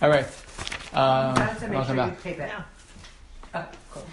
All 0.00 0.08
right. 0.08 0.26
Um, 0.92 1.34
to 1.34 1.42
make 1.62 1.70
welcome 1.72 1.86
sure 1.86 1.96
back. 1.96 2.22
tape 2.22 2.38
it. 2.38 2.52
Oh, 3.52 3.66
cool. 3.90 4.06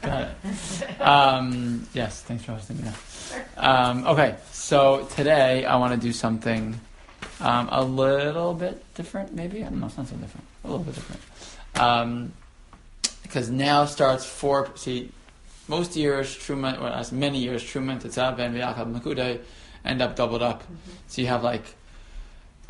Got 0.00 0.28
it. 0.44 1.00
Um, 1.00 1.88
yes, 1.92 2.22
thanks 2.22 2.44
for 2.44 2.52
hosting 2.52 2.76
me. 2.76 2.84
Now. 2.84 2.94
Um, 3.56 4.06
okay, 4.06 4.36
so 4.52 5.08
today 5.16 5.64
I 5.64 5.74
want 5.76 5.92
to 5.92 5.98
do 5.98 6.12
something 6.12 6.78
um, 7.40 7.68
a 7.72 7.84
little 7.84 8.54
bit 8.54 8.84
different, 8.94 9.34
maybe. 9.34 9.64
I 9.64 9.70
don't 9.70 9.80
know, 9.80 9.86
it's 9.86 9.96
not 9.96 10.06
so 10.06 10.14
different. 10.16 10.46
A 10.64 10.68
little 10.68 10.84
bit 10.84 10.94
different. 10.94 11.22
Um, 11.74 12.32
because 13.24 13.50
now 13.50 13.86
starts 13.86 14.24
four. 14.24 14.70
See, 14.76 15.10
most 15.66 15.96
years, 15.96 16.36
Terumah, 16.36 16.80
or 16.80 16.88
as 16.88 17.10
many 17.10 17.38
years, 17.38 17.64
Terumah, 17.64 18.00
Tetzav, 18.00 18.38
and 18.38 18.54
Vayakel 18.54 19.00
Pekudei 19.00 19.40
end 19.84 20.00
up 20.00 20.14
doubled 20.14 20.42
up. 20.42 20.62
So 21.08 21.22
you 21.22 21.26
have 21.28 21.42
like 21.42 21.64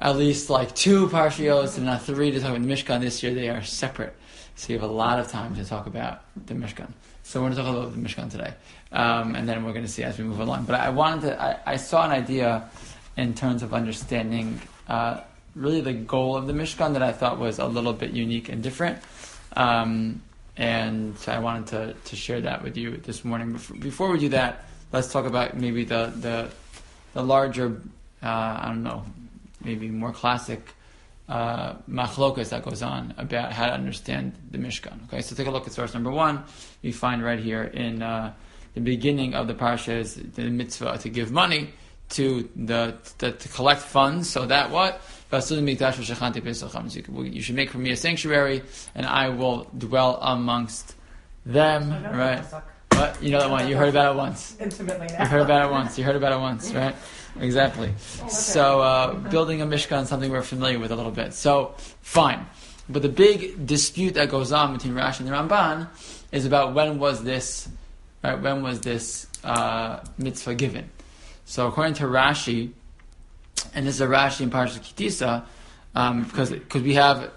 at 0.03 0.16
least 0.16 0.50
like 0.50 0.75
two 0.75 1.09
parshios 1.09 1.77
and 1.77 1.87
not 1.87 2.03
three 2.03 2.32
to 2.32 2.41
talk 2.41 2.50
about 2.50 2.62
the 2.62 2.68
Mishkan. 2.68 3.00
This 3.00 3.22
year 3.22 3.32
they 3.32 3.49
are 3.49 3.63
separate. 3.63 4.14
So 4.57 4.72
you 4.72 4.79
have 4.79 4.90
a 4.90 4.93
lot 4.93 5.21
of 5.21 5.29
time 5.29 5.54
to 5.54 5.64
talk 5.64 5.86
about 5.86 6.22
the 6.46 6.54
Mishkan. 6.54 6.90
So 7.22 7.40
we're 7.40 7.50
going 7.50 7.57
to 7.57 7.63
talk 7.63 7.68
a 7.68 7.72
little 7.72 7.90
bit 7.90 7.99
about 7.99 8.09
the 8.09 8.23
Mishkan 8.23 8.31
today, 8.31 8.54
um, 8.90 9.36
and 9.36 9.49
then 9.49 9.64
we're 9.64 9.73
going 9.73 9.85
to 9.85 9.90
see 9.90 10.03
as 10.03 10.18
we 10.18 10.25
move 10.25 10.40
along. 10.40 10.64
But 10.64 10.81
I 10.81 10.90
wanted 10.90 11.23
to. 11.29 11.40
I, 11.40 11.75
I 11.75 11.76
saw 11.76 12.04
an 12.04 12.11
idea 12.11 12.68
in 13.17 13.32
terms 13.32 13.62
of 13.62 13.73
understanding 13.73 14.61
uh, 14.89 15.21
really 15.54 15.81
the 15.81 15.93
goal 15.93 16.37
of 16.37 16.48
the 16.48 16.53
Mishkan 16.53 16.95
that 16.95 17.03
I 17.03 17.12
thought 17.12 17.39
was 17.39 17.61
a 17.61 17.67
little 17.67 17.93
bit 17.93 18.11
unique 18.11 18.48
and 18.48 18.61
different. 18.61 18.98
Um, 19.54 20.21
and 20.57 21.17
I 21.29 21.39
wanted 21.39 21.67
to, 21.68 21.95
to 22.11 22.17
share 22.17 22.40
that 22.40 22.62
with 22.62 22.76
you 22.76 22.96
this 22.96 23.25
morning. 23.25 23.53
Before, 23.53 23.76
before 23.76 24.11
we 24.11 24.18
do 24.18 24.31
that, 24.31 24.64
let's 24.93 25.12
talk 25.12 25.26
about 25.26 25.57
maybe 25.57 25.84
the 25.84 26.12
the, 26.17 26.50
the 27.14 27.23
larger, 27.23 27.81
uh, 28.23 28.26
I 28.26 28.64
don't 28.67 28.82
know, 28.82 29.04
maybe 29.64 29.89
more 29.89 30.12
classic 30.12 30.75
uh, 31.29 31.75
machlokas 31.89 32.50
that 32.50 32.62
goes 32.62 32.83
on 32.83 33.14
about 33.16 33.53
how 33.53 33.66
to 33.66 33.72
understand 33.72 34.33
the 34.50 34.58
Mishkan. 34.58 35.05
Okay, 35.05 35.23
so 35.23 35.34
take 35.34 35.47
a 35.47 35.50
look 35.50 35.67
at 35.67 35.73
source 35.73 35.95
number 35.95 36.11
one. 36.11 36.45
We 36.83 36.92
find 36.92 37.23
right 37.23 37.39
here 37.39 37.62
in 37.62 38.03
uh, 38.03 38.33
the 38.75 38.81
beginning 38.81 39.34
of 39.34 39.47
the 39.47 39.55
parsha 39.55 39.98
is 39.98 40.14
the 40.14 40.50
mitzvah 40.50 40.98
to 40.98 41.09
give 41.09 41.31
money 41.31 41.70
to 42.11 42.48
the, 42.56 42.95
the 43.19 43.33
to 43.33 43.48
collect 43.48 43.81
funds. 43.81 44.28
So 44.28 44.47
that 44.47 44.70
what 44.70 45.00
you 45.31 45.41
should 47.42 47.55
make 47.56 47.70
for 47.70 47.78
me 47.78 47.91
a 47.92 47.97
sanctuary, 47.97 48.62
and 48.94 49.06
I 49.06 49.31
will 49.31 49.67
dwell 49.77 50.19
amongst 50.20 50.94
them. 51.47 51.91
Right? 52.12 52.44
You 53.20 53.31
know 53.31 53.41
that 53.41 53.50
one. 53.50 53.69
You 53.69 53.77
heard 53.77 53.89
about 53.89 54.14
it 54.14 54.19
once. 54.19 54.56
Intimately 54.61 55.06
now. 55.08 55.20
You 55.20 55.27
heard 55.27 55.42
about 55.42 55.69
it 55.69 55.70
once. 55.72 55.98
You 55.98 56.05
heard 56.05 56.17
about 56.17 56.33
it 56.33 56.41
once, 56.41 56.72
right? 56.72 56.95
Exactly. 57.41 57.94
Oh. 58.22 58.28
So 58.28 58.81
uh, 58.81 59.14
building 59.14 59.62
a 59.62 59.67
mishkan 59.67 60.03
is 60.03 60.09
something 60.09 60.31
we're 60.31 60.42
familiar 60.42 60.78
with 60.78 60.91
a 60.91 60.97
little 60.97 61.12
bit. 61.12 61.33
So 61.34 61.75
fine, 62.03 62.47
but 62.89 63.03
the 63.03 63.09
big 63.09 63.67
dispute 63.67 64.14
that 64.14 64.28
goes 64.28 64.53
on 64.53 64.75
between 64.75 64.94
Rashi 64.94 65.20
and 65.20 65.28
the 65.28 65.33
Ramban 65.33 65.89
is 66.31 66.44
about 66.44 66.75
when 66.75 66.98
was 66.98 67.22
this, 67.22 67.69
right? 68.22 68.41
When 68.41 68.62
was 68.62 68.81
this 68.81 69.27
uh, 69.44 70.00
mitzvah 70.19 70.55
given? 70.55 70.91
So 71.44 71.66
according 71.66 71.94
to 71.94 72.05
Rashi, 72.05 72.72
and 73.75 73.87
this 73.87 73.97
is 73.97 74.00
a 74.00 74.06
Rashi 74.06 74.42
in 74.42 74.50
Parashat 74.50 74.81
Kitisa, 74.81 75.44
um, 75.94 76.25
because 76.25 76.50
because 76.50 76.83
we 76.83 76.94
have 76.94 77.31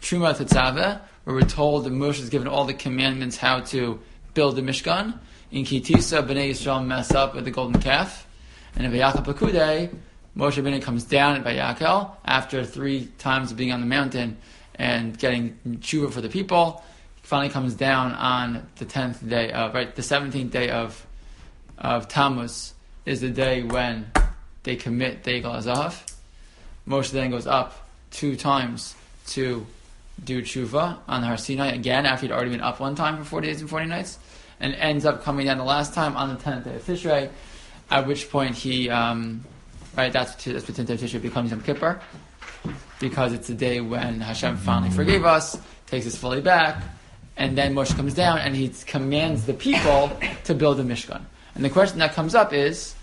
Truma 0.00 0.34
Tetzaveh, 0.34 1.00
where 1.24 1.36
we're 1.36 1.42
told 1.42 1.84
that 1.84 1.92
Moshe 1.92 2.20
is 2.20 2.28
given 2.28 2.48
all 2.48 2.64
the 2.64 2.74
commandments 2.74 3.36
how 3.36 3.60
to 3.60 4.00
build 4.36 4.54
the 4.54 4.62
Mishkan. 4.62 5.18
In 5.50 5.64
Kitisa, 5.64 6.22
Bnei 6.24 6.50
Yisrael 6.50 6.86
mess 6.86 7.10
up 7.12 7.34
with 7.34 7.46
the 7.46 7.50
golden 7.50 7.80
calf. 7.80 8.26
And 8.76 8.84
in 8.84 8.92
Vayakel 8.92 9.24
Pekudei, 9.24 9.88
Moshe 10.36 10.62
Rabbeinu 10.62 10.82
comes 10.82 11.04
down 11.04 11.36
at 11.36 11.44
Vayakel 11.44 12.10
after 12.22 12.62
three 12.62 13.06
times 13.16 13.50
of 13.50 13.56
being 13.56 13.72
on 13.72 13.80
the 13.80 13.86
mountain 13.86 14.36
and 14.74 15.18
getting 15.18 15.58
tshuva 15.66 16.12
for 16.12 16.20
the 16.20 16.28
people. 16.28 16.84
He 17.22 17.26
finally 17.26 17.48
comes 17.48 17.74
down 17.74 18.12
on 18.12 18.68
the 18.76 18.84
tenth 18.84 19.26
day 19.26 19.50
of 19.50 19.72
right, 19.72 19.96
the 19.96 20.02
seventeenth 20.02 20.52
day 20.52 20.68
of 20.68 21.06
of 21.78 22.06
Tammuz 22.06 22.74
is 23.06 23.22
the 23.22 23.30
day 23.30 23.62
when 23.62 24.10
they 24.64 24.76
commit 24.76 25.24
the 25.24 25.40
Egel 25.40 25.56
Azav. 25.56 26.02
Moshe 26.86 27.10
then 27.10 27.30
goes 27.30 27.46
up 27.46 27.88
two 28.10 28.36
times 28.36 28.94
to 29.28 29.66
do 30.22 30.42
tshuva 30.42 30.98
on 31.08 31.22
Har 31.22 31.36
Sinai 31.36 31.68
again 31.68 32.06
after 32.06 32.26
he'd 32.26 32.32
already 32.32 32.50
been 32.50 32.60
up 32.60 32.80
one 32.80 32.94
time 32.94 33.16
for 33.16 33.24
forty 33.24 33.48
days 33.48 33.60
and 33.62 33.70
forty 33.70 33.86
nights, 33.86 34.18
and 34.60 34.74
ends 34.74 35.04
up 35.04 35.22
coming 35.22 35.46
down 35.46 35.58
the 35.58 35.64
last 35.64 35.94
time 35.94 36.16
on 36.16 36.30
the 36.30 36.36
tenth 36.36 36.64
day 36.64 36.76
of 36.76 36.84
Tishrei. 36.84 37.30
At 37.90 38.06
which 38.06 38.30
point 38.30 38.56
he, 38.56 38.90
um, 38.90 39.44
right, 39.96 40.12
that's 40.12 40.34
that's 40.44 40.66
what 40.66 40.76
tenth 40.76 40.88
day 40.88 40.94
of 40.94 41.00
Tishrei 41.00 41.22
becomes 41.22 41.50
Yom 41.50 41.62
Kippur, 41.62 42.00
because 42.98 43.32
it's 43.32 43.48
the 43.48 43.54
day 43.54 43.80
when 43.80 44.20
Hashem 44.20 44.56
finally 44.56 44.90
forgave 44.90 45.24
us, 45.24 45.58
takes 45.86 46.06
us 46.06 46.16
fully 46.16 46.40
back, 46.40 46.82
and 47.36 47.56
then 47.56 47.74
Moshe 47.74 47.94
comes 47.94 48.14
down 48.14 48.38
and 48.38 48.56
he 48.56 48.72
commands 48.86 49.46
the 49.46 49.54
people 49.54 50.10
to 50.44 50.54
build 50.54 50.80
a 50.80 50.84
Mishkan. 50.84 51.22
And 51.54 51.64
the 51.64 51.70
question 51.70 51.98
that 52.00 52.14
comes 52.14 52.34
up 52.34 52.52
is, 52.52 52.94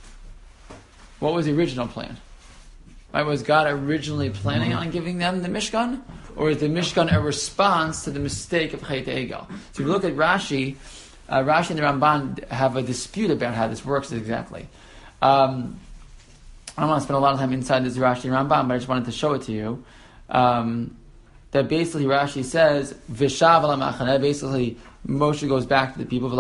what 1.20 1.34
was 1.34 1.46
the 1.46 1.54
original 1.54 1.88
plan? 1.88 2.18
Right, 3.14 3.26
was 3.26 3.44
God 3.44 3.68
originally 3.68 4.32
planning 4.32 4.74
on 4.74 4.90
giving 4.90 5.20
them 5.20 5.44
the 5.44 5.48
Mishkan, 5.48 6.02
or 6.36 6.50
is 6.50 6.58
the 6.58 6.68
Mishkan 6.68 7.14
a 7.14 7.22
response 7.22 8.04
to 8.06 8.12
the 8.12 8.20
mistake 8.20 8.74
of 8.74 8.82
Chet 8.82 9.06
Egel? 9.06 9.48
So 9.48 9.54
if 9.74 9.80
you 9.80 9.86
look 9.86 10.04
at 10.04 10.16
Rashi, 10.16 10.78
uh, 11.34 11.44
Rashi 11.44 11.72
and 11.72 11.80
the 11.80 11.84
Ramban 11.84 12.48
have 12.50 12.76
a 12.76 12.84
dispute 12.84 13.32
about 13.32 13.56
how 13.56 13.68
this 13.68 13.84
works 13.84 14.12
exactly. 14.12 14.68
Um, 15.20 15.80
I 16.78 16.82
don't 16.82 16.90
want 16.92 17.02
to 17.02 17.06
spend 17.06 17.18
a 17.18 17.20
lot 17.20 17.34
of 17.34 17.40
time 17.40 17.54
inside 17.54 17.84
this 17.84 17.98
Rashi 17.98 18.26
and 18.26 18.34
Ramban, 18.34 18.68
but 18.68 18.76
I 18.76 18.78
just 18.78 18.88
wanted 18.88 19.06
to 19.06 19.12
show 19.12 19.34
it 19.34 19.42
to 19.44 19.52
you. 19.52 19.84
Um, 20.30 20.96
that 21.50 21.68
basically 21.68 22.06
Rashi 22.06 22.44
says, 22.44 22.94
Vishav 23.12 24.22
basically 24.22 24.78
Moshe 25.08 25.48
goes 25.48 25.66
back 25.66 25.94
to 25.94 26.00
the 26.00 26.06
people, 26.06 26.30
he 26.30 26.36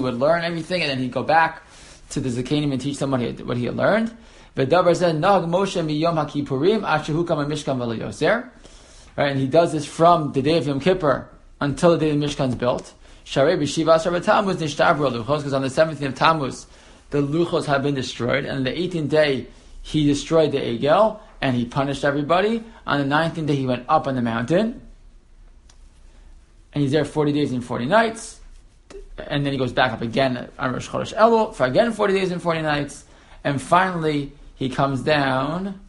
would 0.00 0.14
learn 0.14 0.44
everything, 0.44 0.82
and 0.82 0.90
then 0.90 0.98
he'd 0.98 1.12
go 1.12 1.22
back 1.22 1.62
to 2.10 2.20
the 2.20 2.28
zakenim 2.28 2.72
and 2.72 2.80
teach 2.80 2.98
them 2.98 3.10
what 3.12 3.20
he 3.56 3.64
had, 3.64 3.76
learned. 3.76 4.16
V'dabar 4.56 4.96
said, 4.96 5.20
Nag 5.20 5.42
Moshe 5.44 5.84
miyom 5.84 6.16
ha'kippurim, 6.16 6.82
asher 6.84 7.12
hukam 7.12 7.46
mishkan. 7.46 8.50
Right, 9.16 9.30
and 9.30 9.40
he 9.40 9.46
does 9.46 9.72
this 9.72 9.86
from 9.86 10.32
the 10.32 10.42
day 10.42 10.58
of 10.58 10.66
Yom 10.66 10.78
Kippur 10.78 11.28
until 11.60 11.92
the 11.92 11.98
day 11.98 12.10
the 12.10 12.22
Mishkan 12.22 12.48
is 12.50 12.54
built. 12.54 12.92
Sharei 13.24 13.60
asar 13.88 14.20
Tammuz 14.20 14.56
nishtabro 14.56 15.10
luchos, 15.10 15.38
because 15.38 15.54
on 15.54 15.62
the 15.62 15.68
17th 15.68 16.02
of 16.02 16.14
Tammuz, 16.14 16.66
the 17.10 17.22
luchos 17.22 17.64
have 17.64 17.82
been 17.82 17.94
destroyed, 17.94 18.44
and 18.44 18.58
on 18.58 18.64
the 18.64 18.70
18th 18.70 19.08
day, 19.08 19.46
he 19.80 20.06
destroyed 20.06 20.52
the 20.52 20.58
Egel, 20.58 21.18
and 21.40 21.56
he 21.56 21.64
punished 21.64 22.04
everybody. 22.04 22.62
On 22.86 22.98
the 23.00 23.14
19th 23.14 23.46
day, 23.46 23.56
he 23.56 23.66
went 23.66 23.86
up 23.88 24.06
on 24.06 24.16
the 24.16 24.22
mountain, 24.22 24.82
and 26.74 26.82
he's 26.82 26.92
there 26.92 27.04
40 27.04 27.32
days 27.32 27.52
and 27.52 27.64
40 27.64 27.86
nights, 27.86 28.40
and 29.16 29.46
then 29.46 29.52
he 29.52 29.58
goes 29.58 29.72
back 29.72 29.92
up 29.92 30.02
again 30.02 30.50
on 30.58 30.72
Rosh 30.72 30.88
Chodesh 30.88 31.14
Elul 31.14 31.54
for 31.54 31.64
again 31.64 31.90
40 31.92 32.12
days 32.12 32.30
and 32.30 32.42
40 32.42 32.60
nights, 32.62 33.04
and 33.42 33.62
finally, 33.62 34.32
he 34.56 34.68
comes 34.68 35.00
down 35.00 35.80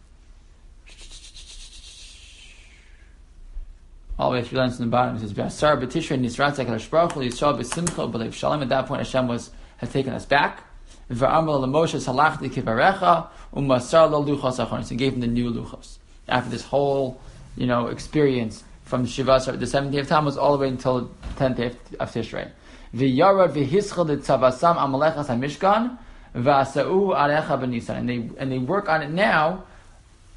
all 4.19 4.31
the 4.31 4.37
way 4.37 4.43
three 4.43 4.57
lines 4.57 4.77
from 4.77 4.85
the 4.85 4.91
bottom. 4.91 5.15
It 5.15 5.19
says, 5.19 5.33
"V'asar 5.33 5.81
b'tishrei 5.81 6.19
nisrat 6.19 6.55
hakadosh 6.55 6.89
baruch 6.89 7.13
hu 7.13 7.21
yisrael 7.21 7.57
b'simcha 7.57 8.11
b'leiv 8.11 8.33
shalom." 8.33 8.61
At 8.61 8.69
that 8.69 8.87
point, 8.87 9.01
Hashem 9.01 9.27
was 9.27 9.51
has 9.77 9.91
taken 9.91 10.13
us 10.13 10.25
back. 10.25 10.63
V'amar 11.11 11.59
l'Moshe 11.61 11.97
salachti 11.97 12.49
kivarecha 12.49 13.27
u'masar 13.55 14.09
lo 14.09 14.23
luchos 14.23 14.65
achonis. 14.65 14.89
and 14.89 14.99
gave 14.99 15.13
him 15.13 15.19
the 15.21 15.27
new 15.27 15.51
luchos 15.51 15.97
after 16.27 16.49
this 16.49 16.63
whole, 16.65 17.19
you 17.55 17.67
know, 17.67 17.87
experience 17.87 18.63
from 18.83 19.05
Shivas, 19.05 19.59
the 19.59 19.67
seventeenth 19.67 20.03
of 20.03 20.09
Tammuz, 20.09 20.37
all 20.37 20.53
the 20.53 20.59
way 20.59 20.69
until 20.69 21.01
the 21.01 21.09
tenth 21.37 21.57
day 21.57 21.71
of 21.99 22.11
Tishrei. 22.11 22.49
V'yarad 22.95 23.53
v'hischal 23.53 24.17
tzavasam 24.17 24.77
amalechas 24.77 25.27
hamishkan 25.27 25.97
v'asau 26.35 27.15
arecha 27.15 27.59
b'nisan, 27.59 27.97
and 27.97 28.09
they 28.09 28.29
and 28.39 28.51
they 28.51 28.57
work 28.57 28.89
on 28.89 29.03
it 29.03 29.11
now 29.11 29.63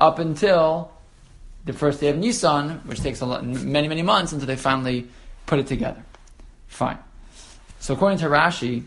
up 0.01 0.19
until 0.19 0.93
the 1.65 1.73
first 1.73 2.01
day 2.01 2.09
of 2.09 2.17
Nisan, 2.17 2.81
which 2.87 3.01
takes 3.01 3.21
a 3.21 3.27
lot, 3.27 3.45
many, 3.45 3.89
many 3.89 4.03
months 4.03 4.33
until 4.33 4.47
they 4.47 4.57
finally 4.57 5.09
put 5.47 5.59
it 5.59 5.67
together. 5.67 6.03
Fine. 6.69 6.99
So 7.81 7.95
according 7.95 8.19
to 8.19 8.27
Rashi, 8.27 8.85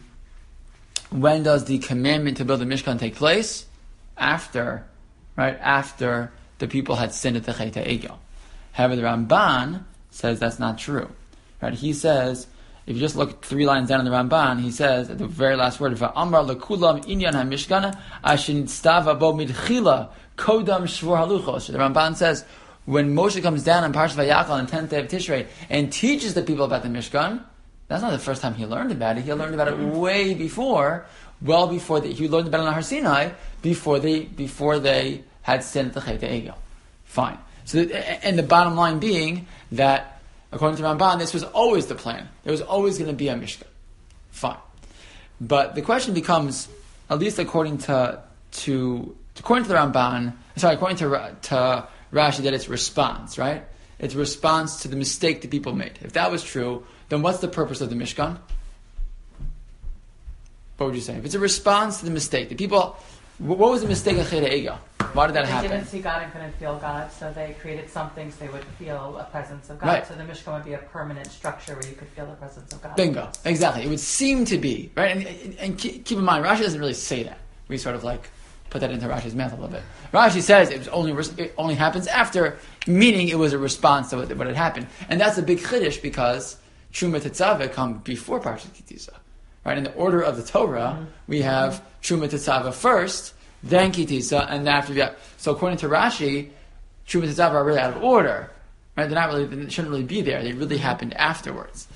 when 1.10 1.44
does 1.44 1.66
the 1.66 1.78
commandment 1.80 2.38
to 2.38 2.46
build 2.46 2.60
the 2.60 2.66
Mishkan 2.66 3.00
take 3.00 3.16
place? 3.16 3.66
After, 4.18 4.86
right, 5.36 5.58
after 5.60 6.32
the 6.60 6.68
people 6.68 6.96
had 6.96 7.14
sinned 7.14 7.38
at 7.38 7.44
the 7.44 7.54
Chet 7.54 7.74
Egel. 7.74 8.18
However, 8.72 8.96
the 8.96 9.02
Ramban 9.04 9.84
says 10.12 10.40
that's 10.40 10.60
not 10.60 10.78
true. 10.78 11.10
Right? 11.62 11.74
He 11.74 11.94
says, 11.94 12.48
if 12.86 12.96
you 12.96 13.02
just 13.02 13.16
look 13.16 13.44
three 13.44 13.66
lines 13.66 13.90
down 13.90 14.00
in 14.00 14.06
the 14.06 14.12
Ramban, 14.12 14.60
he 14.60 14.72
says 14.72 15.10
at 15.10 15.18
the 15.18 15.28
very 15.28 15.56
last 15.56 15.80
word, 15.80 15.94
"Va'amar 15.94 16.46
lekulam 16.46 17.04
inyan 17.06 17.32
hamishkana 17.32 17.98
ashin 18.24 18.64
stava 18.64 19.18
bo 19.18 19.34
midchila 19.34 20.10
kodam 20.38 20.84
shvur 20.84 21.18
haluchos." 21.18 21.72
The 21.72 21.78
Ramban 21.78 22.16
says 22.16 22.44
when 22.86 23.16
Moshe 23.16 23.42
comes 23.42 23.64
down 23.64 23.84
on 23.84 23.94
Parshat 23.94 24.16
Vayakel 24.16 24.50
on 24.50 24.66
the 24.66 24.72
tenth 24.72 24.90
day 24.90 25.00
of 25.00 25.08
Tishrei 25.08 25.48
and 25.70 25.92
teaches 25.92 26.34
the 26.34 26.42
people 26.42 26.66
about 26.66 26.84
the 26.84 26.90
Mishkan, 26.90 27.44
that's 27.88 28.02
not 28.02 28.12
the 28.12 28.20
first 28.20 28.42
time 28.42 28.56
he 28.56 28.66
learned 28.66 28.92
about 28.92 29.18
it. 29.18 29.24
He 29.24 29.34
learned 29.34 29.54
about 29.54 29.68
it 29.68 29.78
way 29.78 30.34
before, 30.34 31.06
well 31.42 31.68
before 31.68 32.00
that. 32.00 32.12
He 32.12 32.28
learned 32.28 32.48
about 32.48 32.62
it 32.62 32.68
on 32.68 32.74
Har 32.74 32.82
Sinai 32.82 33.32
before 33.62 34.00
they 34.00 34.22
before 34.22 34.80
they 34.80 35.24
had 35.44 35.64
sinned 35.64 35.94
the 35.94 36.02
Chet 36.02 36.22
Egel. 36.22 36.56
Fine. 37.04 37.38
So, 37.66 37.80
and 37.80 38.38
the 38.38 38.44
bottom 38.44 38.76
line 38.76 39.00
being 39.00 39.48
that, 39.72 40.22
according 40.52 40.78
to 40.78 40.84
Ramban, 40.84 41.20
this 41.20 41.34
was 41.34 41.44
always 41.44 41.86
the 41.86 41.96
plan. 41.96 42.28
There 42.44 42.52
was 42.52 42.62
always 42.62 42.98
going 42.98 43.10
to 43.10 43.16
be 43.16 43.30
a 43.30 43.36
Mishkan. 43.36 43.68
Fine. 44.32 44.58
But 45.40 45.76
the 45.76 45.82
question 45.82 46.14
becomes, 46.14 46.68
at 47.10 47.20
least 47.20 47.40
according 47.40 47.80
to 47.80 48.22
to 48.52 49.16
according 49.38 49.64
to 49.66 49.70
the 49.70 49.76
Ramban, 49.76 50.34
sorry, 50.56 50.76
according 50.76 50.98
to 50.98 51.36
to 51.44 51.88
Rashi, 52.14 52.44
that 52.44 52.54
it's 52.54 52.70
response, 52.70 53.38
right? 53.38 53.64
It's 54.00 54.16
response 54.16 54.82
to 54.84 54.88
the 54.88 54.96
mistake 54.96 55.42
that 55.42 55.52
people 55.52 55.74
made. 55.74 56.00
If 56.02 56.14
that 56.14 56.32
was 56.32 56.44
true, 56.44 56.86
then 57.10 57.22
what's 57.22 57.40
the 57.40 57.48
purpose 57.48 57.82
of 57.82 57.90
the 57.90 57.96
Mishkan? 57.96 58.38
What 60.78 60.88
would 60.88 60.96
you 60.96 61.02
say? 61.02 61.16
If 61.16 61.26
it's 61.26 61.36
a 61.36 61.40
response 61.40 62.00
to 62.00 62.06
the 62.06 62.12
mistake, 62.12 62.50
the 62.50 62.56
people, 62.56 62.98
what 63.38 63.58
was 63.58 63.82
the 63.82 63.88
mistake 63.88 64.18
of 64.18 64.30
Chet 64.30 64.44
Egel? 64.44 64.78
Why 65.14 65.28
did 65.28 65.36
that 65.36 65.46
they 65.46 65.52
happen? 65.52 65.72
didn't 65.72 65.88
see 65.88 66.00
God 66.00 66.24
and 66.24 66.32
couldn't 66.32 66.54
feel 66.54 66.78
God, 66.80 67.12
so 67.12 67.32
they 67.32 67.56
created 67.62 67.90
something 67.90 68.32
so 68.32 68.46
they 68.46 68.52
would 68.52 68.66
feel 68.80 69.18
a 69.18 69.26
presence 69.26 69.70
of 69.70 69.80
God. 69.80 69.88
Right. 69.88 70.08
So 70.08 70.16
the 70.16 70.24
Mishkan 70.24 70.54
would 70.54 70.66
be 70.66 70.74
a 70.74 70.80
permanent 70.80 71.28
structure 71.28 71.76
where 71.76 71.88
you 71.88 71.96
could 71.96 72.08
feel 72.10 72.26
the 72.26 72.34
presence 72.34 72.74
of 72.74 72.82
God. 72.82 72.96
Bingo. 72.96 73.30
Exactly. 73.46 73.84
It 73.84 73.90
would 73.90 74.00
seem 74.00 74.46
to 74.46 74.58
be, 74.58 74.92
right? 74.96 75.16
And, 75.16 75.56
and 75.60 75.78
keep 75.78 76.12
in 76.12 76.24
mind, 76.24 76.44
Rashi 76.44 76.62
doesn't 76.62 76.80
really 76.80 76.94
say 76.94 77.24
that. 77.24 77.38
We 77.68 77.78
sort 77.78 77.96
of 77.96 78.04
like 78.04 78.30
put 78.74 78.82
that 78.82 78.92
into 78.92 79.08
Rashi's 79.08 79.36
mouth 79.36 79.54
a 79.54 79.56
little 79.56 79.70
bit. 79.70 79.84
Rashi 80.12 80.42
says 80.42 80.70
it 80.72 80.80
was 80.80 80.88
only 80.90 81.14
it 81.38 81.54
only 81.58 81.76
happens 81.76 82.08
after, 82.08 82.58
meaning 82.88 83.30
it 83.30 83.38
was 83.38 83.54
a 83.54 83.58
response 83.58 84.10
to 84.10 84.18
what, 84.18 84.36
what 84.36 84.48
had 84.48 84.56
happened, 84.56 84.88
and 85.10 85.22
that's 85.22 85.38
a 85.38 85.44
big 85.44 85.60
chiddush 85.60 86.02
because 86.02 86.58
Truma 86.92 87.22
Tetzaveh 87.22 87.72
come 87.72 88.00
before 88.00 88.40
Parshat 88.42 88.72
Kitisa, 88.78 89.14
right? 89.64 89.78
In 89.78 89.84
the 89.84 89.94
order 89.94 90.22
of 90.22 90.36
the 90.38 90.44
Torah, 90.44 90.98
Mm-hmm. 90.98 91.06
we 91.28 91.42
have 91.44 91.82
Truma 92.02 92.28
Tetzaveh 92.28 92.74
first, 92.74 93.34
then 93.62 93.92
Kitisa, 93.92 94.46
and 94.50 94.66
then 94.66 94.74
after 94.74 94.94
that. 94.96 95.18
So 95.38 95.52
according 95.54 95.78
to 95.80 95.88
Rashi, 95.88 96.50
Truma 97.08 97.26
Tetzaveh 97.30 97.54
are 97.54 97.64
really 97.64 97.80
out 97.80 97.96
of 97.96 98.04
order, 98.04 98.50
right? 98.98 99.06
They're 99.08 99.20
not 99.24 99.30
really, 99.30 99.46
they 99.46 99.70
shouldn't 99.70 99.92
really 99.92 100.04
be 100.04 100.22
there. 100.22 100.42
They 100.44 100.54
really 100.54 100.78
happened 100.80 101.14
afterwards. 101.14 101.88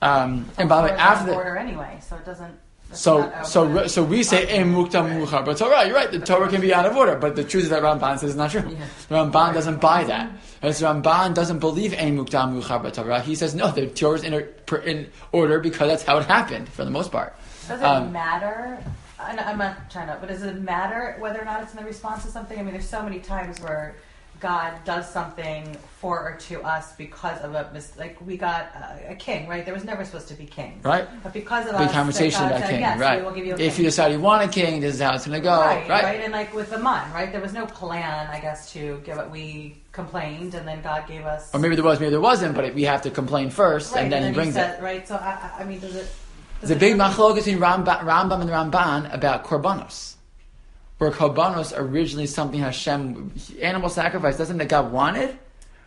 Um, 0.00 0.46
and 0.58 0.68
by 0.68 0.76
the 0.80 0.88
way, 0.88 0.98
after 0.98 1.26
the, 1.30 1.34
order 1.36 1.56
anyway, 1.56 1.98
so 2.08 2.16
it 2.16 2.24
doesn't. 2.24 2.54
That's 2.90 3.00
so, 3.02 3.18
not 3.18 3.32
out 3.34 3.40
of 3.42 3.46
so, 3.46 3.86
so 3.86 4.02
we 4.04 4.22
say 4.22 4.58
"Ein 4.58 4.74
mukdam 4.74 5.08
u'meuchar," 5.10 5.44
but 5.44 5.56
Torah. 5.56 5.86
You're 5.86 5.94
right. 5.94 6.10
The 6.10 6.18
Torah 6.18 6.48
can 6.48 6.60
be 6.60 6.74
out 6.74 6.86
of 6.86 6.96
order, 6.96 7.16
but 7.16 7.36
the 7.36 7.44
truth 7.44 7.64
is 7.64 7.70
that 7.70 7.82
Ramban 7.82 8.18
says 8.18 8.30
it's 8.30 8.36
not 8.36 8.50
true. 8.50 8.62
Yeah. 8.68 8.84
The 9.08 9.14
Ramban 9.14 9.54
doesn't 9.54 9.80
buy 9.80 10.04
that. 10.04 10.30
And 10.60 10.74
so 10.74 10.92
Ramban 10.92 11.34
doesn't 11.34 11.60
believe 11.60 11.94
"Ein 11.94 12.18
mukdam 12.18 12.60
u'meuchar 12.60 12.92
Torah." 12.92 13.20
He 13.20 13.34
says 13.36 13.54
no, 13.54 13.70
the 13.70 13.86
Torah 13.86 14.16
is 14.16 14.24
in, 14.24 14.34
in 14.84 15.10
order 15.32 15.60
because 15.60 15.88
that's 15.88 16.02
how 16.02 16.18
it 16.18 16.26
happened 16.26 16.68
for 16.68 16.84
the 16.84 16.90
most 16.90 17.12
part. 17.12 17.36
Does 17.68 17.80
it 17.80 17.84
Um, 17.84 18.12
matter? 18.12 18.82
I'm 19.20 19.58
not 19.58 19.90
trying 19.90 20.08
to, 20.08 20.16
but 20.18 20.28
does 20.30 20.42
it 20.42 20.60
matter 20.62 21.14
whether 21.18 21.40
or 21.40 21.44
not 21.44 21.62
it's 21.62 21.72
in 21.72 21.78
the 21.78 21.84
response 21.84 22.24
to 22.24 22.30
something? 22.30 22.58
I 22.58 22.62
mean, 22.62 22.72
there's 22.72 22.88
so 22.88 23.02
many 23.02 23.20
times 23.20 23.60
where 23.60 23.94
God 24.40 24.72
does 24.84 25.08
something 25.08 25.76
for 25.98 26.18
or 26.18 26.36
to 26.48 26.62
us 26.62 26.94
because 26.96 27.38
of 27.42 27.54
a 27.54 27.70
mis- 27.74 27.96
like 27.98 28.18
we 28.26 28.38
got 28.38 28.62
a, 28.74 29.12
a 29.12 29.14
king, 29.14 29.46
right? 29.46 29.64
There 29.64 29.74
was 29.74 29.84
never 29.84 30.02
supposed 30.04 30.28
to 30.28 30.34
be 30.34 30.46
kings, 30.46 30.82
Right. 30.82 31.06
But 31.22 31.34
because 31.34 31.66
of 31.66 31.76
Big 31.76 31.90
conversation 31.90 32.46
about 32.46 32.60
said, 32.60 32.70
king, 32.70 32.80
yes, 32.80 32.98
right? 32.98 33.18
We 33.20 33.26
will 33.26 33.32
give 33.34 33.44
you 33.44 33.52
a 33.52 33.58
If 33.58 33.76
king. 33.76 33.84
you 33.84 33.90
decide 33.90 34.12
you 34.12 34.20
want 34.20 34.42
a 34.42 34.48
king, 34.48 34.80
this 34.80 34.94
is 34.94 35.00
how 35.00 35.14
it's 35.14 35.26
going 35.26 35.38
to 35.38 35.44
go, 35.44 35.60
right, 35.60 35.86
right? 35.88 36.04
right, 36.04 36.20
and 36.22 36.32
like 36.32 36.54
with 36.54 36.70
the 36.70 36.78
man, 36.78 37.12
right? 37.12 37.30
There 37.30 37.42
was 37.42 37.52
no 37.52 37.66
plan, 37.66 38.28
I 38.28 38.40
guess, 38.40 38.72
to 38.72 39.00
give 39.04 39.18
it. 39.18 39.30
We 39.30 39.76
complained, 39.92 40.54
and 40.54 40.66
then 40.66 40.80
God 40.80 41.06
gave 41.06 41.26
us. 41.26 41.54
Or 41.54 41.60
maybe 41.60 41.74
there 41.74 41.84
was, 41.84 42.00
maybe 42.00 42.10
there 42.10 42.20
wasn't, 42.20 42.54
but 42.54 42.74
we 42.74 42.84
have 42.84 43.02
to 43.02 43.10
complain 43.10 43.50
first, 43.50 43.94
right, 43.94 44.04
and 44.04 44.12
then 44.12 44.22
he 44.26 44.32
brings 44.32 44.56
it. 44.56 44.80
Right. 44.80 45.06
So 45.06 45.16
I, 45.16 45.50
I 45.58 45.64
mean, 45.64 45.80
does 45.80 45.94
it? 45.96 46.08
does 46.60 46.70
There's 46.70 46.70
a 46.70 46.80
big 46.80 46.96
machlok 46.96 47.34
between 47.34 47.58
Ramba, 47.58 48.00
Rambam 48.00 48.40
and 48.40 48.50
Ramban 48.50 49.12
about 49.12 49.44
korbanos, 49.44 50.09
where 51.00 51.10
korbanos 51.10 51.72
originally 51.74 52.26
something 52.26 52.60
Hashem 52.60 53.32
animal 53.62 53.88
sacrifice 53.88 54.36
doesn't 54.36 54.58
that 54.58 54.68
God 54.68 54.92
wanted, 54.92 55.30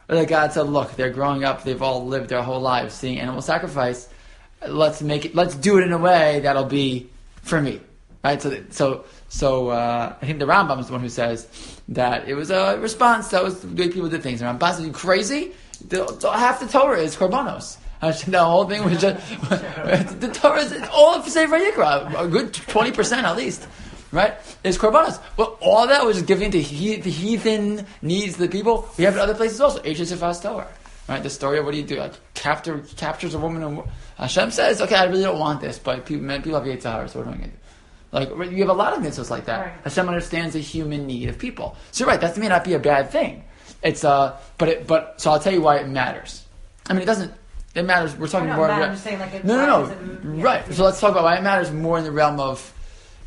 or 0.10 0.16
that 0.16 0.28
God 0.28 0.54
said, 0.54 0.64
look, 0.64 0.96
they're 0.96 1.12
growing 1.12 1.44
up, 1.44 1.64
they've 1.64 1.84
all 1.84 2.08
lived 2.08 2.30
their 2.30 2.42
whole 2.42 2.60
lives 2.60 2.96
seeing 2.96 3.20
animal 3.20 3.44
sacrifice. 3.44 4.10
Let's 4.68 5.04
make 5.04 5.26
it. 5.26 5.36
Let's 5.36 5.54
do 5.54 5.78
it 5.78 5.84
in 5.84 5.94
a 5.94 6.00
way 6.00 6.40
that'll 6.40 6.66
be 6.66 7.12
for 7.44 7.62
me, 7.62 7.80
right? 8.24 8.42
So, 8.42 8.64
so, 8.72 9.06
so 9.30 9.70
uh, 9.70 10.16
I 10.20 10.26
think 10.26 10.40
the 10.40 10.46
Rambam 10.46 10.80
is 10.80 10.88
the 10.88 10.94
one 10.94 11.02
who 11.02 11.10
says 11.10 11.48
that 11.90 12.28
it 12.28 12.34
was 12.34 12.50
a 12.50 12.80
response. 12.80 13.28
That 13.28 13.44
was 13.44 13.62
the 13.62 13.68
way 13.68 13.90
people 13.90 14.10
did 14.10 14.24
things. 14.24 14.42
Rambam 14.42 14.74
says, 14.74 14.84
"You 14.84 14.94
crazy? 14.94 15.52
The, 15.90 16.06
the, 16.06 16.32
half 16.32 16.60
the 16.60 16.68
Torah 16.68 17.00
is 17.00 17.16
korbanos." 17.16 17.78
The 18.28 18.44
whole 18.44 18.68
thing 18.68 18.84
was 18.84 19.00
just 19.00 19.16
the 20.20 20.32
Torah 20.34 20.60
is 20.60 20.74
all 20.92 21.16
of 21.16 21.30
Sefer 21.30 21.56
Vayikra, 21.58 22.20
a 22.20 22.28
good 22.28 22.54
twenty 22.54 22.92
percent 22.92 23.26
at 23.26 23.38
least, 23.38 23.66
right? 24.14 24.36
Is 24.64 24.78
korbanos. 24.78 25.20
Well, 25.36 25.58
all 25.60 25.88
that 25.88 26.06
was 26.06 26.22
giving 26.22 26.52
to 26.52 26.62
he, 26.62 26.96
the 26.98 27.10
heathen 27.10 27.86
needs 28.02 28.38
the 28.38 28.48
people. 28.48 28.88
We 28.98 29.04
have 29.04 29.16
it 29.16 29.20
other 29.20 29.36
places 29.36 29.60
also. 29.60 29.82
Yefas 29.82 30.42
Toar, 30.42 30.68
right? 31.10 31.22
The 31.22 31.30
story 31.30 31.58
of 31.58 31.66
what 31.66 31.72
do 31.72 31.78
you 31.78 31.84
do? 31.84 31.98
Like 31.98 32.14
capture 32.34 32.80
captures 32.96 33.34
a 33.34 33.40
woman 33.40 33.64
and 33.64 33.84
Hashem 34.18 34.52
says, 34.52 34.82
"Okay, 34.82 34.96
I 34.96 35.06
really 35.06 35.24
don't 35.24 35.40
want 35.40 35.60
this," 35.60 35.80
but 35.80 36.06
people, 36.06 36.24
man, 36.24 36.42
people 36.42 36.60
have 36.60 36.68
Yitzhar, 36.68 37.10
so 37.10 37.20
what 37.20 37.28
am 37.28 37.34
I 37.34 37.38
going 37.38 37.52
to 37.52 37.58
do? 37.58 37.64
Like 38.14 38.52
you 38.52 38.60
have 38.60 38.70
a 38.70 38.74
lot 38.74 38.96
of 38.96 39.04
mitzvahs 39.04 39.32
like 39.32 39.46
that. 39.46 39.66
Right. 39.66 39.74
Hashem 39.84 40.08
understands 40.08 40.54
the 40.54 40.60
human 40.60 41.08
need 41.08 41.30
of 41.30 41.40
people. 41.40 41.76
So 41.92 42.06
right, 42.06 42.22
that 42.22 42.38
may 42.38 42.48
not 42.48 42.64
be 42.64 42.74
a 42.74 42.80
bad 42.80 43.10
thing. 43.10 43.44
It's 43.82 44.04
uh, 44.04 44.38
but 44.60 44.70
it, 44.70 44.88
but 44.88 45.20
so 45.20 45.32
I'll 45.32 45.40
tell 45.40 45.52
you 45.52 45.62
why 45.62 45.78
it 45.78 45.88
matters. 45.90 46.46
I 46.88 46.94
mean, 46.94 47.02
it 47.02 47.06
doesn't. 47.06 47.34
It 47.74 47.84
matters. 47.86 48.16
We're 48.16 48.28
talking 48.28 48.50
more. 48.50 48.66
About- 48.66 48.96
saying, 49.00 49.18
like, 49.18 49.44
no, 49.44 49.56
no, 49.58 49.86
no. 49.86 49.92
it- 49.92 50.38
yeah. 50.38 50.44
right. 50.44 50.74
So 50.74 50.84
let's 50.84 51.00
talk 51.00 51.12
about 51.12 51.24
why 51.24 51.38
it 51.38 51.42
matters 51.44 51.72
more 51.72 51.98
in 51.98 52.04
the 52.04 52.12
realm 52.12 52.40
of 52.40 52.72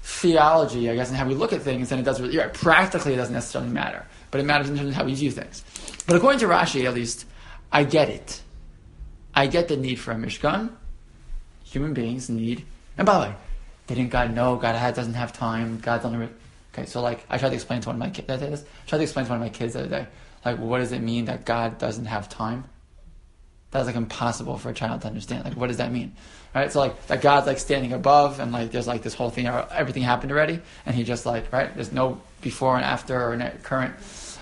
theology, 0.07 0.89
I 0.89 0.95
guess, 0.95 1.09
and 1.09 1.17
how 1.17 1.27
we 1.27 1.35
look 1.35 1.53
at 1.53 1.63
things. 1.63 1.91
And 1.91 2.01
it 2.01 2.05
does. 2.05 2.21
Really, 2.21 2.39
right, 2.39 2.55
practically, 2.55 3.15
it 3.15 3.17
doesn't 3.17 3.35
necessarily 3.35 3.71
matter, 3.71 4.07
but 4.31 4.41
it 4.41 4.45
matters 4.45 4.71
in 4.71 4.77
terms 4.77 4.91
of 4.91 4.95
how 4.95 5.05
we 5.05 5.15
view 5.15 5.33
things. 5.33 5.65
But 6.07 6.15
according 6.15 6.39
to 6.41 6.47
Rashi, 6.47 6.85
at 6.85 6.95
least, 6.95 7.27
I 7.73 7.83
get 7.83 8.09
it. 8.09 8.41
I 9.35 9.49
get 9.49 9.67
the 9.67 9.77
need 9.77 9.97
for 9.97 10.13
a 10.13 10.15
mishkan. 10.15 10.71
Human 11.65 11.93
beings 11.93 12.31
need. 12.31 12.65
And 12.97 13.05
by 13.05 13.15
the 13.15 13.31
way, 13.31 13.37
didn't 13.89 14.11
God 14.11 14.33
know? 14.33 14.55
God 14.57 14.95
doesn't 14.95 15.15
have 15.15 15.33
time. 15.33 15.83
Only. 15.85 16.19
Re- 16.19 16.29
okay, 16.73 16.87
so 16.87 17.01
like 17.01 17.27
I 17.29 17.37
tried 17.37 17.49
to 17.49 17.57
explain 17.57 17.81
to 17.81 17.89
one 17.89 17.97
of 17.97 18.01
my 18.01 18.11
kids. 18.11 18.31
I 18.31 18.39
tried 18.87 18.99
to 18.99 19.03
explain 19.03 19.27
to 19.27 19.33
one 19.33 19.43
of 19.43 19.45
my 19.45 19.51
kids 19.51 19.73
the 19.73 19.81
other 19.81 19.89
day. 19.89 20.07
Like, 20.45 20.59
what 20.61 20.79
does 20.79 20.93
it 20.93 21.03
mean 21.03 21.25
that 21.25 21.45
God 21.45 21.79
doesn't 21.79 22.05
have 22.05 22.29
time? 22.29 22.65
That's 23.73 23.87
like 23.87 23.97
impossible 23.97 24.57
for 24.57 24.71
a 24.71 24.75
child 24.75 25.03
to 25.03 25.09
understand. 25.09 25.45
Like, 25.45 25.57
what 25.57 25.67
does 25.67 25.79
that 25.79 25.91
mean? 25.91 26.15
Right? 26.57 26.73
So 26.73 26.81
like 26.81 27.07
that 27.09 27.21
God's 27.21 27.47
like 27.47 27.59
standing 27.59 27.93
above, 27.93 28.41
and 28.41 28.51
like 28.51 28.71
there's 28.71 28.87
like 28.87 29.03
this 29.03 29.13
whole 29.13 29.29
thing. 29.29 29.47
Everything 29.47 30.03
happened 30.03 30.33
already, 30.33 30.59
and 30.87 30.97
he 30.97 31.05
just 31.05 31.27
like 31.27 31.53
right. 31.53 31.73
There's 31.75 31.93
no 31.93 32.19
before 32.41 32.77
and 32.77 32.85
after 32.85 33.15
or 33.15 33.53
current, 33.63 33.95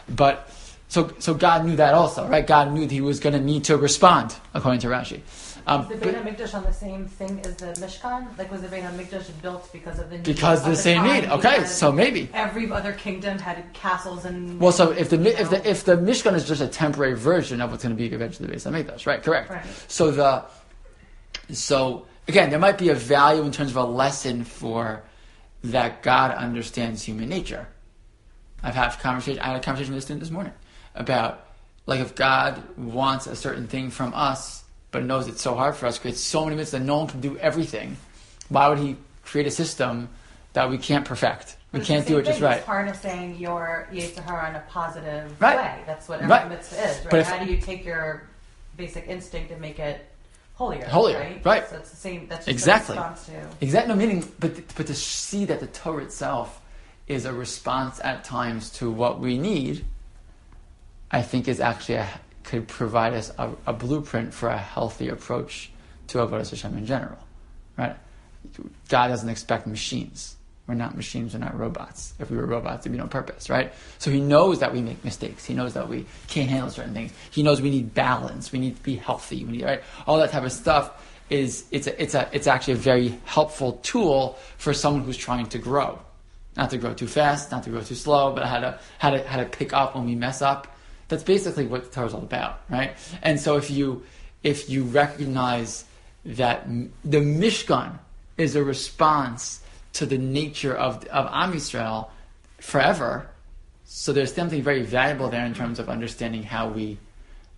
but. 0.09 0.49
So, 0.87 1.13
so 1.19 1.35
God 1.35 1.65
knew 1.65 1.75
that 1.77 1.95
also, 1.95 2.29
right? 2.29 2.47
God 2.47 2.71
knew 2.71 2.83
that 2.83 2.93
He 2.93 3.01
was 3.01 3.19
going 3.19 3.33
to 3.33 3.41
need 3.41 3.65
to 3.65 3.77
respond, 3.77 4.37
according 4.53 4.81
to 4.83 4.87
Rashi. 4.87 5.23
Um, 5.67 5.91
Is 5.91 5.99
the 5.99 6.07
Beit 6.07 6.15
HaMikdash 6.15 6.55
on 6.55 6.63
the 6.63 6.73
same 6.73 7.07
thing 7.07 7.41
as 7.45 7.57
the 7.57 7.73
Mishkan? 7.85 8.39
Like, 8.39 8.53
was 8.53 8.63
the 8.63 8.69
Beit 8.69 8.85
HaMikdash 8.85 9.29
built 9.43 9.73
because 9.73 9.99
of 9.99 10.11
the 10.11 10.19
need 10.19 10.25
because 10.25 10.63
of 10.63 10.71
the 10.71 10.77
same 10.77 10.99
time? 10.99 11.23
need. 11.23 11.31
Okay, 11.31 11.65
so 11.65 11.91
maybe. 11.91 12.29
every 12.33 12.71
other 12.71 12.93
kingdom 12.93 13.39
had 13.39 13.65
castles 13.73 14.25
and. 14.25 14.61
Well, 14.61 14.71
so 14.71 14.93
if 14.93 15.11
the 15.11 15.17
if 15.41 15.51
the 15.51 15.69
if 15.69 15.85
the 15.85 15.97
Mishkan 15.97 16.35
is 16.35 16.47
just 16.47 16.61
a 16.61 16.69
temporary 16.69 17.15
version 17.15 17.61
of 17.61 17.73
what's 17.73 17.83
going 17.83 17.97
to 17.97 18.01
be 18.01 18.15
eventually 18.15 18.47
the 18.47 18.55
Beis 18.55 18.71
Hamikdash, 18.71 19.05
right? 19.05 19.21
Correct. 19.21 19.51
Right. 19.51 19.65
So 19.89 20.13
the 20.13 20.45
so 21.53 22.07
again, 22.29 22.51
there 22.51 22.59
might 22.59 22.79
be 22.79 22.89
a 22.91 22.95
value 22.95 23.43
in 23.43 23.53
terms 23.53 23.71
of 23.71 23.77
a 23.77 23.85
lesson 23.85 24.45
for 24.45 25.03
that 25.65 26.03
God 26.03 26.31
understands 26.33 27.03
human 27.03 27.29
nature. 27.29 27.67
I've 28.63 28.75
had 28.75 28.93
a 28.93 28.97
conversation. 28.97 29.41
I 29.41 29.49
had 29.49 29.57
a 29.57 29.61
conversation 29.61 29.95
with 29.95 30.03
a 30.03 30.07
student 30.07 30.21
this 30.21 30.31
morning 30.31 30.53
about 30.95 31.47
like 31.87 32.01
if 32.01 32.15
God 32.15 32.63
wants 32.79 33.27
a 33.27 33.37
certain 33.37 33.67
thing 33.67 33.91
from 33.91 34.15
us, 34.15 34.65
but 34.91 35.05
knows 35.05 35.29
it's 35.29 35.43
so 35.43 35.55
hard 35.55 35.75
for 35.77 35.87
us, 35.87 35.99
creates 35.99 36.21
so 36.21 36.45
many 36.45 36.57
myths 36.57 36.71
that 36.71 36.81
no 36.81 36.99
one 36.99 37.09
can 37.09 37.21
do 37.21 37.37
everything. 37.39 37.97
Why 38.49 38.69
would 38.69 38.79
He 38.79 38.97
create 39.25 39.47
a 39.47 39.51
system 39.51 40.09
that 40.55 40.71
we 40.71 40.79
can't 40.79 41.05
perfect? 41.05 41.57
We 41.73 41.81
it's 41.81 41.89
can't 41.89 42.07
do 42.07 42.19
it 42.19 42.25
just 42.25 42.41
right. 42.41 42.59
It's 42.59 42.67
harnessing 42.67 43.37
your 43.37 43.89
Yetzer 43.93 44.23
Hara 44.23 44.49
in 44.51 44.57
a 44.57 44.65
positive 44.69 45.39
Right. 45.43 45.57
way. 45.57 45.83
That's 45.87 46.09
what 46.09 46.21
every 46.21 46.31
Right. 46.31 46.49
mitzvah 46.49 46.89
is, 46.89 47.05
right? 47.07 47.15
If- 47.15 47.27
How 47.27 47.45
do 47.45 47.51
you 47.53 47.59
take 47.61 47.85
your 47.85 48.23
basic 48.77 49.09
instinct 49.09 49.51
and 49.51 49.61
make 49.61 49.79
it 49.81 50.09
holier? 50.55 50.87
Holier, 50.87 51.19
right? 51.19 51.45
right. 51.45 51.69
So 51.69 51.77
it's 51.77 51.91
the 51.91 51.97
same. 51.97 52.27
That's 52.29 52.47
just 52.47 52.49
Exactly. 52.49 52.97
A 52.97 53.01
response 53.01 53.27
to. 53.27 53.49
Exactly. 53.61 53.95
No 53.95 53.99
meaning, 53.99 54.33
but 54.41 54.75
but 54.75 54.87
to 54.87 54.95
see 54.95 55.45
that 55.45 55.61
the 55.61 55.67
Torah 55.69 56.05
itself 56.05 56.61
is 57.07 57.27
a 57.27 57.33
response 57.33 58.01
at 58.03 58.25
times 58.25 58.71
to 58.71 58.91
what 58.91 59.21
we 59.21 59.37
need, 59.39 59.85
I 61.11 61.23
think 61.23 61.49
is 61.49 61.61
actually 61.61 61.97
a, 61.97 62.09
could 62.45 62.67
provide 62.67 63.13
us 63.15 63.31
a, 63.39 63.51
a 63.67 63.73
blueprint 63.73 64.33
for 64.33 64.49
a 64.49 64.59
healthy 64.59 65.09
approach 65.09 65.71
to 66.09 66.19
Avodah 66.19 66.49
Hashem 66.49 66.77
in 66.79 66.87
general, 66.87 67.19
right? 67.77 67.97
God 68.89 69.09
doesn't 69.09 69.29
expect 69.29 69.67
machines. 69.67 70.37
We're 70.67 70.75
not 70.75 70.97
machines. 70.97 71.35
We're 71.35 71.41
not 71.41 71.59
robots. 71.59 72.15
If 72.19 72.31
we 72.31 72.39
were 72.39 72.47
robots, 72.47 72.87
it'd 72.87 72.93
be 72.93 72.99
no 72.99 73.07
purpose, 73.07 73.51
right? 73.51 73.73
So 73.99 74.11
He 74.11 74.21
knows 74.21 74.61
that 74.61 74.73
we 74.73 74.81
make 74.81 75.05
mistakes. 75.05 75.45
He 75.45 75.53
knows 75.53 75.75
that 75.75 75.89
we 75.89 76.07
can't 76.29 76.49
handle 76.49 76.71
certain 76.71 76.95
things. 76.95 77.13
He 77.31 77.43
knows 77.43 77.61
we 77.61 77.71
need 77.71 77.93
balance. 77.93 78.51
We 78.51 78.59
need 78.59 78.77
to 78.77 78.83
be 78.83 78.97
healthy. 78.97 79.45
We 79.45 79.53
need 79.53 79.65
right. 79.65 79.83
All 80.07 80.19
that 80.19 80.31
type 80.31 80.43
of 80.43 80.53
stuff 80.53 80.93
is 81.31 81.65
it's 81.71 81.87
a, 81.87 82.03
it's 82.03 82.15
a 82.15 82.29
it's 82.33 82.47
actually 82.47 82.75
a 82.75 82.77
very 82.77 83.19
helpful 83.25 83.81
tool 83.83 84.39
for 84.57 84.73
someone 84.73 85.03
who's 85.03 85.17
trying 85.17 85.47
to 85.47 85.59
grow, 85.59 85.99
not 86.57 86.71
to 86.71 86.79
grow 86.79 86.95
too 86.95 87.07
fast, 87.07 87.51
not 87.51 87.63
to 87.65 87.71
grow 87.71 87.83
too 87.83 87.95
slow, 87.95 88.33
but 88.33 88.47
how 88.47 88.61
to 88.61 88.79
how 88.99 89.11
to 89.11 89.27
how 89.27 89.39
to 89.39 89.45
pick 89.45 89.73
up 89.73 89.95
when 89.95 90.07
we 90.07 90.15
mess 90.15 90.43
up. 90.43 90.77
That's 91.09 91.23
basically 91.23 91.67
what 91.67 91.93
the 91.93 92.05
is 92.05 92.15
all 92.15 92.23
about, 92.23 92.63
right? 92.71 92.97
And 93.23 93.39
so 93.39 93.57
if 93.57 93.71
you 93.71 94.03
if 94.43 94.71
you 94.71 94.85
recognize 94.85 95.85
that 96.25 96.67
the 97.05 97.19
Mishkan 97.19 97.99
is 98.37 98.57
a 98.57 98.65
response 98.65 99.61
to 99.95 100.07
the 100.07 100.19
nature 100.19 100.75
of 100.75 101.05
of 101.07 101.29
Am 101.31 101.53
Yisrael 101.53 102.09
forever, 102.61 103.29
so 103.85 104.13
there's 104.13 104.33
something 104.33 104.63
very 104.63 104.83
valuable 104.83 105.29
there 105.29 105.45
in 105.45 105.55
terms 105.55 105.79
of 105.79 105.89
understanding 105.89 106.43
how 106.43 106.69
we 106.69 106.99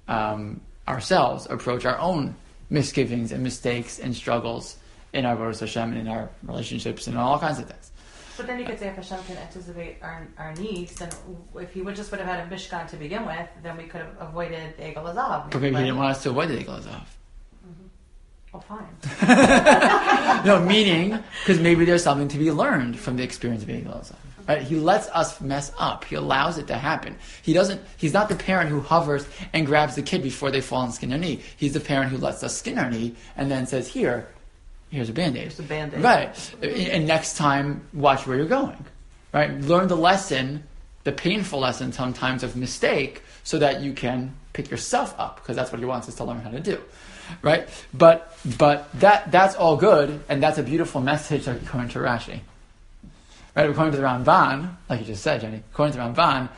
um, 0.09 0.61
ourselves 0.88 1.47
approach 1.50 1.85
our 1.85 1.99
own 1.99 2.35
misgivings 2.71 3.33
and 3.33 3.43
mistakes 3.43 3.99
and 3.99 4.14
struggles 4.14 4.76
in 5.12 5.25
our 5.25 5.37
Baruch 5.37 5.61
Hashem 5.61 5.90
and 5.93 5.99
in 5.99 6.09
our 6.09 6.31
relationships 6.43 7.07
and 7.07 7.16
all 7.16 7.38
kinds 7.38 7.59
of 7.59 7.66
things. 7.66 7.90
But 8.37 8.47
then 8.47 8.59
you 8.59 8.66
could 8.66 8.78
say 8.78 8.88
if 8.88 8.97
Hashem 8.97 9.19
can 9.26 9.38
anticipate 9.38 9.97
our, 10.02 10.28
our 10.37 10.55
needs, 10.57 10.95
then 10.97 11.09
if 11.55 11.73
he 11.73 11.81
would 11.81 11.97
just 11.97 12.11
would 12.11 12.21
have 12.21 12.28
had 12.28 12.47
a 12.47 12.55
Mishkan 12.55 12.87
to 12.90 12.97
begin 12.97 13.25
with, 13.25 13.49
then 13.62 13.78
we 13.78 13.85
could 13.85 14.02
have 14.02 14.14
avoided 14.21 14.76
the 14.76 14.83
Egel 14.83 15.05
Azav. 15.05 15.50
But 15.50 15.62
maybe 15.62 15.76
he 15.76 15.83
didn't 15.85 15.97
want 15.97 16.11
us 16.11 16.23
to 16.25 16.31
avoid 16.31 16.49
the 16.49 16.59
Egel 16.59 16.83
Azav. 16.83 17.02
Well, 18.68 18.80
fine. 19.20 20.44
no, 20.46 20.60
meaning 20.60 21.18
because 21.42 21.60
maybe 21.60 21.84
there's 21.84 22.02
something 22.02 22.28
to 22.28 22.38
be 22.38 22.50
learned 22.50 22.98
from 22.98 23.16
the 23.16 23.22
experience 23.22 23.62
of 23.62 23.68
Egel 23.68 24.00
Azav. 24.00 24.14
Right? 24.48 24.62
He 24.62 24.76
lets 24.76 25.08
us 25.08 25.40
mess 25.40 25.72
up. 25.76 26.04
He 26.04 26.14
allows 26.14 26.56
it 26.56 26.68
to 26.68 26.75
happen. 26.76 27.16
He 27.42 27.52
doesn't. 27.52 27.80
He's 27.96 28.12
not 28.12 28.28
the 28.28 28.36
parent 28.36 28.70
who 28.70 28.80
hovers 28.80 29.26
and 29.52 29.66
grabs 29.66 29.96
the 29.96 30.02
kid 30.02 30.22
before 30.22 30.50
they 30.52 30.60
fall 30.60 30.82
and 30.84 30.94
skin 30.94 31.10
their 31.10 31.18
knee. 31.18 31.40
He's 31.56 31.72
the 31.72 31.80
parent 31.80 32.10
who 32.12 32.18
lets 32.18 32.42
us 32.44 32.56
skin 32.56 32.78
our 32.78 32.88
knee 32.90 33.14
and 33.36 33.50
then 33.50 33.66
says, 33.66 33.88
"Here, 33.88 34.28
here's 34.90 35.08
a 35.08 35.12
band-aid. 35.12 35.42
Here's 35.42 35.58
a 35.58 35.62
Band-Aid. 35.64 36.02
Right. 36.02 36.54
And- 36.62 36.72
And 36.72 37.06
next 37.08 37.36
time, 37.36 37.82
watch 37.92 38.26
where 38.26 38.36
you're 38.36 38.46
going. 38.46 38.84
Right. 39.34 39.60
Learn 39.60 39.88
the 39.88 39.96
lesson, 39.96 40.62
the 41.04 41.12
painful 41.12 41.58
lesson 41.60 41.92
sometimes 41.92 42.42
of 42.44 42.54
mistake, 42.56 43.22
so 43.42 43.58
that 43.58 43.80
you 43.82 43.92
can 43.92 44.32
pick 44.52 44.70
yourself 44.70 45.12
up 45.18 45.36
because 45.36 45.56
that's 45.56 45.72
what 45.72 45.80
he 45.80 45.84
wants 45.84 46.08
us 46.08 46.14
to 46.14 46.25
learn 46.25 46.40
how 46.40 46.50
to 46.50 46.60
do. 46.60 46.80
Right. 47.42 47.68
But 47.92 48.37
but 48.59 48.92
that 49.00 49.30
that's 49.30 49.54
all 49.54 49.76
good 49.76 50.21
and 50.28 50.42
that's 50.42 50.59
a 50.59 50.62
beautiful 50.62 51.00
message 51.00 51.47
according 51.47 51.90
to 51.90 51.99
Rashi. 51.99 52.40
Right. 53.54 53.71
According 53.71 53.92
to 53.92 53.99
the 53.99 54.04
Ramban, 54.04 54.76
like 54.88 55.00
you 55.00 55.06
just 55.06 55.23
said, 55.23 55.40
Jenny. 55.40 55.62
According 55.73 55.95
to 55.95 55.99
the 55.99 56.04
Ramban. 56.04 56.49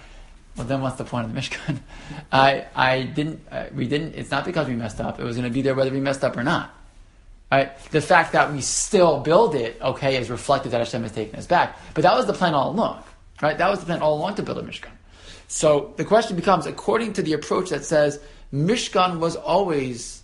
Well, 0.59 0.67
then 0.67 0.81
what's 0.81 0.97
the 0.97 1.05
point 1.05 1.25
of 1.27 1.33
the 1.33 1.41
Mishkan? 1.41 1.79
I, 2.33 2.67
I 2.75 3.03
didn't, 3.03 3.47
uh, 3.49 3.67
we 3.73 3.87
didn't, 3.87 4.17
it's 4.17 4.33
not 4.33 4.45
because 4.45 4.67
we 4.67 4.75
messed 4.75 5.01
up. 5.01 5.21
It 5.21 5.23
was 5.23 5.37
going 5.37 5.49
to 5.49 5.55
be 5.55 5.63
there 5.63 5.77
whether 5.77 5.93
we 5.93 6.01
messed 6.01 6.25
up 6.25 6.37
or 6.37 6.43
not. 6.43 6.75
Right? 7.51 7.79
The 7.91 8.01
fact 8.01 8.33
that 8.33 8.53
we 8.53 8.61
still 8.61 9.21
build 9.21 9.55
it, 9.55 9.81
okay, 9.81 10.17
is 10.17 10.29
reflected 10.29 10.73
that 10.73 10.79
Hashem 10.79 11.03
has 11.03 11.13
taken 11.13 11.39
us 11.39 11.47
back. 11.47 11.79
But 11.95 12.03
that 12.03 12.15
was 12.15 12.27
the 12.27 12.33
plan 12.33 12.55
all 12.55 12.73
along. 12.73 13.05
Right? 13.41 13.57
That 13.57 13.71
was 13.71 13.79
the 13.79 13.87
plan 13.87 14.03
all 14.03 14.19
along 14.19 14.35
to 14.35 14.43
build 14.43 14.59
a 14.59 14.63
Mishkan. 14.63 14.91
So 15.47 15.95
the 15.97 16.05
question 16.05 16.35
becomes, 16.35 16.67
according 16.67 17.15
to 17.15 17.23
the 17.23 17.35
approach 17.35 17.71
that 17.71 17.85
says 17.85 18.21
Mishkan 18.53 19.21
was 19.21 19.37
always 19.37 20.18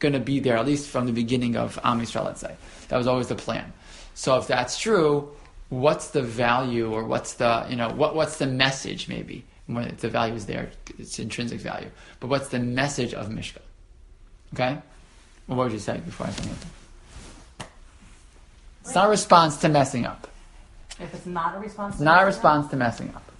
going 0.00 0.14
to 0.14 0.20
be 0.20 0.40
there, 0.40 0.56
at 0.56 0.66
least 0.66 0.88
from 0.88 1.06
the 1.06 1.12
beginning 1.12 1.56
of 1.56 1.78
Am 1.84 2.00
Yisrael, 2.00 2.24
let's 2.24 2.40
say. 2.40 2.54
That 2.88 2.96
was 2.96 3.06
always 3.06 3.28
the 3.28 3.36
plan. 3.36 3.72
So 4.14 4.36
if 4.36 4.48
that's 4.48 4.78
true, 4.78 5.30
what's 5.68 6.08
the 6.08 6.22
value 6.22 6.92
or 6.92 7.04
what's 7.04 7.34
the, 7.34 7.66
you 7.70 7.76
know, 7.76 7.90
what, 7.90 8.16
what's 8.16 8.38
the 8.38 8.46
message 8.46 9.08
maybe? 9.08 9.44
When 9.66 9.94
the 10.00 10.08
value 10.08 10.34
is 10.34 10.46
there, 10.46 10.70
it's 10.98 11.18
intrinsic 11.20 11.60
value. 11.60 11.90
But 12.18 12.26
what's 12.26 12.48
the 12.48 12.58
message 12.58 13.14
of 13.14 13.28
Mishkan? 13.28 13.62
Okay? 14.54 14.78
Well, 15.46 15.58
what 15.58 15.64
would 15.64 15.72
you 15.72 15.78
say 15.78 15.98
before 15.98 16.26
I 16.26 16.30
say 16.30 16.44
anything? 16.44 16.70
It's 18.80 18.94
not 18.94 19.06
a 19.06 19.10
response 19.10 19.58
to 19.58 19.68
messing 19.68 20.06
up. 20.06 20.26
If 20.98 21.14
it's 21.14 21.26
not 21.26 21.54
a 21.56 21.60
response, 21.60 21.98
to 21.98 22.02
Not 22.02 22.18
a 22.18 22.24
Mishkan, 22.24 22.26
response 22.26 22.70
to 22.70 22.76
messing 22.76 23.08
up. 23.14 23.32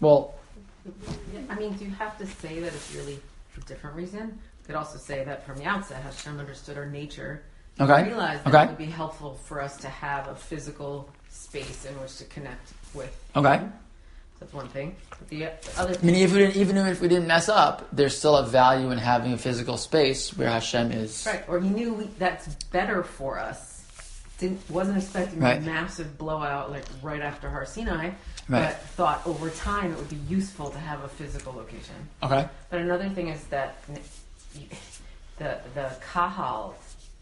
Well, 0.00 0.34
I 1.48 1.54
mean, 1.56 1.72
do 1.74 1.84
you 1.84 1.90
have 1.90 2.16
to 2.18 2.26
say 2.26 2.60
that 2.60 2.72
it's 2.72 2.94
really 2.94 3.14
a 3.14 3.20
different 3.66 3.96
reason? 3.96 4.20
You 4.60 4.66
could 4.66 4.74
also 4.74 4.98
say 4.98 5.24
that 5.24 5.46
from 5.46 5.56
the 5.58 5.64
outset, 5.64 6.02
Hashem 6.02 6.38
understood 6.38 6.76
our 6.78 6.86
nature. 6.86 7.42
and 7.78 7.90
Okay. 7.90 8.08
Realized 8.08 8.44
that 8.44 8.54
Okay. 8.54 8.64
it 8.64 8.68
would 8.68 8.78
be 8.78 8.84
helpful 8.86 9.38
for 9.44 9.60
us 9.60 9.76
to 9.78 9.88
have 9.88 10.28
a 10.28 10.34
physical 10.34 11.08
space 11.30 11.84
in 11.86 11.94
which 12.00 12.16
to 12.18 12.24
connect 12.24 12.72
with. 12.94 13.14
okay. 13.36 13.58
Him. 13.58 13.72
That's 14.38 14.52
one 14.54 14.68
thing. 14.68 14.96
But 15.10 15.28
the 15.28 15.46
other 15.76 15.96
I 16.00 16.04
mean, 16.04 16.14
if 16.14 16.32
we 16.32 16.38
didn't, 16.38 16.56
even 16.56 16.76
if 16.78 17.00
we 17.02 17.08
didn't 17.08 17.26
mess 17.26 17.48
up, 17.50 17.86
there's 17.92 18.16
still 18.16 18.36
a 18.38 18.46
value 18.46 18.90
in 18.90 18.96
having 18.98 19.32
a 19.34 19.38
physical 19.38 19.76
space 19.76 20.34
where 20.36 20.48
Hashem 20.48 20.92
is. 20.92 21.26
Right, 21.26 21.44
or 21.46 21.60
he 21.60 21.68
knew 21.68 21.92
we, 21.92 22.04
that's 22.18 22.46
better 22.72 23.02
for 23.02 23.38
us. 23.38 23.82
Didn't 24.38 24.60
wasn't 24.70 24.96
expecting 24.96 25.40
Right. 25.40 25.58
a 25.58 25.60
massive 25.60 26.16
blowout 26.16 26.70
like 26.70 26.84
right 27.02 27.20
after 27.20 27.50
Har 27.50 27.66
Sinai, 27.66 28.12
Right. 28.50 28.64
but 28.68 28.80
thought 28.82 29.26
over 29.26 29.48
time 29.50 29.92
it 29.92 29.96
would 29.96 30.08
be 30.10 30.18
useful 30.28 30.70
to 30.70 30.78
have 30.78 31.04
a 31.04 31.08
physical 31.08 31.52
location. 31.52 31.94
Okay. 32.22 32.48
But 32.68 32.80
another 32.80 33.08
thing 33.08 33.28
is 33.28 33.44
that 33.44 33.76
the 35.38 35.58
the 35.74 35.90
kahal 36.12 36.74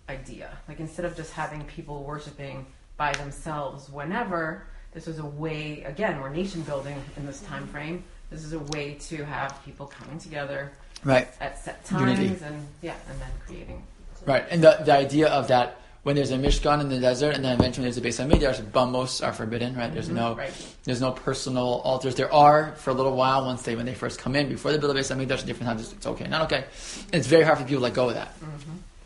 idea, 0.08 0.50
like 0.68 0.80
instead 0.80 1.04
of 1.04 1.14
just 1.16 1.32
having 1.32 1.62
people 1.64 2.02
worshiping 2.02 2.66
by 2.96 3.12
themselves 3.12 3.90
whenever, 3.90 4.64
this 4.92 5.06
was 5.06 5.18
a 5.18 5.24
way. 5.26 5.82
Again, 5.84 6.20
we're 6.20 6.30
nation 6.30 6.62
building 6.62 6.96
in 7.16 7.26
this 7.26 7.40
time 7.42 7.66
frame. 7.68 8.02
This 8.30 8.44
is 8.44 8.52
a 8.54 8.58
way 8.58 8.94
to 9.08 9.24
have 9.24 9.62
people 9.64 9.86
coming 9.86 10.18
together 10.18 10.72
Right. 11.04 11.28
at 11.40 11.58
set 11.62 11.84
times 11.84 12.18
Unity. 12.18 12.44
and 12.44 12.66
yeah, 12.82 12.94
and 13.10 13.20
then 13.20 13.30
creating. 13.46 13.82
Right. 14.26 14.44
And 14.50 14.62
the, 14.64 14.80
the 14.84 14.92
idea 14.92 15.28
of 15.28 15.48
that 15.48 15.76
when 16.08 16.16
there's 16.16 16.30
a 16.30 16.38
Mishkan 16.38 16.80
in 16.80 16.88
the 16.88 16.98
desert 16.98 17.34
and 17.34 17.44
then 17.44 17.52
eventually 17.52 17.84
there's 17.84 17.98
a 17.98 18.00
base 18.00 18.18
Beis 18.18 18.26
Hamikdash, 18.26 18.62
bamos 18.70 19.22
are 19.22 19.34
forbidden. 19.34 19.76
Right. 19.76 19.92
There's 19.92 20.08
no. 20.08 20.36
Right. 20.36 20.50
There's 20.84 21.02
no 21.02 21.12
personal 21.12 21.82
altars. 21.84 22.14
There 22.14 22.32
are 22.32 22.74
for 22.76 22.88
a 22.88 22.94
little 22.94 23.14
while 23.14 23.44
once 23.44 23.60
they 23.60 23.76
when 23.76 23.84
they 23.84 23.92
first 23.92 24.18
come 24.18 24.34
in 24.34 24.48
before 24.48 24.72
they 24.72 24.78
build 24.78 24.96
a 24.96 24.98
Beis 24.98 25.14
Hamikdash. 25.14 25.40
At 25.40 25.46
different 25.46 25.68
times, 25.68 25.92
it's, 25.92 26.06
okay, 26.06 26.26
not 26.26 26.50
okay. 26.50 26.64
It's 27.12 27.26
very 27.26 27.44
hard 27.44 27.58
for 27.58 27.64
people 27.64 27.80
to 27.80 27.84
let 27.84 27.92
go 27.92 28.08
of 28.08 28.14
that. 28.14 28.32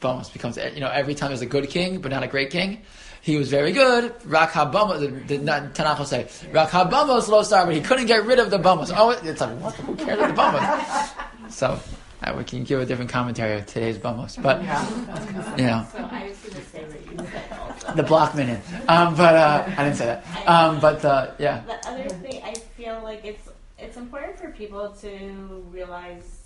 Bamos 0.01 0.33
becomes 0.33 0.57
you 0.57 0.79
know 0.79 0.91
every 0.91 1.17
time 1.17 1.31
there's 1.31 1.43
a 1.43 1.47
good 1.47 1.69
king 1.69 2.01
but 2.01 2.13
not 2.13 2.23
a 2.23 2.29
great 2.29 2.51
king. 2.51 2.83
He 3.21 3.37
was 3.37 3.51
very 3.51 3.73
good. 3.73 4.15
Rak 4.25 4.53
habamos. 4.53 5.01
The, 5.01 5.09
the 5.09 5.39
not- 5.39 5.75
Tanakh 5.75 5.99
will 5.99 6.05
say 6.05 6.29
Rak 6.53 6.71
habamos 6.71 7.27
lo 7.27 7.43
sar, 7.43 7.67
but 7.67 7.75
he 7.75 7.81
couldn't 7.81 8.07
get 8.07 8.25
rid 8.25 8.39
of 8.39 8.49
the 8.53 8.61
bamos. 8.61 8.93
Oh, 8.95 9.11
it's 9.11 9.41
like 9.41 9.59
what? 9.59 9.75
Who 9.75 9.97
cares 9.97 10.21
about 10.21 10.53
the 10.53 10.59
bamos? 10.59 11.11
So 11.49 11.81
uh, 12.25 12.35
we 12.37 12.45
can 12.45 12.63
give 12.65 12.81
a 12.81 12.87
different 12.87 13.11
commentary 13.11 13.59
of 13.59 13.67
today's 13.67 13.99
bamos, 13.99 14.41
but 14.41 14.61
you 15.59 15.67
know 15.67 15.85
So 15.93 15.99
I 15.99 16.29
was 16.29 16.39
going 16.39 16.55
to 16.55 16.63
say 16.71 16.85
what 16.85 17.03
you 17.11 17.19
said 17.19 17.59
also. 17.59 17.82
The 17.97 18.03
block 18.03 18.35
minute. 18.35 18.61
Um, 18.89 19.15
but 19.15 19.35
uh, 19.35 19.65
I 19.77 19.85
didn't 19.85 19.97
say 19.97 20.07
that. 20.07 20.49
Um, 20.49 20.81
but 20.81 21.05
uh, 21.05 21.33
yeah, 21.39 21.63
The 21.67 21.89
other 21.89 22.09
thing, 22.09 22.43
I 22.45 22.55
feel 22.55 23.01
like 23.03 23.25
it's 23.25 23.49
it's 23.79 23.97
important 23.97 24.39
for 24.39 24.51
people 24.51 24.91
to 25.01 25.65
realize 25.71 26.39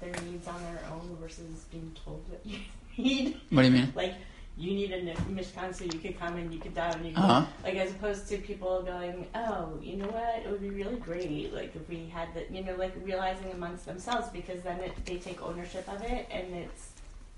their 0.00 0.12
needs 0.26 0.46
on 0.46 0.60
their 0.62 0.80
own 0.92 1.16
versus 1.20 1.64
being 1.70 1.94
told 2.04 2.22
what 2.28 2.40
you 2.44 2.58
need. 2.98 3.40
what 3.50 3.62
do 3.62 3.68
you 3.68 3.72
mean? 3.74 3.92
Like 3.96 4.14
you 4.56 4.72
need 4.72 4.92
a 4.92 5.02
Mishkan 5.32 5.74
so 5.74 5.84
you 5.84 5.98
could 5.98 6.16
come 6.16 6.36
and 6.36 6.54
you 6.54 6.60
could 6.60 6.74
down 6.74 6.92
and 6.94 7.06
you 7.06 7.12
could, 7.12 7.24
Uh-huh. 7.24 7.44
like 7.64 7.74
as 7.74 7.90
opposed 7.90 8.28
to 8.28 8.38
people 8.38 8.82
going, 8.82 9.26
oh, 9.34 9.76
you 9.82 9.96
know 9.96 10.06
what, 10.06 10.42
it 10.44 10.48
would 10.48 10.60
be 10.62 10.70
really 10.70 10.94
great 10.94 11.52
like 11.52 11.74
if 11.74 11.88
we 11.88 12.06
had 12.06 12.28
that, 12.36 12.52
you 12.52 12.62
know, 12.62 12.76
like 12.76 12.92
realizing 13.02 13.50
amongst 13.50 13.84
themselves 13.86 14.28
because 14.28 14.62
then 14.62 14.78
it, 14.78 14.92
they 15.06 15.16
take 15.16 15.42
ownership 15.42 15.88
of 15.88 16.00
it 16.02 16.28
and 16.30 16.54
it's 16.54 16.90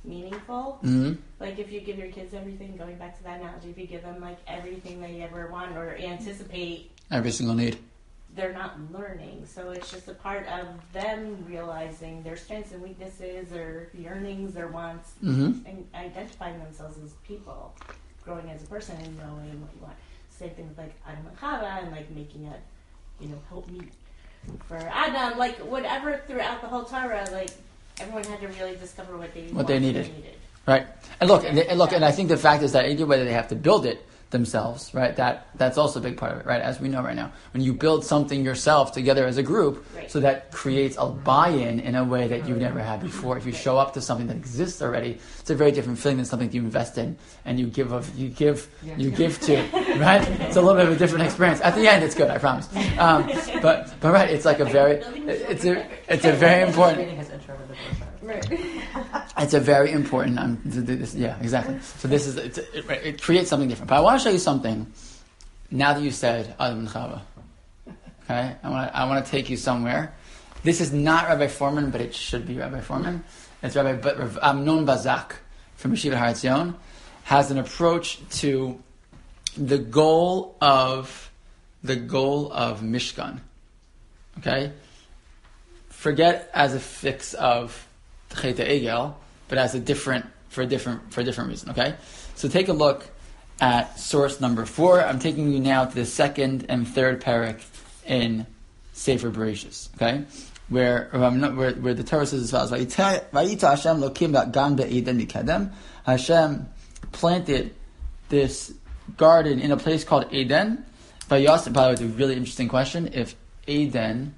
meaningful. 0.07 0.79
hmm 0.83 1.13
Like 1.41 1.59
if 1.59 1.71
you 1.73 1.81
give 1.81 1.99
your 1.99 2.09
kids 2.09 2.33
everything, 2.35 2.77
going 2.77 2.97
back 2.97 3.17
to 3.19 3.23
that 3.25 3.41
analogy, 3.41 3.71
if 3.71 3.79
you 3.79 3.87
give 3.87 4.03
them 4.03 4.21
like 4.21 4.39
everything 4.47 5.01
they 5.01 5.23
ever 5.23 5.49
want 5.51 5.77
or 5.77 5.97
anticipate, 5.97 6.91
Every 7.11 7.31
single 7.31 7.55
need. 7.55 7.79
they're 8.35 8.53
not 8.53 8.79
learning. 8.93 9.47
So 9.47 9.71
it's 9.71 9.91
just 9.91 10.09
a 10.09 10.15
part 10.15 10.47
of 10.49 10.67
them 10.93 11.45
realizing 11.49 12.23
their 12.23 12.37
strengths 12.37 12.73
and 12.73 12.83
weaknesses, 12.83 13.49
their 13.51 13.89
yearnings, 13.95 14.55
their 14.55 14.69
wants, 14.69 15.13
hmm 15.21 15.53
and 15.67 15.87
identifying 15.95 16.59
themselves 16.59 16.99
as 17.03 17.13
people, 17.27 17.75
growing 18.25 18.51
as 18.51 18.63
a 18.63 18.67
person 18.67 18.97
and 19.03 19.17
knowing 19.19 19.61
what 19.61 19.71
you 19.75 19.83
want. 19.83 19.97
Same 20.31 20.51
thing 20.51 20.69
with 20.69 20.79
like 20.79 20.95
Adam 21.09 21.27
and 21.27 21.37
Chava 21.39 21.83
and 21.83 21.93
like 21.93 22.11
making 22.11 22.47
a, 22.47 22.57
you 23.23 23.29
know, 23.31 23.39
help 23.49 23.69
me 23.71 23.81
for 24.69 24.77
Adam, 24.77 25.39
like 25.39 25.57
whatever 25.59 26.21
throughout 26.29 26.61
the 26.61 26.69
whole 26.69 26.85
Torah, 26.85 27.27
like 27.33 27.51
everyone 28.01 28.25
had 28.25 28.41
to 28.41 28.49
really 28.49 28.77
discover 28.77 29.17
what 29.17 29.33
they 29.35 29.43
What 29.49 29.67
they 29.67 29.79
needed. 29.79 30.07
needed. 30.15 30.35
Right. 30.67 30.87
And 31.21 31.31
look, 31.31 31.45
and, 31.45 31.59
and 31.59 31.79
look, 31.79 31.93
and 31.93 32.05
I 32.05 32.11
think 32.13 32.29
the 32.29 32.37
fact 32.37 32.63
is 32.63 32.73
that 32.73 32.89
either 32.89 33.07
way 33.07 33.23
they 33.25 33.33
have 33.33 33.49
to 33.49 33.55
build 33.57 33.87
it 33.87 34.05
themselves, 34.31 34.93
right? 34.93 35.15
That 35.17 35.47
that's 35.55 35.79
also 35.79 36.01
a 36.01 36.03
big 36.03 36.17
part 36.17 36.33
of 36.33 36.39
it, 36.41 36.47
right? 36.47 36.61
As 36.61 36.81
we 36.81 36.89
know 36.89 37.01
right 37.03 37.15
now, 37.15 37.31
when 37.53 37.63
you 37.63 37.73
build 37.73 38.05
something 38.05 38.45
yourself 38.45 38.93
together 38.93 39.25
as 39.25 39.39
a 39.39 39.43
group, 39.43 39.85
Right. 39.95 40.11
so 40.11 40.19
that 40.21 40.51
creates 40.51 40.97
a 40.99 41.07
buy-in 41.07 41.79
in 41.81 41.95
a 41.95 42.03
way 42.05 42.27
that 42.27 42.47
you've 42.49 42.59
never 42.59 42.81
had 42.81 43.01
before. 43.01 43.39
If 43.39 43.47
you 43.47 43.53
show 43.53 43.79
up 43.79 43.95
to 43.95 44.01
something 44.01 44.27
that 44.27 44.37
exists 44.37 44.83
already, 44.83 45.19
it's 45.41 45.51
a 45.51 45.55
very 45.55 45.71
different 45.71 45.99
feeling 45.99 46.17
than 46.17 46.27
something 46.27 46.51
you 46.53 46.61
invest 46.61 46.99
in 46.99 47.17
and 47.45 47.59
you 47.61 47.67
give 47.69 47.93
of 47.93 48.13
you 48.19 48.29
give 48.29 48.69
Yeah. 48.83 48.97
you 48.97 49.11
give 49.11 49.41
to, 49.43 49.55
right? 49.99 50.27
It's 50.41 50.57
a 50.57 50.61
little 50.61 50.75
bit 50.81 50.87
of 50.89 50.95
a 50.95 50.97
different 50.99 51.25
experience. 51.25 51.61
At 51.61 51.77
the 51.77 51.87
end, 51.87 52.03
it's 52.03 52.15
good, 52.17 52.29
I 52.31 52.39
promise. 52.39 52.69
Um, 52.99 53.31
but 53.63 53.95
but 54.01 54.13
right, 54.13 54.29
it's 54.29 54.45
like 54.45 54.59
a 54.59 54.65
very 54.65 54.97
it's 55.29 55.65
a 55.65 55.87
it's 56.09 56.25
a 56.25 56.33
very 56.33 56.63
important 56.69 57.09
Right. 58.27 58.45
it's 59.39 59.55
a 59.55 59.61
very 59.61 59.93
important. 59.93 60.39
Um, 60.39 60.57
th- 60.65 60.85
th- 60.85 60.99
this, 60.99 61.15
yeah, 61.15 61.39
exactly. 61.41 61.79
So 61.81 62.09
this 62.09 62.27
is 62.27 62.37
it, 62.37 62.59
it 62.75 63.23
creates 63.23 63.49
something 63.49 63.69
different. 63.69 63.89
But 63.89 63.99
I 63.99 64.01
want 64.01 64.21
to 64.21 64.25
show 64.25 64.33
you 64.33 64.41
something 64.41 64.93
now 65.71 65.93
that 65.93 66.03
you 66.03 66.11
said 66.11 66.55
Adam 66.59 66.81
and 66.81 66.89
Chava, 66.89 67.21
okay, 68.25 68.57
I 68.63 68.69
want 68.69 68.91
to 68.91 68.97
I 68.97 69.05
want 69.05 69.25
to 69.25 69.31
take 69.31 69.49
you 69.49 69.57
somewhere. 69.57 70.13
This 70.65 70.81
is 70.81 70.93
not 70.93 71.29
Rabbi 71.29 71.47
Fohrman, 71.47 71.93
but 71.93 72.01
it 72.01 72.17
should 72.17 72.49
be 72.49 72.57
Rabbi 72.59 72.81
Fohrman. 72.81 73.23
It's 73.63 73.77
Rabbi 73.77 73.93
but 73.95 74.19
Rav 74.19 74.39
Amnon 74.43 74.85
Bazak 74.85 75.37
from 75.77 75.93
Yeshiva 75.93 76.17
Har 76.17 76.29
Etzion 76.29 76.75
has 77.23 77.53
an 77.53 77.59
approach 77.59 78.21
to 78.41 78.83
the 79.57 79.79
goal 79.79 80.57
of 80.61 81.31
the 81.85 81.95
goal 81.95 82.53
of 82.53 82.81
Mishkan. 82.81 83.39
Okay, 84.39 84.73
forget 85.89 86.51
as 86.53 86.75
a 86.75 86.81
fix 86.81 87.33
of 87.35 87.86
Cheta 88.41 88.65
Egel, 88.65 89.15
but 89.49 89.59
as 89.59 89.75
a 89.75 89.81
different 89.81 90.27
for 90.49 90.63
a 90.63 90.67
different 90.67 91.13
for 91.13 91.21
a 91.21 91.25
different 91.25 91.51
reason. 91.51 91.71
Okay, 91.71 91.95
so 92.35 92.49
take 92.49 92.69
a 92.69 92.73
look 92.73 93.09
at 93.61 93.99
source 93.99 94.41
number 94.41 94.67
four. 94.67 95.03
I'm 95.03 95.19
taking 95.19 95.53
you 95.53 95.61
now 95.61 95.85
to 95.85 95.95
the 95.95 96.07
second 96.07 96.67
and 96.69 96.87
third 96.87 97.23
parak 97.23 97.63
in 98.07 98.47
Sefer 98.93 99.31
Bereshis. 99.31 99.89
Okay, 99.95 100.25
where 100.69 101.09
where, 101.13 101.73
where 101.73 101.95
the 101.95 102.05
Torah 102.05 102.27
says 102.27 102.43
as 102.43 102.51
follows: 102.51 102.71
"Vayita 102.71 103.71
Hashem 103.71 104.01
lokim 104.01 104.77
be'eden 104.77 105.21
mikadem." 105.21 105.73
Hashem 106.05 106.69
planted 107.13 107.75
this 108.29 108.73
garden 109.17 109.61
in 109.61 109.73
a 109.73 109.77
place 109.77 110.05
called 110.05 110.27
Eden. 110.33 110.85
Vayas, 111.29 111.73
by 111.73 111.83
the 111.83 111.87
way, 111.89 111.93
it's 111.93 112.03
a 112.03 112.07
really 112.07 112.37
interesting 112.37 112.69
question. 112.69 113.11
If 113.13 113.35
Eden, 113.67 114.35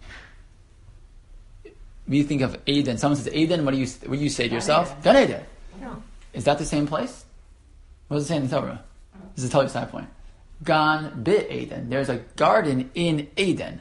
we 2.08 2.22
think 2.22 2.42
of 2.42 2.58
Eden. 2.66 2.98
Someone 2.98 3.16
says 3.16 3.32
Eden. 3.32 3.64
What 3.64 3.72
do 3.72 3.78
you 3.78 3.86
what 4.06 4.18
do 4.18 4.24
you 4.24 4.30
say 4.30 4.48
to 4.48 4.54
yourself? 4.54 5.02
Gan 5.02 5.16
Eden. 5.16 5.44
No. 5.80 6.02
Is 6.32 6.44
that 6.44 6.58
the 6.58 6.64
same 6.64 6.86
place? 6.86 7.24
What 8.08 8.16
does 8.16 8.24
it 8.24 8.28
say 8.28 8.36
in 8.36 8.48
the 8.48 8.56
Torah? 8.56 8.82
This 9.34 9.44
is 9.44 9.50
a 9.50 9.52
totally 9.52 9.70
side 9.70 9.90
point. 9.90 10.08
Gan 10.64 11.22
bit 11.22 11.50
Eden. 11.52 11.90
There's 11.90 12.08
a 12.08 12.16
garden 12.36 12.90
in 12.94 13.28
Eden. 13.36 13.80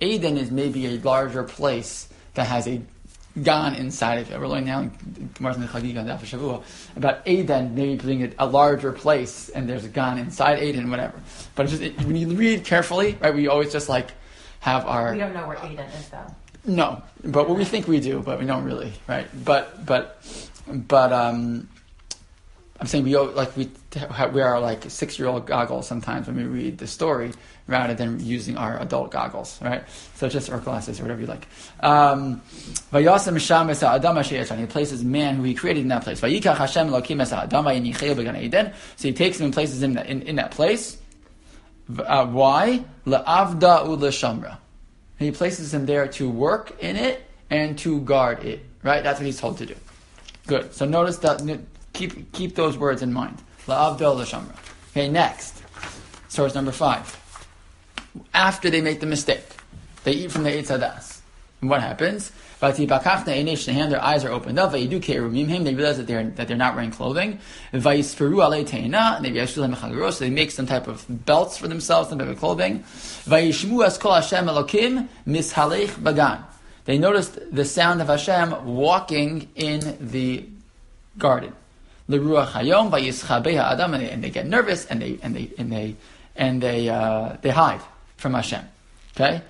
Eden 0.00 0.36
is 0.36 0.50
maybe 0.50 0.86
a 0.86 0.98
larger 0.98 1.44
place 1.44 2.08
that 2.34 2.46
has 2.46 2.66
a 2.66 2.80
gan 3.42 3.74
inside 3.74 4.18
of 4.18 4.30
it. 4.30 4.40
We're 4.40 4.48
learning 4.48 4.66
now 4.66 4.80
in 4.80 5.30
Martin 5.38 5.62
Chagiga 5.68 6.04
Daf 6.04 6.62
about 6.96 7.26
Eden 7.26 7.74
maybe 7.74 7.96
being 7.96 8.24
a, 8.24 8.30
a 8.40 8.46
larger 8.46 8.92
place 8.92 9.48
and 9.50 9.68
there's 9.68 9.84
a 9.84 9.88
gan 9.88 10.18
inside 10.18 10.62
Eden, 10.62 10.90
whatever. 10.90 11.20
But 11.54 11.64
it's 11.64 11.78
just 11.78 11.82
it, 11.82 11.98
when 12.04 12.16
you 12.16 12.28
read 12.28 12.64
carefully, 12.64 13.16
right? 13.20 13.34
We 13.34 13.48
always 13.48 13.72
just 13.72 13.88
like 13.88 14.10
have 14.60 14.84
our 14.86 15.12
We 15.12 15.18
don't 15.18 15.34
know 15.34 15.46
where 15.46 15.58
Eden 15.64 15.88
is 15.90 16.08
though. 16.08 16.26
No, 16.64 17.02
but 17.24 17.48
what 17.48 17.58
we 17.58 17.64
think 17.64 17.88
we 17.88 17.98
do, 18.00 18.20
but 18.20 18.38
we 18.38 18.46
don't 18.46 18.64
really, 18.64 18.92
right? 19.08 19.26
But 19.44 19.84
but 19.84 20.22
but 20.68 21.12
um, 21.12 21.68
I'm 22.80 22.86
saying 22.86 23.04
we 23.04 23.16
like 23.16 23.56
we 23.56 23.70
we 24.32 24.40
are 24.40 24.60
like 24.60 24.88
six 24.90 25.18
year 25.18 25.28
old 25.28 25.46
goggles 25.46 25.88
sometimes 25.88 26.28
when 26.28 26.36
we 26.36 26.44
read 26.44 26.78
the 26.78 26.86
story 26.86 27.32
rather 27.66 27.94
than 27.94 28.18
using 28.20 28.56
our 28.56 28.80
adult 28.80 29.10
goggles, 29.10 29.60
right? 29.62 29.82
So 30.16 30.28
just 30.28 30.50
or 30.50 30.58
glasses 30.58 31.00
or 31.00 31.04
whatever 31.04 31.20
you 31.20 31.26
like. 31.26 31.46
Um. 31.80 32.40
He 32.92 34.66
places 34.66 35.04
man 35.04 35.36
who 35.36 35.42
he 35.42 35.54
created 35.54 35.80
in 35.80 35.88
that 35.88 36.04
place. 36.04 36.20
So 36.20 36.28
he 36.28 36.40
takes 39.14 39.38
him 39.40 39.44
and 39.46 39.54
places 39.54 39.82
him 39.82 39.98
in 39.98 40.06
in, 40.06 40.22
in 40.22 40.36
that 40.36 40.52
place. 40.52 40.98
Uh, 41.98 42.26
why? 42.26 42.84
And 45.22 45.28
he 45.28 45.38
places 45.38 45.72
him 45.72 45.86
there 45.86 46.08
to 46.08 46.28
work 46.28 46.82
in 46.82 46.96
it 46.96 47.24
and 47.48 47.78
to 47.78 48.00
guard 48.00 48.42
it. 48.44 48.66
Right? 48.82 49.04
That's 49.04 49.20
what 49.20 49.26
he's 49.26 49.38
told 49.38 49.56
to 49.58 49.66
do. 49.66 49.76
Good. 50.48 50.74
So 50.74 50.84
notice 50.84 51.18
that. 51.18 51.40
Keep 51.92 52.32
keep 52.32 52.56
those 52.56 52.76
words 52.76 53.02
in 53.02 53.12
mind. 53.12 53.38
La'avda 53.68 54.16
l'shamra. 54.16 54.56
Okay. 54.90 55.08
Next, 55.08 55.62
source 56.26 56.56
number 56.56 56.72
five. 56.72 57.06
After 58.34 58.68
they 58.68 58.80
make 58.80 58.98
the 58.98 59.06
mistake, 59.06 59.46
they 60.02 60.10
eat 60.10 60.32
from 60.32 60.42
the 60.42 60.50
Eitz 60.50 60.76
Hadas. 60.76 61.11
And 61.62 61.70
what 61.70 61.80
happens? 61.80 62.30
Nehem, 62.60 63.90
Their 63.90 64.02
eyes 64.02 64.24
are 64.24 64.30
opened 64.30 64.58
up. 64.58 64.72
They 64.72 64.88
realize 64.88 65.96
that 65.96 66.08
they're 66.08 66.24
that 66.24 66.48
they're 66.48 66.56
not 66.56 66.74
wearing 66.74 66.90
clothing. 66.90 67.38
So 67.72 67.78
they 67.78 68.02
make 70.30 70.50
some 70.50 70.66
type 70.66 70.88
of 70.88 71.04
belts 71.08 71.56
for 71.56 71.68
themselves, 71.68 72.08
some 72.08 72.18
type 72.18 72.28
of 72.28 72.38
clothing. 72.38 72.82
They 76.84 76.98
noticed 76.98 77.54
the 77.54 77.64
sound 77.64 78.02
of 78.02 78.08
Hashem 78.08 78.66
walking 78.66 79.48
in 79.54 79.96
the 80.00 80.44
garden. 81.18 81.52
And 82.08 84.24
they 84.24 84.30
get 84.30 84.46
nervous 84.46 84.86
and 84.86 85.00
they 85.00 85.16
and 85.22 85.36
they 85.36 85.50
and 85.58 85.72
they 85.72 85.94
and 86.34 86.60
they 86.60 86.88
uh, 86.88 87.36
they 87.40 87.50
hide 87.50 87.82
from 88.16 88.34
Hashem. 88.34 88.64
Okay, 89.14 89.42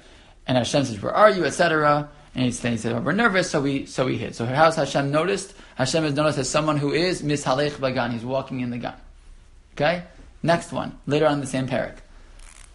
and 0.47 0.59
Hashem 0.59 0.85
says, 0.85 1.01
"Where 1.01 1.15
are 1.15 1.31
you?" 1.31 1.45
Etc. 1.45 2.09
And 2.35 2.45
he 2.47 2.51
said, 2.51 2.73
he 2.73 2.79
said, 2.79 2.93
oh, 2.93 3.01
"We're 3.01 3.13
nervous, 3.13 3.51
so 3.51 3.61
we 3.61 3.85
so 3.85 4.07
we 4.07 4.17
hid." 4.17 4.35
So 4.35 4.47
how's 4.47 4.77
Hashem 4.77 5.11
noticed? 5.11 5.55
Hashem 5.75 6.05
is 6.05 6.15
noticed 6.15 6.39
as 6.39 6.49
someone 6.49 6.79
who 6.79 6.93
is 6.93 7.23
mishalech 7.23 7.73
bagan. 7.73 8.13
He's 8.13 8.25
walking 8.25 8.61
in 8.61 8.71
the 8.71 8.79
Gan. 8.79 8.95
Okay. 9.75 10.05
Next 10.43 10.73
one, 10.73 10.99
later 11.07 11.27
on 11.27 11.41
the 11.41 11.47
same 11.47 11.69
parak. 11.69 11.99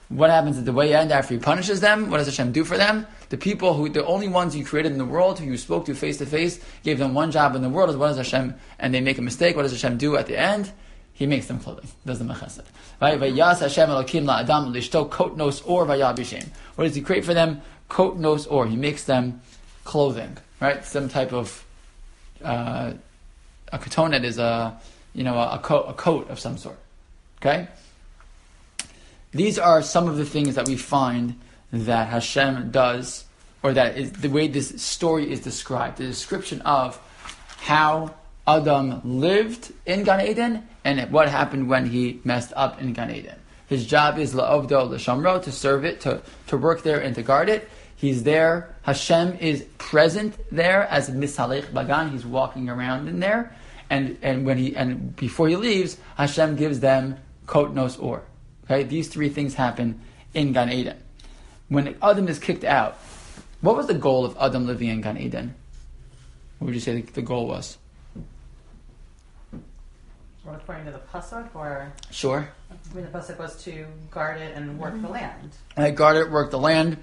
What 0.10 0.30
happens 0.30 0.58
at 0.58 0.64
the 0.64 0.72
way 0.72 0.94
end 0.94 1.12
after 1.12 1.34
he 1.34 1.40
punishes 1.40 1.82
them? 1.82 2.10
What 2.10 2.20
does 2.20 2.28
Hashem 2.28 2.54
do 2.54 2.64
for 2.64 2.78
them? 2.78 3.06
The 3.28 3.38
people 3.38 3.74
who, 3.74 3.90
the 3.90 4.06
only 4.06 4.30
ones 4.30 4.56
you 4.56 4.64
created 4.64 4.94
in 4.94 4.98
the 4.98 5.06
world, 5.06 5.38
who 5.38 5.46
you 5.46 5.58
spoke 5.58 5.86
to 5.88 5.94
face 5.94 6.18
to 6.20 6.26
face, 6.26 6.62
gave 6.84 6.98
them 6.98 7.14
one 7.14 7.30
job 7.30 7.56
in 7.56 7.62
the 7.62 7.70
world, 7.70 7.90
is 7.90 7.98
what 7.98 8.08
does 8.08 8.18
Hashem, 8.18 8.56
and 8.80 8.94
they 8.94 9.02
make 9.02 9.18
a 9.18 9.22
mistake, 9.22 9.58
what 9.58 9.64
does 9.64 9.74
Hashem 9.74 9.98
do 9.98 10.16
at 10.16 10.28
the 10.28 10.40
end? 10.40 10.72
He 11.18 11.26
makes 11.26 11.48
them 11.48 11.60
clothing. 11.60 11.90
Does 12.06 12.20
the 12.20 12.26
a 12.26 12.36
chesed. 12.36 12.62
Right? 13.02 13.20
Vayas 13.20 13.62
Hashem 13.62 13.90
Elokim 13.90 14.26
la'adam 14.26 14.72
lishto 14.72 15.10
kot 15.10 15.36
nos 15.36 15.62
or 15.64 15.84
vayabishim. 15.88 16.48
What 16.76 16.86
does 16.86 16.94
He 16.94 17.02
create 17.02 17.26
for 17.26 17.34
them? 17.34 17.62
Kot 17.90 18.18
nos 18.18 18.46
or. 18.46 18.68
He 18.68 18.76
makes 18.76 19.04
them 19.06 19.42
clothing. 19.84 20.38
Right? 20.60 20.86
Some 20.86 21.10
type 21.10 21.34
of, 21.34 21.66
uh, 22.44 22.94
a 23.74 23.80
katonet 23.80 24.24
is 24.24 24.38
a, 24.38 24.80
you 25.16 25.24
know, 25.24 25.40
a, 25.40 25.56
a 25.56 25.60
coat, 25.60 25.86
a 25.88 25.94
coat 25.94 26.30
of 26.30 26.40
some 26.40 26.56
sort. 26.56 26.78
Okay? 27.42 27.68
These 29.32 29.58
are 29.58 29.82
some 29.82 30.08
of 30.08 30.18
the 30.18 30.26
things 30.26 30.54
that 30.54 30.68
we 30.68 30.78
find 30.78 31.40
that 31.74 32.10
Hashem 32.10 32.70
does, 32.70 33.26
or 33.64 33.74
that 33.74 33.98
is 33.98 34.12
the 34.12 34.30
way 34.30 34.48
this 34.48 34.80
story 34.84 35.32
is 35.32 35.40
described. 35.40 35.98
The 35.98 36.06
description 36.06 36.62
of 36.62 37.00
how 37.58 38.14
Adam 38.48 39.02
lived 39.04 39.74
in 39.86 40.04
Gan 40.04 40.22
Eden 40.26 40.68
and 40.86 41.12
what 41.12 41.28
happened 41.28 41.68
when 41.68 41.86
he 41.86 42.22
messed 42.24 42.54
up 42.56 42.82
in 42.82 42.94
Gan 42.94 43.12
Eden. 43.12 43.36
His 43.68 43.86
job 43.86 44.18
is 44.18 44.34
la'ovdo 44.34 44.90
l'shamro, 44.90 45.44
to 45.44 45.52
serve 45.52 45.84
it, 45.84 46.00
to, 46.02 46.22
to 46.48 46.56
work 46.56 46.84
there 46.84 47.02
and 47.02 47.14
to 47.16 47.22
guard 47.22 47.50
it. 47.50 47.70
He's 47.98 48.24
there. 48.24 48.74
Hashem 48.84 49.38
is 49.40 49.66
present 49.78 50.38
there 50.50 50.84
as 50.84 51.10
misalech 51.10 51.66
bagan. 51.74 52.12
He's 52.12 52.26
walking 52.26 52.70
around 52.70 53.10
in 53.10 53.20
there. 53.20 53.54
And, 53.90 54.18
and 54.22 54.46
when 54.46 54.58
he, 54.58 54.76
and 54.76 55.14
before 55.18 55.50
he 55.50 55.58
leaves, 55.58 55.98
Hashem 56.16 56.56
gives 56.56 56.80
them 56.80 57.18
kot 57.48 57.74
nos 57.74 57.98
or. 57.98 58.24
Okay, 58.66 58.84
these 58.84 59.10
three 59.10 59.30
things 59.30 59.56
happen 59.56 60.00
in 60.34 60.54
Gan 60.54 60.72
Eden. 60.72 60.98
When 61.68 61.98
Adam 62.02 62.30
is 62.30 62.40
kicked 62.40 62.64
out, 62.64 62.98
what 63.60 63.76
was 63.76 63.88
the 63.88 63.94
goal 63.94 64.24
of 64.24 64.38
Adam 64.40 64.68
living 64.68 64.88
in 64.88 65.02
Gan 65.02 65.18
Eden? 65.18 65.56
What 66.60 66.68
would 66.68 66.76
you 66.76 66.82
say 66.82 67.02
the 67.02 67.22
goal 67.22 67.48
was? 67.48 67.78
Or 70.48 70.56
according 70.56 70.86
to 70.86 70.92
the 70.92 71.02
pasuk, 71.14 71.54
or 71.54 71.92
Sure. 72.10 72.48
I 72.72 72.96
mean, 72.96 73.04
the 73.04 73.12
pasuk 73.12 73.38
was 73.38 73.62
to 73.66 73.86
guard 74.10 74.40
it 74.40 74.56
and 74.56 74.80
work 74.80 75.00
the 75.02 75.10
land. 75.10 75.52
And 75.76 75.96
guard 75.98 76.16
it, 76.16 76.32
work 76.32 76.52
the 76.52 76.60
land, 76.60 76.98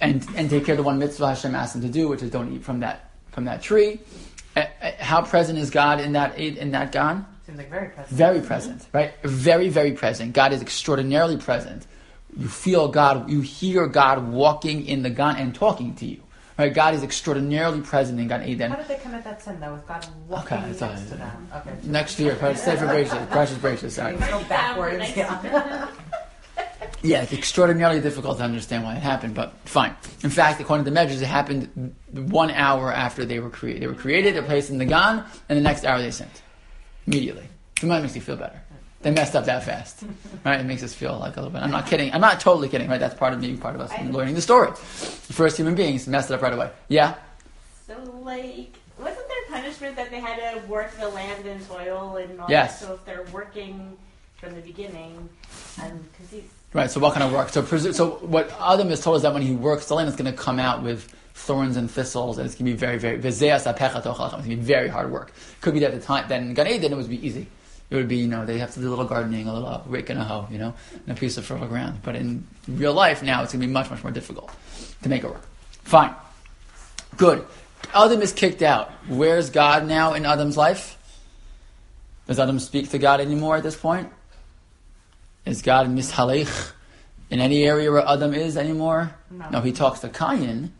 and 0.00 0.26
and 0.36 0.50
take 0.50 0.64
care 0.64 0.72
of 0.74 0.78
the 0.78 0.82
one 0.82 0.98
mitzvah 0.98 1.28
Hashem 1.28 1.54
asked 1.54 1.76
him 1.76 1.82
to 1.82 1.88
do, 1.88 2.08
which 2.08 2.22
is 2.22 2.30
don't 2.30 2.52
eat 2.52 2.64
from 2.64 2.80
that 2.80 3.10
from 3.30 3.44
that 3.44 3.62
tree. 3.62 4.00
Uh, 4.56 4.64
uh, 4.82 4.90
How 4.98 5.22
present 5.22 5.58
is 5.58 5.70
God 5.70 6.00
in 6.00 6.12
that 6.12 6.36
in 6.36 6.72
that 6.72 6.90
Gan? 6.90 7.26
Seems 7.46 7.58
like 7.58 7.70
very 7.70 7.88
present. 7.88 8.16
Very 8.16 8.40
present, 8.40 8.86
right? 8.92 9.12
Very, 9.22 9.68
very 9.68 9.92
present. 9.92 10.32
God 10.32 10.52
is 10.52 10.60
extraordinarily 10.62 11.36
present. 11.36 11.86
You 12.36 12.48
feel 12.48 12.88
God, 12.88 13.28
you 13.28 13.40
hear 13.40 13.86
God 13.88 14.28
walking 14.28 14.86
in 14.86 15.02
the 15.02 15.10
Gan 15.10 15.36
and 15.36 15.54
talking 15.54 15.94
to 15.96 16.06
you. 16.06 16.22
Right? 16.58 16.72
God 16.74 16.94
is 16.94 17.02
extraordinarily 17.02 17.80
present 17.80 18.20
in 18.20 18.28
Gan 18.28 18.46
Eden. 18.46 18.70
How 18.70 18.76
did 18.76 18.88
they 18.88 18.98
commit 18.98 19.24
that 19.24 19.42
sin 19.42 19.58
though? 19.60 19.72
With 19.72 19.86
God 19.86 20.06
walking 20.28 20.58
Okay, 20.58 20.70
it's 20.70 20.80
next 20.80 21.00
all 21.02 21.08
to 21.08 21.14
them. 21.14 21.48
Okay. 21.54 21.70
Next 21.84 22.18
year, 22.20 22.36
Sefer 22.54 22.86
Bereshit, 22.86 23.28
Parshas 23.28 23.56
Bereshit, 23.56 23.90
sorry. 23.90 24.16
Go 24.16 24.44
backwards. 24.44 25.16
Yeah. 25.16 25.88
Yeah, 27.02 27.22
it's 27.22 27.32
extraordinarily 27.32 28.00
difficult 28.00 28.38
to 28.38 28.44
understand 28.44 28.84
why 28.84 28.94
it 28.94 29.02
happened, 29.02 29.34
but 29.34 29.54
fine. 29.64 29.96
In 30.22 30.28
fact, 30.28 30.60
according 30.60 30.84
to 30.84 30.90
the 30.90 30.94
measures, 30.94 31.22
it 31.22 31.26
happened 31.26 31.94
one 32.12 32.50
hour 32.50 32.92
after 32.92 33.24
they 33.24 33.40
were 33.40 33.48
created. 33.48 33.82
They 33.82 33.86
were 33.86 33.94
created, 33.94 34.34
they're 34.34 34.42
placed 34.42 34.68
in 34.68 34.76
the 34.76 34.84
Gan, 34.84 35.24
and 35.48 35.56
the 35.56 35.62
next 35.62 35.86
hour 35.86 36.00
they 36.02 36.10
sinned. 36.10 36.30
Immediately. 37.06 37.48
So 37.80 37.86
that 37.86 38.02
makes 38.02 38.14
you 38.14 38.20
feel 38.20 38.36
better. 38.36 38.60
They 39.02 39.10
messed 39.10 39.34
up 39.34 39.46
that 39.46 39.64
fast. 39.64 40.02
Right? 40.44 40.60
It 40.60 40.64
makes 40.64 40.82
us 40.82 40.94
feel 40.94 41.18
like 41.18 41.36
a 41.36 41.40
little 41.40 41.52
bit. 41.52 41.62
I'm 41.62 41.70
not 41.70 41.86
kidding. 41.86 42.12
I'm 42.14 42.20
not 42.22 42.40
totally 42.40 42.68
kidding, 42.70 42.88
right? 42.88 42.98
That's 43.00 43.14
part 43.14 43.34
of 43.34 43.40
me, 43.40 43.56
part 43.56 43.74
of 43.74 43.80
us 43.82 43.90
and 43.98 44.14
learning 44.14 44.34
the 44.34 44.40
story. 44.40 44.70
The 44.70 45.34
first 45.34 45.58
human 45.58 45.74
beings 45.74 46.06
messed 46.08 46.30
it 46.30 46.34
up 46.34 46.40
right 46.42 46.52
away. 46.54 46.70
Yeah? 46.88 47.14
So, 47.86 47.94
like, 48.22 48.72
wasn't 48.98 49.28
there 49.28 49.60
punishment 49.60 49.96
that 49.96 50.10
they 50.10 50.18
had 50.20 50.36
to 50.54 50.66
work 50.66 50.92
the 50.98 51.08
land 51.10 51.44
and 51.46 51.62
soil 51.62 52.16
and 52.16 52.40
all 52.40 52.46
Yes. 52.48 52.80
that? 52.80 52.86
So, 52.86 52.94
if 52.94 53.04
they're 53.04 53.26
working 53.32 53.98
from 54.38 54.54
the 54.54 54.62
beginning, 54.62 55.28
um, 55.78 55.84
and 55.84 56.12
because 56.12 56.30
he's 56.30 56.44
Right. 56.72 56.88
So 56.90 57.00
what 57.00 57.14
kind 57.14 57.24
of 57.24 57.32
work? 57.32 57.48
So 57.48 57.62
presu- 57.62 57.92
so 57.92 58.10
what 58.22 58.50
Adam 58.60 58.90
is 58.92 59.00
told 59.00 59.16
is 59.16 59.22
that 59.22 59.34
when 59.34 59.42
he 59.42 59.52
works 59.52 59.86
the 59.86 59.94
land, 59.94 60.08
it's 60.08 60.16
going 60.16 60.30
to 60.30 60.36
come 60.38 60.60
out 60.60 60.84
with 60.84 61.12
thorns 61.34 61.76
and 61.76 61.90
thistles, 61.90 62.38
and 62.38 62.46
it's 62.46 62.54
going 62.54 62.66
to 62.66 62.72
be 62.72 62.76
very 62.78 62.96
very. 62.96 63.16
It's 63.16 63.40
going 63.40 63.72
to 63.72 64.48
be 64.48 64.54
very 64.54 64.88
hard 64.88 65.10
work. 65.10 65.32
Could 65.60 65.74
be 65.74 65.80
that 65.80 65.92
at 65.92 66.00
the 66.00 66.06
time 66.06 66.26
then 66.28 66.42
in 66.48 66.54
Gan 66.54 66.68
Eden 66.68 66.92
it 66.92 66.96
would 66.96 67.08
be 67.08 67.26
easy. 67.26 67.48
It 67.90 67.96
would 67.96 68.08
be 68.08 68.16
you 68.16 68.28
know 68.28 68.46
they 68.46 68.58
have 68.58 68.72
to 68.74 68.80
do 68.80 68.88
a 68.88 68.90
little 68.90 69.04
gardening, 69.04 69.48
a 69.48 69.52
little 69.52 69.82
rake 69.86 70.10
and 70.10 70.20
a 70.20 70.24
hoe, 70.24 70.46
you 70.50 70.58
know, 70.58 70.74
and 71.06 71.16
a 71.16 71.20
piece 71.20 71.36
of 71.36 71.44
fertile 71.44 71.66
ground. 71.66 72.00
But 72.02 72.16
in 72.16 72.46
real 72.68 72.94
life 72.94 73.22
now 73.22 73.42
it's 73.42 73.52
going 73.52 73.60
to 73.60 73.66
be 73.66 73.72
much 73.72 73.90
much 73.90 74.02
more 74.02 74.12
difficult 74.12 74.50
to 75.02 75.08
make 75.08 75.24
it 75.24 75.30
work. 75.30 75.46
Fine. 75.82 76.14
Good. 77.16 77.44
Adam 77.94 78.22
is 78.22 78.32
kicked 78.32 78.62
out. 78.62 78.90
Where's 79.08 79.50
God 79.50 79.86
now 79.86 80.14
in 80.14 80.24
Adam's 80.24 80.56
life? 80.56 80.96
Does 82.26 82.38
Adam 82.38 82.60
speak 82.60 82.90
to 82.90 82.98
God 82.98 83.20
anymore 83.20 83.56
at 83.56 83.64
this 83.64 83.76
point? 83.76 84.08
Is 85.44 85.62
God 85.62 85.88
mishalech 85.88 86.72
in 87.30 87.40
any 87.40 87.64
area 87.64 87.90
where 87.90 88.06
Adam 88.06 88.34
is 88.34 88.56
anymore? 88.56 89.16
No. 89.30 89.60
he 89.62 89.72
talks 89.72 90.00
to 90.00 90.08
Cain, 90.08 90.72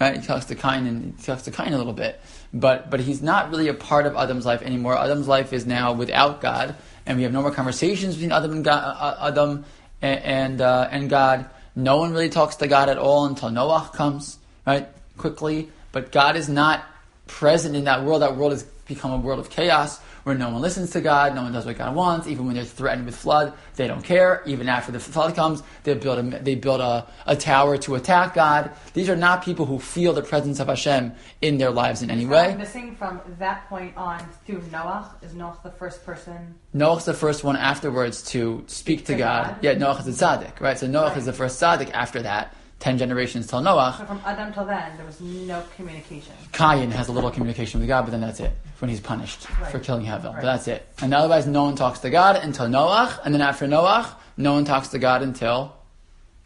right? 0.00 0.16
He 0.16 0.26
talks 0.26 0.46
to 0.46 0.54
Cain 0.54 0.86
and 0.86 1.14
he 1.18 1.22
talks 1.22 1.42
to 1.42 1.50
Cain 1.50 1.72
a 1.72 1.78
little 1.78 1.92
bit, 1.92 2.20
but 2.52 2.90
but 2.90 3.00
he's 3.00 3.22
not 3.22 3.50
really 3.50 3.68
a 3.68 3.74
part 3.74 4.06
of 4.06 4.16
Adam's 4.16 4.46
life 4.46 4.62
anymore. 4.62 4.96
Adam's 4.96 5.28
life 5.28 5.52
is 5.52 5.66
now 5.66 5.92
without 5.92 6.40
God, 6.40 6.74
and 7.06 7.16
we 7.16 7.22
have 7.24 7.32
no 7.32 7.42
more 7.42 7.50
conversations 7.50 8.14
between 8.14 8.32
Adam 8.32 8.52
and 8.52 8.64
God, 8.64 8.96
uh, 8.98 9.28
Adam 9.28 9.64
and 10.02 10.20
and, 10.22 10.60
uh, 10.60 10.88
and 10.90 11.10
God. 11.10 11.46
No 11.74 11.98
one 11.98 12.12
really 12.12 12.30
talks 12.30 12.56
to 12.56 12.68
God 12.68 12.88
at 12.88 12.96
all 12.98 13.26
until 13.26 13.50
Noah 13.50 13.90
comes, 13.92 14.38
right? 14.66 14.88
Quickly, 15.18 15.70
but 15.92 16.10
God 16.10 16.36
is 16.36 16.48
not 16.48 16.84
present 17.26 17.76
in 17.76 17.84
that 17.84 18.04
world. 18.04 18.22
That 18.22 18.36
world 18.36 18.52
has 18.52 18.62
become 18.62 19.12
a 19.12 19.18
world 19.18 19.40
of 19.40 19.50
chaos 19.50 20.00
where 20.26 20.34
no 20.34 20.50
one 20.50 20.60
listens 20.60 20.90
to 20.90 21.00
God, 21.00 21.36
no 21.36 21.42
one 21.44 21.52
does 21.52 21.64
what 21.66 21.78
God 21.78 21.94
wants. 21.94 22.26
Even 22.26 22.46
when 22.46 22.56
they're 22.56 22.64
threatened 22.64 23.06
with 23.06 23.14
flood, 23.14 23.52
they 23.76 23.86
don't 23.86 24.02
care. 24.02 24.42
Even 24.44 24.68
after 24.68 24.90
the 24.90 24.98
flood 24.98 25.36
comes, 25.36 25.62
they 25.84 25.94
build 25.94 26.18
a, 26.18 26.40
they 26.42 26.56
build 26.56 26.80
a, 26.80 27.06
a 27.26 27.36
tower 27.36 27.78
to 27.78 27.94
attack 27.94 28.34
God. 28.34 28.72
These 28.92 29.08
are 29.08 29.14
not 29.14 29.44
people 29.44 29.66
who 29.66 29.78
feel 29.78 30.12
the 30.12 30.22
presence 30.22 30.58
of 30.58 30.66
Hashem 30.66 31.12
in 31.42 31.58
their 31.58 31.70
lives 31.70 32.02
in 32.02 32.10
any 32.10 32.24
So 32.24 32.30
way. 32.30 32.56
Missing 32.56 32.96
from 32.96 33.20
that 33.38 33.68
point 33.68 33.96
on 33.96 34.18
through 34.44 34.64
Noah 34.72 35.14
is 35.22 35.32
Noah 35.32 35.58
the 35.62 35.70
first 35.70 36.04
person. 36.04 36.56
Noach's 36.74 37.04
the 37.04 37.14
first 37.14 37.44
one 37.44 37.54
afterwards 37.56 38.20
to 38.32 38.64
speak 38.66 39.04
to 39.06 39.12
to 39.12 39.18
God. 39.18 39.44
God. 39.46 39.58
Yeah, 39.62 39.74
Noach 39.76 40.00
is 40.00 40.20
a 40.20 40.24
tzaddik, 40.24 40.58
right? 40.60 40.76
So 40.76 40.88
Noach 40.88 41.10
Right. 41.10 41.18
is 41.18 41.26
the 41.26 41.32
first 41.34 41.62
tzaddik 41.62 41.92
after 41.92 42.22
that. 42.22 42.52
Ten 42.86 42.98
generations 42.98 43.48
till 43.48 43.60
Noah. 43.62 43.96
So 43.98 44.04
from 44.04 44.20
Adam 44.24 44.52
till 44.52 44.64
then, 44.64 44.96
there 44.96 45.04
was 45.04 45.20
no 45.20 45.60
communication. 45.74 46.32
Cain 46.52 46.88
has 46.92 47.08
a 47.08 47.12
little 47.12 47.32
communication 47.32 47.80
with 47.80 47.88
God, 47.88 48.02
but 48.02 48.12
then 48.12 48.20
that's 48.20 48.38
it. 48.38 48.52
When 48.78 48.88
he's 48.88 49.00
punished 49.00 49.48
Right. 49.60 49.72
for 49.72 49.80
killing 49.80 50.04
Havel, 50.04 50.32
but 50.32 50.42
that's 50.42 50.68
it. 50.68 50.86
And 51.02 51.12
otherwise, 51.12 51.48
no 51.48 51.64
one 51.64 51.74
talks 51.74 51.98
to 52.06 52.10
God 52.10 52.36
until 52.36 52.68
Noah, 52.68 53.18
and 53.24 53.34
then 53.34 53.42
after 53.42 53.66
Noah, 53.66 54.16
no 54.36 54.52
one 54.52 54.64
talks 54.64 54.86
to 54.90 55.00
God 55.00 55.22
until 55.22 55.74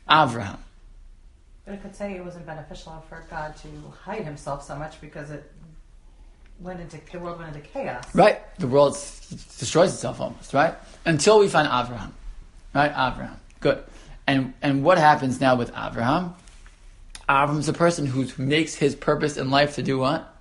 Avraham. 0.08 0.56
But 1.66 1.74
it 1.74 1.82
could 1.82 1.94
say 1.94 2.14
it 2.16 2.24
wasn't 2.24 2.46
beneficial 2.46 3.04
for 3.10 3.22
God 3.28 3.54
to 3.58 3.68
hide 4.02 4.24
himself 4.24 4.64
so 4.64 4.76
much 4.76 4.98
because 5.02 5.30
it 5.30 5.52
went 6.58 6.80
into 6.80 6.98
the 7.12 7.18
world 7.18 7.38
went 7.38 7.54
into 7.54 7.68
chaos. 7.68 8.04
Right? 8.14 8.40
The 8.56 8.66
world 8.66 8.92
destroys 8.94 9.92
itself 9.92 10.22
almost, 10.22 10.54
right? 10.54 10.72
Until 11.04 11.38
we 11.38 11.48
find 11.48 11.68
Avraham. 11.68 12.12
Right? 12.74 12.94
Avraham. 12.94 13.36
Good. 13.60 13.84
And 14.30 14.54
and 14.62 14.84
what 14.84 14.96
happens 14.96 15.40
now 15.40 15.56
with 15.56 15.72
Avraham? 15.72 16.34
Avraham's 17.28 17.68
a 17.68 17.72
person 17.72 18.06
who 18.06 18.28
makes 18.38 18.76
his 18.76 18.94
purpose 18.94 19.36
in 19.36 19.50
life 19.50 19.74
to 19.74 19.82
do 19.82 19.98
what? 19.98 20.36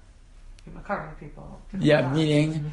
People 0.63 0.81
people. 1.19 1.61
Yeah, 1.79 2.03
God. 2.03 2.13
meaning 2.13 2.71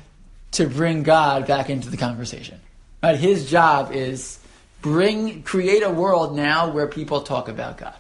to 0.53 0.67
bring 0.67 1.05
God 1.05 1.47
back 1.47 1.71
into 1.71 1.89
the 1.89 1.97
conversation. 1.97 2.61
Right? 3.03 3.19
His 3.19 3.49
job 3.49 3.93
is 3.93 4.39
bring 4.83 5.43
create 5.43 5.83
a 5.83 5.89
world 5.91 6.37
now 6.37 6.69
where 6.71 6.87
people 6.87 7.23
talk 7.23 7.49
about 7.49 7.79
God. 7.79 7.97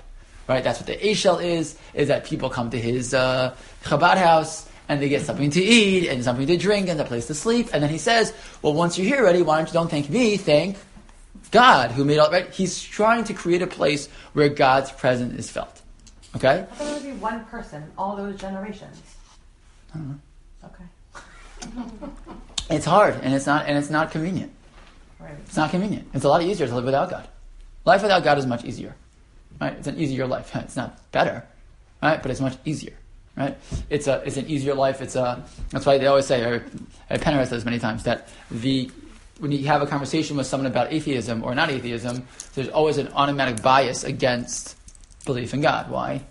Right? 0.46 0.62
That's 0.62 0.78
what 0.78 0.86
the 0.86 0.96
Eshel 0.98 1.42
is, 1.42 1.78
is 1.94 2.08
that 2.08 2.24
people 2.24 2.50
come 2.50 2.68
to 2.68 2.78
his 2.78 3.14
uh, 3.14 3.56
Chabad 3.84 4.18
house 4.18 4.68
and 4.90 5.00
they 5.00 5.08
get 5.08 5.22
something 5.22 5.50
to 5.50 5.62
eat 5.62 6.08
and 6.08 6.22
something 6.22 6.46
to 6.46 6.58
drink 6.58 6.90
and 6.90 7.00
a 7.00 7.04
place 7.04 7.28
to 7.28 7.34
sleep. 7.34 7.70
And 7.72 7.82
then 7.82 7.88
he 7.88 7.98
says, 7.98 8.34
Well, 8.60 8.74
once 8.74 8.98
you're 8.98 9.06
here 9.06 9.20
already, 9.24 9.40
why 9.40 9.56
don't 9.56 9.68
you 9.68 9.72
don't 9.72 9.90
thank 9.90 10.10
me, 10.10 10.36
thank 10.36 10.76
God 11.50 11.92
who 11.92 12.04
made 12.04 12.18
all 12.18 12.30
right? 12.30 12.50
He's 12.50 12.82
trying 12.82 13.24
to 13.24 13.34
create 13.34 13.62
a 13.62 13.66
place 13.66 14.08
where 14.32 14.48
God's 14.48 14.90
presence 14.92 15.38
is 15.38 15.50
felt. 15.50 15.82
Okay? 16.36 16.60
I 16.60 16.74
thought 16.74 16.88
it 16.88 16.94
would 16.94 17.14
be 17.14 17.18
one 17.18 17.44
person, 17.46 17.90
all 17.96 18.16
those 18.16 18.38
generations. 18.38 19.02
Okay. 20.64 20.84
It's 22.68 22.84
hard 22.84 23.14
and 23.22 23.32
it's 23.32 23.46
not 23.46 23.66
and 23.66 23.78
it's 23.78 23.90
not 23.90 24.10
convenient. 24.10 24.52
Right. 25.20 25.34
It's 25.44 25.56
not 25.56 25.70
convenient. 25.70 26.08
It's 26.14 26.24
a 26.24 26.28
lot 26.28 26.42
easier 26.42 26.66
to 26.66 26.74
live 26.74 26.84
without 26.84 27.10
God. 27.10 27.28
Life 27.84 28.02
without 28.02 28.24
God 28.24 28.38
is 28.38 28.46
much 28.46 28.64
easier. 28.64 28.96
Right? 29.60 29.74
It's 29.74 29.86
an 29.86 29.98
easier 29.98 30.26
life. 30.26 30.52
It's 30.54 30.76
not 30.76 30.98
better, 31.12 31.46
right? 32.02 32.20
But 32.20 32.30
it's 32.32 32.40
much 32.40 32.56
easier. 32.64 32.94
Right? 33.36 33.56
It's 33.88 34.08
a 34.08 34.22
it's 34.26 34.36
an 34.36 34.48
easier 34.48 34.74
life. 34.74 35.00
It's 35.00 35.14
a 35.14 35.44
that's 35.70 35.86
why 35.86 35.98
they 35.98 36.06
always 36.06 36.26
say. 36.26 36.42
Or, 36.42 36.64
uh, 37.10 37.14
Penner 37.18 37.38
has 37.38 37.50
said 37.50 37.58
this 37.58 37.64
many 37.64 37.78
times 37.78 38.02
that 38.02 38.28
the 38.50 38.90
when 39.38 39.52
you 39.52 39.66
have 39.66 39.82
a 39.82 39.86
conversation 39.86 40.36
with 40.36 40.46
someone 40.46 40.66
about 40.66 40.92
atheism 40.92 41.44
or 41.44 41.54
not 41.54 41.70
atheism, 41.70 42.26
there's 42.54 42.68
always 42.68 42.98
an 42.98 43.08
automatic 43.14 43.62
bias 43.62 44.04
against 44.04 44.76
belief 45.24 45.52
in 45.54 45.60
God. 45.60 45.90
Why? 45.90 46.22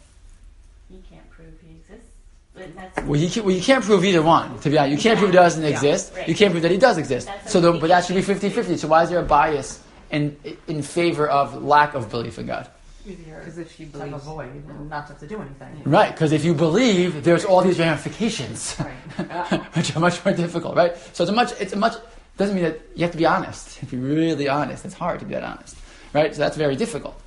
You 0.90 1.02
can't 1.10 1.30
prove 1.30 1.54
he 1.68 1.76
exists. 1.76 2.10
But 2.54 2.76
that's 2.76 3.02
Well, 3.08 3.20
you, 3.20 3.30
can, 3.30 3.44
well, 3.44 3.56
you 3.56 3.62
can't 3.62 3.84
prove 3.84 4.04
either 4.06 4.22
one, 4.24 4.58
to 4.60 4.70
be 4.70 4.78
honest. 4.78 4.92
You 4.92 4.98
can't 5.02 5.20
prove 5.20 5.32
he 5.32 5.36
doesn't 5.38 5.64
exist. 5.64 6.14
right. 6.16 6.28
You 6.28 6.36
can't 6.36 6.52
prove 6.52 6.64
that 6.64 6.72
he 6.72 6.78
does 6.78 6.98
exist. 6.98 7.28
That's 7.28 7.52
So, 7.52 7.62
the, 7.62 7.74
but 7.74 7.88
that 7.88 8.06
should 8.06 8.16
be 8.16 8.22
50-50. 8.22 8.78
So 8.80 8.88
why 8.88 9.04
is 9.04 9.10
there 9.10 9.20
a 9.20 9.24
bias 9.24 9.84
in, 10.12 10.38
in 10.68 10.82
favor 10.82 11.28
of 11.28 11.64
lack 11.64 11.94
of 11.94 12.10
belief 12.10 12.40
in 12.40 12.46
God? 12.48 12.70
Because 13.06 13.60
if 13.60 13.80
you 13.80 13.86
believe, 13.86 14.12
have 14.14 14.22
a 14.22 14.26
believes, 14.26 14.66
void 14.66 14.78
and 14.80 14.90
not 14.90 15.06
to 15.06 15.14
have 15.14 15.20
to 15.20 15.28
do 15.28 15.40
anything. 15.40 15.84
Right, 15.86 16.12
because 16.12 16.32
if 16.32 16.44
you 16.44 16.56
believe, 16.56 17.24
there's 17.24 17.46
all 17.46 17.62
these 17.62 17.78
ramifications, 17.78 18.76
Right. 18.80 19.62
which 19.76 19.96
are 19.96 20.00
much 20.00 20.26
more 20.26 20.34
difficult, 20.34 20.76
right? 20.76 20.98
So 21.14 21.24
it's 21.24 21.30
a 21.30 21.34
much, 21.36 21.52
it's 21.60 21.74
a 21.74 21.76
much, 21.76 21.94
doesn't 22.38 22.56
mean 22.56 22.66
that 22.66 22.82
you 22.96 23.04
have 23.04 23.12
to 23.12 23.18
be 23.18 23.26
honest. 23.26 23.82
If 23.82 23.94
you're 23.94 24.02
really 24.02 24.48
honest, 24.48 24.86
it's 24.86 24.94
hard 24.94 25.20
to 25.20 25.26
be 25.26 25.34
that 25.34 25.44
honest, 25.44 25.78
right? 26.14 26.34
So 26.34 26.40
that's 26.40 26.58
very 26.58 26.76
difficult. 26.76 27.20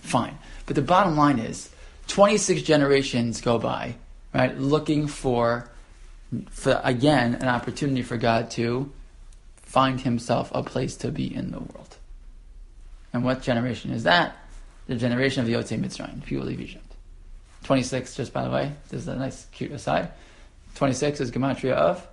Fine. 0.00 0.38
But 0.66 0.76
the 0.76 0.82
bottom 0.82 1.16
line 1.16 1.38
is, 1.38 1.70
26 2.08 2.62
generations 2.62 3.40
go 3.40 3.58
by, 3.58 3.94
right, 4.34 4.56
looking 4.58 5.06
for, 5.06 5.70
for 6.50 6.80
again, 6.84 7.34
an 7.36 7.48
opportunity 7.48 8.02
for 8.02 8.16
God 8.16 8.50
to 8.52 8.90
find 9.56 10.00
himself 10.00 10.50
a 10.54 10.62
place 10.62 10.96
to 10.96 11.10
be 11.10 11.34
in 11.34 11.50
the 11.50 11.58
world. 11.58 11.96
And 13.12 13.24
what 13.24 13.42
generation 13.42 13.92
is 13.92 14.04
that? 14.04 14.36
The 14.86 14.96
generation 14.96 15.40
of 15.42 15.46
the 15.46 15.54
Yotzei 15.54 15.78
Mitzrayim, 15.78 16.24
people 16.24 16.46
leave 16.46 16.60
Egypt. 16.60 16.84
26, 17.64 18.14
just 18.16 18.32
by 18.32 18.44
the 18.44 18.50
way, 18.50 18.72
this 18.88 19.02
is 19.02 19.08
a 19.08 19.16
nice, 19.16 19.46
cute 19.52 19.72
aside. 19.72 20.10
26 20.76 21.20
is 21.20 21.30
Gematria 21.30 21.72
of 21.72 22.06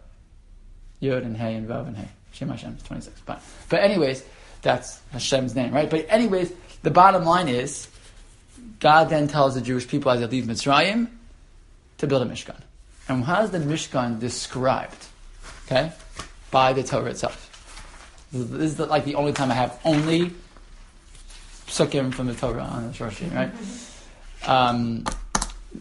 Yod 1.06 1.24
and 1.24 1.38
Hey 1.38 1.56
and 1.56 1.68
Vav 1.68 1.88
and 1.88 1.98
Hey. 1.98 2.08
Shem 2.36 2.50
Hashem 2.50 2.76
is 2.76 2.84
26. 2.84 3.22
But, 3.26 3.42
but 3.70 3.82
anyways, 3.82 4.24
that's 4.62 5.00
Hashem's 5.14 5.56
name, 5.56 5.74
right? 5.74 5.90
But 5.90 6.06
anyways, 6.10 6.52
the 6.84 6.92
bottom 6.92 7.24
line 7.24 7.48
is, 7.48 7.88
God 8.80 9.10
then 9.10 9.28
tells 9.28 9.56
the 9.56 9.62
Jewish 9.62 9.88
people 9.88 10.12
as 10.12 10.20
they 10.20 10.28
leave 10.28 10.44
Mitzrayim 10.46 11.08
to 12.00 12.08
build 12.08 12.24
a 12.24 12.26
Mishkan. 12.26 12.60
And 13.08 13.24
how 13.24 13.44
is 13.44 13.52
the 13.52 13.60
Mishkan 13.60 14.20
described? 14.20 15.06
Okay? 15.66 15.92
By 16.52 16.74
the 16.74 16.84
Torah 16.84 17.12
itself. 17.12 17.42
This 18.34 18.74
is 18.74 18.80
like 18.80 19.06
the 19.06 19.16
only 19.16 19.32
time 19.32 19.50
I 19.50 19.54
have 19.54 19.80
only 19.86 20.34
psukim 21.68 22.14
from 22.14 22.28
the 22.28 22.34
Torah 22.34 22.64
on 22.64 22.88
the 22.88 22.94
short 22.94 23.14
sheet, 23.14 23.32
right? 23.32 23.52
Um, 24.46 25.06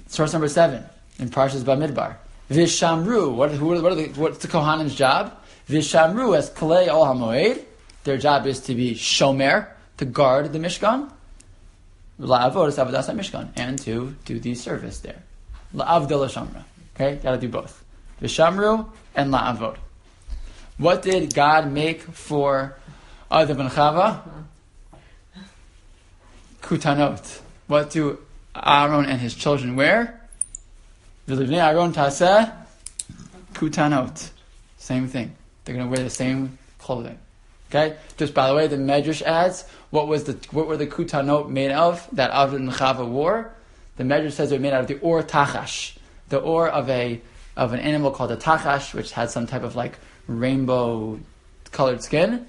source 0.06 0.32
number 0.32 0.48
seven 0.48 0.84
in 1.18 1.30
Parshas 1.30 1.62
Bamidbar. 1.62 2.16
Vishamru. 2.50 3.34
What, 3.34 3.52
who, 3.52 3.80
what 3.82 3.92
are 3.92 3.94
the, 3.94 4.08
what's 4.08 4.38
the 4.38 4.48
Kohanim's 4.48 4.94
job? 4.94 5.36
Vishamru 5.68 6.36
as 6.36 6.50
Kalei 6.50 6.88
Ol 6.88 7.06
HaMoed. 7.06 7.64
Their 8.04 8.18
job 8.18 8.46
is 8.46 8.60
to 8.60 8.74
be 8.74 8.94
shomer, 8.94 9.68
to 9.96 10.04
guard 10.04 10.52
the 10.52 10.58
Mishkan. 10.58 11.10
La'avod 12.20 12.68
is 12.68 12.76
avodas 12.76 13.12
Mishkan, 13.14 13.48
and 13.56 13.78
to 13.80 14.14
do 14.24 14.38
the 14.38 14.54
service 14.54 15.00
there. 15.00 15.22
La'avdil 15.74 16.28
Shamra. 16.28 16.64
Okay, 16.94 17.18
gotta 17.22 17.38
do 17.38 17.48
both. 17.48 17.82
Vishamru 18.20 18.86
and 19.14 19.32
la'avod. 19.32 19.76
What 20.76 21.02
did 21.02 21.34
God 21.34 21.70
make 21.70 22.02
for 22.02 22.76
Adam 23.30 23.60
and 23.60 23.70
Chava? 23.70 24.20
Kutanot. 26.62 27.40
What 27.66 27.90
do 27.90 28.18
Aaron 28.54 29.06
and 29.06 29.20
his 29.20 29.34
children 29.34 29.76
wear? 29.76 30.20
V'livnei 31.28 31.62
Aaron 31.62 31.92
taseh 31.92 32.52
kutanot. 33.54 34.30
Same 34.78 35.08
thing. 35.08 35.34
They're 35.64 35.74
going 35.74 35.86
to 35.86 35.90
wear 35.90 36.04
the 36.04 36.10
same 36.10 36.58
clothing. 36.78 37.18
Okay. 37.70 37.96
Just 38.16 38.34
by 38.34 38.48
the 38.48 38.54
way, 38.54 38.66
the 38.66 38.76
Medrash 38.76 39.22
adds 39.22 39.64
what 39.90 40.06
was 40.06 40.24
the 40.24 40.32
what 40.50 40.66
were 40.66 40.76
the 40.76 40.86
kutanot 40.86 41.48
made 41.48 41.70
of 41.70 42.06
that 42.12 42.30
Aaron 42.32 42.68
and 42.68 42.70
Chava 42.70 43.08
wore? 43.08 43.52
The 43.96 44.04
Medrash 44.04 44.32
says 44.32 44.50
they're 44.50 44.58
made 44.58 44.72
out 44.72 44.82
of 44.82 44.86
the 44.86 44.98
or 45.00 45.22
tachash, 45.22 45.96
the 46.28 46.38
or 46.38 46.68
of 46.68 46.88
a 46.90 47.20
of 47.56 47.72
an 47.72 47.80
animal 47.80 48.10
called 48.10 48.32
a 48.32 48.36
tachash, 48.36 48.92
which 48.94 49.12
had 49.12 49.30
some 49.30 49.46
type 49.46 49.62
of 49.62 49.76
like 49.76 49.98
rainbow 50.26 51.18
colored 51.72 52.02
skin. 52.02 52.46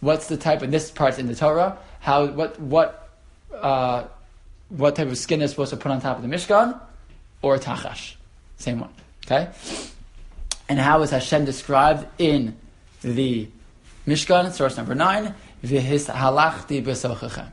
What's 0.00 0.28
the 0.28 0.36
type? 0.36 0.62
And 0.62 0.72
this 0.72 0.90
part's 0.90 1.18
in 1.18 1.26
the 1.26 1.34
Torah 1.34 1.78
how 2.00 2.26
what 2.26 2.58
what 2.60 3.10
uh, 3.54 4.04
what 4.68 4.96
type 4.96 5.08
of 5.08 5.18
skin 5.18 5.42
is 5.42 5.50
supposed 5.50 5.70
to 5.70 5.76
put 5.76 5.90
on 5.90 6.00
top 6.00 6.16
of 6.16 6.22
the 6.22 6.28
Mishkan, 6.28 6.78
or 7.42 7.58
tachash, 7.58 8.14
same 8.56 8.80
one. 8.80 8.90
Okay, 9.26 9.48
and 10.68 10.78
how 10.78 11.02
is 11.02 11.10
Hashem 11.10 11.44
described 11.44 12.06
in 12.18 12.56
the 13.02 13.48
Mishkan, 14.06 14.52
source 14.52 14.76
number 14.76 14.94
nine? 14.94 15.34
V'his 15.64 16.12
halachti 16.12 16.82
b'sochachem. 16.82 17.50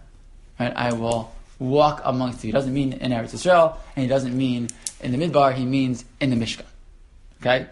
Right, 0.59 0.73
I 0.75 0.93
will 0.93 1.33
walk 1.59 2.01
amongst 2.03 2.43
you. 2.43 2.49
He 2.49 2.51
doesn't 2.51 2.73
mean 2.73 2.93
in 2.93 3.11
Eretz 3.11 3.33
Israel, 3.33 3.77
and 3.95 4.03
he 4.03 4.09
doesn't 4.09 4.35
mean 4.35 4.69
in 5.01 5.11
the 5.11 5.17
Midbar. 5.17 5.53
He 5.53 5.65
means 5.65 6.05
in 6.19 6.29
the 6.29 6.35
Mishkan. 6.35 6.65
Okay, 7.41 7.67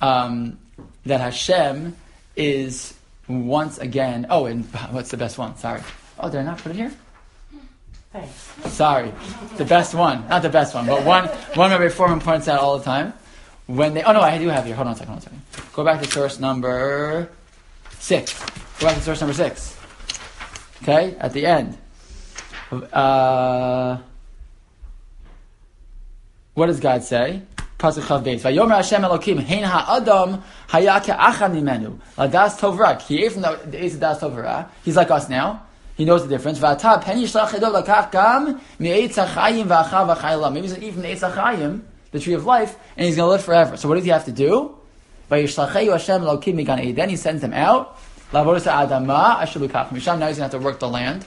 um, 0.00 0.58
that 1.06 1.20
Hashem 1.20 1.96
is 2.36 2.94
once 3.28 3.78
again. 3.78 4.26
Oh, 4.30 4.46
and 4.46 4.64
what's 4.90 5.10
the 5.10 5.16
best 5.16 5.38
one? 5.38 5.56
Sorry. 5.56 5.82
Oh, 6.18 6.28
did 6.30 6.40
I 6.40 6.42
not 6.42 6.58
put 6.58 6.72
it 6.72 6.76
here? 6.76 6.92
Thanks. 8.12 8.74
Sorry, 8.74 9.12
the 9.56 9.64
best 9.64 9.94
one, 9.94 10.26
not 10.28 10.42
the 10.42 10.48
best 10.48 10.74
one, 10.74 10.86
but 10.86 11.04
one 11.04 11.26
one 11.54 11.70
Rabbi 11.70 11.86
Fohrman 11.86 12.20
points 12.20 12.48
out 12.48 12.58
all 12.58 12.76
the 12.76 12.84
time. 12.84 13.12
When 13.66 13.94
they, 13.94 14.02
oh 14.02 14.12
no, 14.12 14.20
I 14.20 14.36
do 14.36 14.48
have 14.48 14.64
here. 14.64 14.74
Hold 14.74 14.88
on 14.88 14.94
a 14.94 14.96
second. 14.96 15.14
Hold 15.14 15.26
on 15.28 15.34
a 15.34 15.38
second. 15.52 15.72
Go 15.72 15.84
back 15.84 16.02
to 16.02 16.10
source 16.10 16.40
number 16.40 17.30
six. 18.00 18.36
Go 18.80 18.86
back 18.86 18.96
to 18.96 19.02
source 19.02 19.20
number 19.20 19.34
six. 19.34 19.76
Okay, 20.82 21.14
at 21.20 21.32
the 21.32 21.46
end. 21.46 21.78
Uh, 22.72 23.98
what 26.54 26.66
does 26.66 26.80
God 26.80 27.04
say? 27.04 27.42
Pasuk 27.78 28.08
Chaf 28.08 28.24
Beis. 28.24 28.40
Vayomer 28.40 28.76
Hashem 28.76 29.02
Elokim 29.02 29.40
Hein 29.40 29.62
Ha'adam 29.62 30.42
Haya 30.68 31.00
Ke'achad 31.00 31.52
Mimenu 31.52 31.98
Ladas 32.16 32.58
Tov 32.58 32.76
Ra. 32.76 32.98
He 32.98 33.24
ate 33.24 33.32
from 33.32 33.42
the 33.42 33.78
Eitz 33.78 33.98
Das 33.98 34.20
Tov 34.20 34.68
He's 34.84 34.96
like 34.96 35.10
us 35.10 35.28
now. 35.28 35.62
He 36.00 36.06
knows 36.06 36.26
the 36.26 36.30
difference. 36.30 36.58
Maybe 36.58 37.20
he's 37.20 37.34
going 37.34 37.50
from 37.50 37.60
the 37.60 37.82
ha'chayim, 41.14 41.82
the 42.10 42.18
tree 42.18 42.32
of 42.32 42.46
life, 42.46 42.74
and 42.96 43.04
he's 43.04 43.16
going 43.16 43.26
to 43.26 43.32
live 43.32 43.44
forever. 43.44 43.76
So 43.76 43.86
what 43.86 43.96
does 43.96 44.04
he 44.04 44.10
have 44.10 44.24
to 44.24 44.32
do? 44.32 44.78
Eden. 45.30 47.08
He 47.10 47.16
sends 47.16 47.42
them 47.42 47.52
out. 47.52 47.98
Now 48.32 48.50
he's 48.50 48.64
going 48.64 48.80
to 48.80 50.40
have 50.40 50.50
to 50.52 50.58
work 50.58 50.78
the 50.78 50.88
land. 50.88 51.26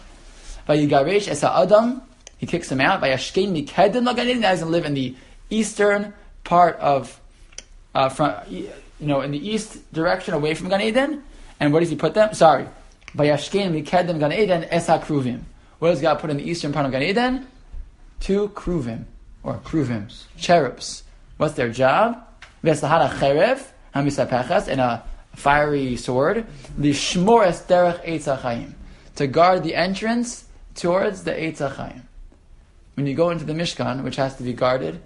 He 2.40 2.48
kicks 2.48 2.70
them 2.70 2.82
out. 2.82 3.00
Now 3.00 3.16
he's 3.16 3.32
going 3.32 3.54
to 3.54 4.66
live 4.66 4.86
in 4.86 4.96
the 4.96 5.16
eastern 5.52 6.16
part 6.44 6.78
of, 6.78 7.22
uh, 7.94 8.10
from, 8.10 8.34
you 8.50 8.72
know, 9.02 9.22
in 9.22 9.30
the 9.30 9.38
east 9.38 9.94
direction 9.94 10.34
away 10.34 10.56
from 10.56 10.70
Gan 10.70 10.82
Eden. 10.82 11.22
And 11.60 11.72
where 11.72 11.80
does 11.80 11.92
he 11.92 11.96
put 11.96 12.16
them? 12.16 12.34
Sorry. 12.34 12.66
Vayashkein 13.16 13.72
mikedem 13.72 14.20
Gan 14.20 14.32
Eden 14.32 14.64
es 14.66 14.88
ha'kruvim. 14.88 15.42
What 15.80 15.90
does 15.90 16.02
God 16.02 16.20
put 16.20 16.30
in 16.30 16.38
the 16.38 16.50
eastern 16.50 16.72
part 16.72 16.86
of 16.86 16.92
Gan 16.92 17.04
Eden? 17.04 17.48
Two 18.20 18.48
kruvim, 18.50 19.04
or 19.44 19.56
kruvims, 19.56 20.24
cherubs. 20.38 21.04
What's 21.38 21.56
their 21.56 21.70
job? 21.70 22.26
V'eslahara 22.64 23.10
cherev, 23.10 23.68
hamisapechas, 23.94 24.70
and 24.70 24.80
a 24.80 25.04
fiery 25.36 25.98
sword. 25.98 26.46
Lishmor 26.80 27.46
es 27.46 27.62
derech 27.64 28.02
eitz 28.06 28.34
ha'chayim. 28.34 28.74
To 29.16 29.28
guard 29.28 29.64
the 29.64 29.76
entrance 29.76 30.46
towards 30.76 31.24
the 31.26 31.32
eitz 31.32 31.58
ha'chayim. 31.58 32.04
When 32.96 33.08
you 33.08 33.16
go 33.16 33.32
into 33.32 33.44
the 33.44 33.54
Mishkan, 33.54 34.04
which 34.04 34.16
has 34.16 34.38
to 34.38 34.44
be 34.44 34.54
guarded 34.54 35.02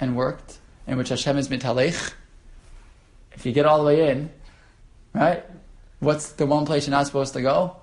and 0.00 0.16
worked, 0.16 0.58
in 0.86 0.96
which 0.96 1.10
Hashem 1.10 1.36
is 1.36 1.48
mitalech, 1.48 2.14
if 3.32 3.46
you 3.46 3.52
get 3.52 3.66
all 3.66 3.78
the 3.78 3.84
way 3.84 4.10
in, 4.10 4.30
right? 5.14 5.44
What's 6.00 6.32
the 6.32 6.46
one 6.46 6.66
place 6.66 6.86
you're 6.86 6.96
not 6.96 7.06
supposed 7.06 7.32
to 7.34 7.42
go? 7.42 7.76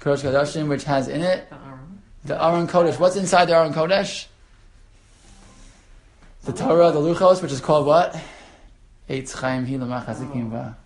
Kodesh 0.00 0.22
Kodashim, 0.22 0.68
which 0.68 0.84
has 0.84 1.08
in 1.08 1.22
it 1.22 1.48
The 2.24 2.42
Aron 2.42 2.68
Kodesh. 2.68 2.98
What's 2.98 3.16
inside 3.16 3.46
the 3.46 3.56
Aron 3.56 3.72
Kodesh? 3.72 4.26
The 6.44 6.52
Torah, 6.52 6.92
the 6.92 7.00
Luchos, 7.00 7.42
which 7.42 7.52
is 7.52 7.60
called 7.60 7.86
what? 7.86 8.18
Eitz 9.08 9.32
Chaim 9.32 9.66
Hilamach 9.66 10.06
Hazikim 10.06 10.50
Va. 10.50 10.76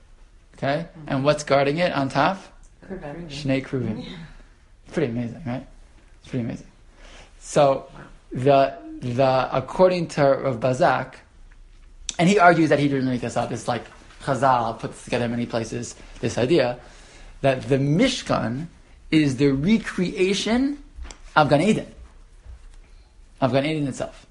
Okay? 0.57 0.87
And 1.07 1.25
what's 1.25 1.45
guarding 1.45 1.79
it 1.79 1.93
on 1.93 2.09
top? 2.09 2.39
Shnei 2.89 3.65
Kruvim. 3.65 4.07
Pretty 4.93 5.13
amazing, 5.13 5.43
right? 5.47 5.67
It's 6.21 6.29
pretty 6.29 6.45
amazing. 6.45 6.67
So, 7.41 7.89
the, 8.31 8.75
the, 9.01 9.49
according 9.53 10.09
to 10.09 10.23
Rav 10.23 10.61
Bazak, 10.61 11.15
and 12.19 12.29
he 12.29 12.39
argues 12.39 12.69
that 12.69 12.79
he 12.79 12.89
didn't 12.89 13.07
make 13.07 13.21
this 13.21 13.37
up, 13.37 13.51
it's 13.51 13.67
like 13.67 13.85
Chazal 14.23 14.79
puts 14.79 15.05
together 15.05 15.27
in 15.27 15.31
many 15.31 15.47
places 15.47 15.95
this 16.21 16.39
idea, 16.39 16.79
that 17.41 17.69
the 17.69 17.77
Mishkan 17.77 18.67
is 19.11 19.37
the 19.37 19.49
recreation 19.49 20.83
of 21.37 21.49
Gan 21.49 21.61
Eden. 21.61 21.87
Of 23.41 23.53
Gan 23.53 23.67
Eden 23.67 23.89
itself. 23.89 24.27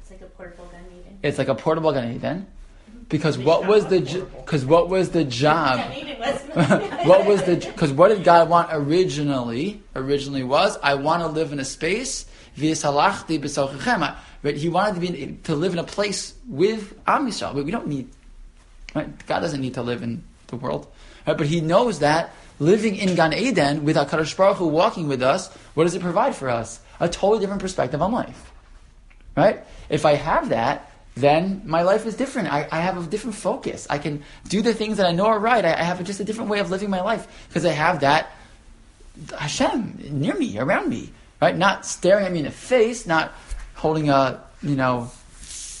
It's 0.00 0.10
like 0.10 0.22
a 0.22 0.26
portable 0.26 0.68
Gan 0.72 0.84
Eden. 0.86 1.18
It's 1.22 1.38
like 1.38 1.48
a 1.48 1.54
portable 1.54 1.92
Gan 1.92 2.12
Eden. 2.12 2.46
Mm-hmm. 2.46 3.02
Because 3.08 3.38
what 3.38 3.66
was 3.66 3.86
the 3.86 4.00
because 4.36 4.64
what 4.64 4.88
was 4.88 5.10
the 5.10 5.24
job? 5.24 5.80
Was. 6.18 6.42
what 7.06 7.26
was 7.26 7.42
the 7.42 7.56
because 7.56 7.92
what 7.92 8.08
did 8.08 8.24
God 8.24 8.48
want 8.48 8.70
originally? 8.72 9.82
Originally 9.96 10.44
was 10.44 10.78
I 10.82 10.94
want 10.94 11.22
to 11.22 11.28
live 11.28 11.52
in 11.52 11.60
a 11.60 11.64
space. 11.64 12.26
But 12.56 14.56
He 14.56 14.68
wanted 14.68 14.94
to 14.94 15.00
be 15.00 15.38
to 15.44 15.54
live 15.54 15.72
in 15.72 15.78
a 15.78 15.84
place 15.84 16.34
with 16.48 16.98
Am 17.06 17.26
Yisrael. 17.26 17.54
But 17.54 17.64
we 17.64 17.70
don't 17.70 17.86
need. 17.86 18.10
Right? 18.94 19.26
God 19.26 19.40
doesn't 19.40 19.60
need 19.60 19.74
to 19.74 19.82
live 19.82 20.02
in 20.02 20.24
the 20.48 20.56
world. 20.56 20.86
Right? 21.26 21.36
But 21.36 21.46
He 21.46 21.60
knows 21.60 22.00
that 22.00 22.32
living 22.58 22.96
in 22.96 23.14
Gan 23.14 23.32
Eden 23.32 23.84
with 23.84 23.96
Hakadosh 23.96 24.36
Baruch 24.36 24.58
Hu 24.58 24.66
walking 24.66 25.08
with 25.08 25.22
us, 25.22 25.52
what 25.74 25.84
does 25.84 25.94
it 25.94 26.02
provide 26.02 26.34
for 26.34 26.48
us? 26.48 26.80
A 26.98 27.08
totally 27.08 27.40
different 27.40 27.62
perspective 27.62 28.02
on 28.02 28.12
life. 28.12 28.52
Right? 29.36 29.64
If 29.88 30.04
I 30.04 30.14
have 30.14 30.50
that, 30.50 30.90
then 31.16 31.62
my 31.64 31.82
life 31.82 32.06
is 32.06 32.16
different. 32.16 32.52
I, 32.52 32.68
I 32.70 32.80
have 32.80 32.96
a 32.96 33.08
different 33.08 33.36
focus. 33.36 33.86
I 33.90 33.98
can 33.98 34.22
do 34.48 34.62
the 34.62 34.74
things 34.74 34.98
that 34.98 35.06
I 35.06 35.12
know 35.12 35.26
are 35.26 35.38
right. 35.38 35.64
I, 35.64 35.72
I 35.72 35.82
have 35.82 36.02
just 36.04 36.20
a 36.20 36.24
different 36.24 36.50
way 36.50 36.60
of 36.60 36.70
living 36.70 36.90
my 36.90 37.00
life 37.00 37.26
because 37.48 37.64
I 37.64 37.72
have 37.72 38.00
that 38.00 38.30
Hashem 39.36 39.98
near 40.10 40.34
me, 40.34 40.58
around 40.58 40.88
me, 40.88 41.10
right? 41.40 41.56
Not 41.56 41.84
staring 41.84 42.26
at 42.26 42.32
me 42.32 42.40
in 42.40 42.44
the 42.44 42.50
face, 42.50 43.06
not 43.06 43.32
holding 43.74 44.08
a 44.08 44.42
you 44.62 44.76
know 44.76 45.10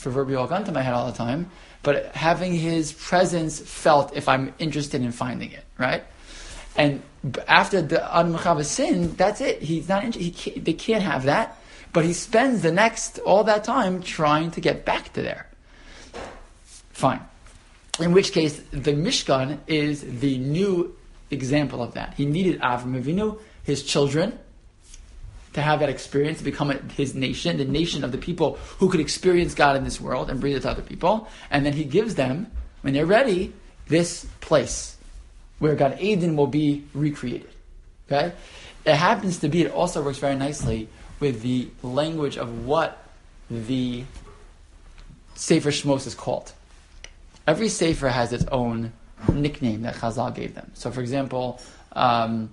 proverbial 0.02 0.46
gun 0.46 0.64
to 0.64 0.72
my 0.72 0.82
head 0.82 0.94
all 0.94 1.06
the 1.06 1.16
time, 1.16 1.50
but 1.82 2.14
having 2.14 2.54
His 2.54 2.92
presence 2.92 3.60
felt 3.60 4.16
if 4.16 4.28
I'm 4.28 4.54
interested 4.58 5.02
in 5.02 5.12
finding 5.12 5.52
it, 5.52 5.64
right? 5.78 6.04
And 6.76 7.02
after 7.48 7.82
the 7.82 8.16
Adam 8.16 8.34
and 8.34 8.66
sin, 8.66 9.14
that's 9.14 9.40
it. 9.40 9.62
He's 9.62 9.88
not. 9.88 10.14
He 10.14 10.30
can't, 10.30 10.64
they 10.64 10.72
can't 10.72 11.02
have 11.02 11.24
that. 11.24 11.56
But 11.92 12.04
he 12.04 12.12
spends 12.12 12.62
the 12.62 12.70
next 12.70 13.18
all 13.20 13.44
that 13.44 13.64
time 13.64 14.02
trying 14.02 14.52
to 14.52 14.60
get 14.60 14.84
back 14.84 15.12
to 15.14 15.22
there. 15.22 15.46
Fine. 16.92 17.20
In 17.98 18.12
which 18.12 18.32
case, 18.32 18.62
the 18.70 18.92
Mishkan 18.92 19.58
is 19.66 20.20
the 20.20 20.38
new 20.38 20.96
example 21.30 21.82
of 21.82 21.94
that. 21.94 22.14
He 22.14 22.26
needed 22.26 22.60
Avram 22.60 23.02
Avinu, 23.02 23.40
his 23.64 23.82
children, 23.82 24.38
to 25.52 25.62
have 25.62 25.80
that 25.80 25.88
experience, 25.88 26.38
to 26.38 26.44
become 26.44 26.70
his 26.90 27.14
nation, 27.14 27.56
the 27.56 27.64
nation 27.64 28.04
of 28.04 28.12
the 28.12 28.18
people 28.18 28.58
who 28.78 28.88
could 28.88 29.00
experience 29.00 29.54
God 29.54 29.76
in 29.76 29.84
this 29.84 30.00
world 30.00 30.30
and 30.30 30.40
bring 30.40 30.52
it 30.52 30.62
to 30.62 30.70
other 30.70 30.82
people. 30.82 31.28
And 31.50 31.66
then 31.66 31.72
he 31.72 31.84
gives 31.84 32.14
them, 32.14 32.50
when 32.82 32.94
they're 32.94 33.06
ready, 33.06 33.52
this 33.88 34.26
place 34.40 34.96
where 35.58 35.74
Gan 35.74 35.98
Eden 35.98 36.36
will 36.36 36.46
be 36.46 36.84
recreated. 36.94 37.50
Okay? 38.10 38.32
It 38.84 38.94
happens 38.94 39.38
to 39.40 39.48
be, 39.48 39.62
it 39.62 39.72
also 39.72 40.02
works 40.02 40.18
very 40.18 40.36
nicely 40.36 40.88
with 41.18 41.42
the 41.42 41.68
language 41.82 42.38
of 42.38 42.64
what 42.64 43.04
the 43.50 44.04
Sefer 45.34 45.70
Shmos 45.70 46.06
is 46.06 46.14
called. 46.14 46.52
Every 47.46 47.68
Sefer 47.68 48.08
has 48.08 48.32
its 48.32 48.44
own 48.46 48.92
nickname 49.32 49.82
that 49.82 49.96
Chazal 49.96 50.34
gave 50.34 50.54
them. 50.54 50.70
So, 50.74 50.90
for 50.90 51.00
example, 51.00 51.60
um, 51.92 52.52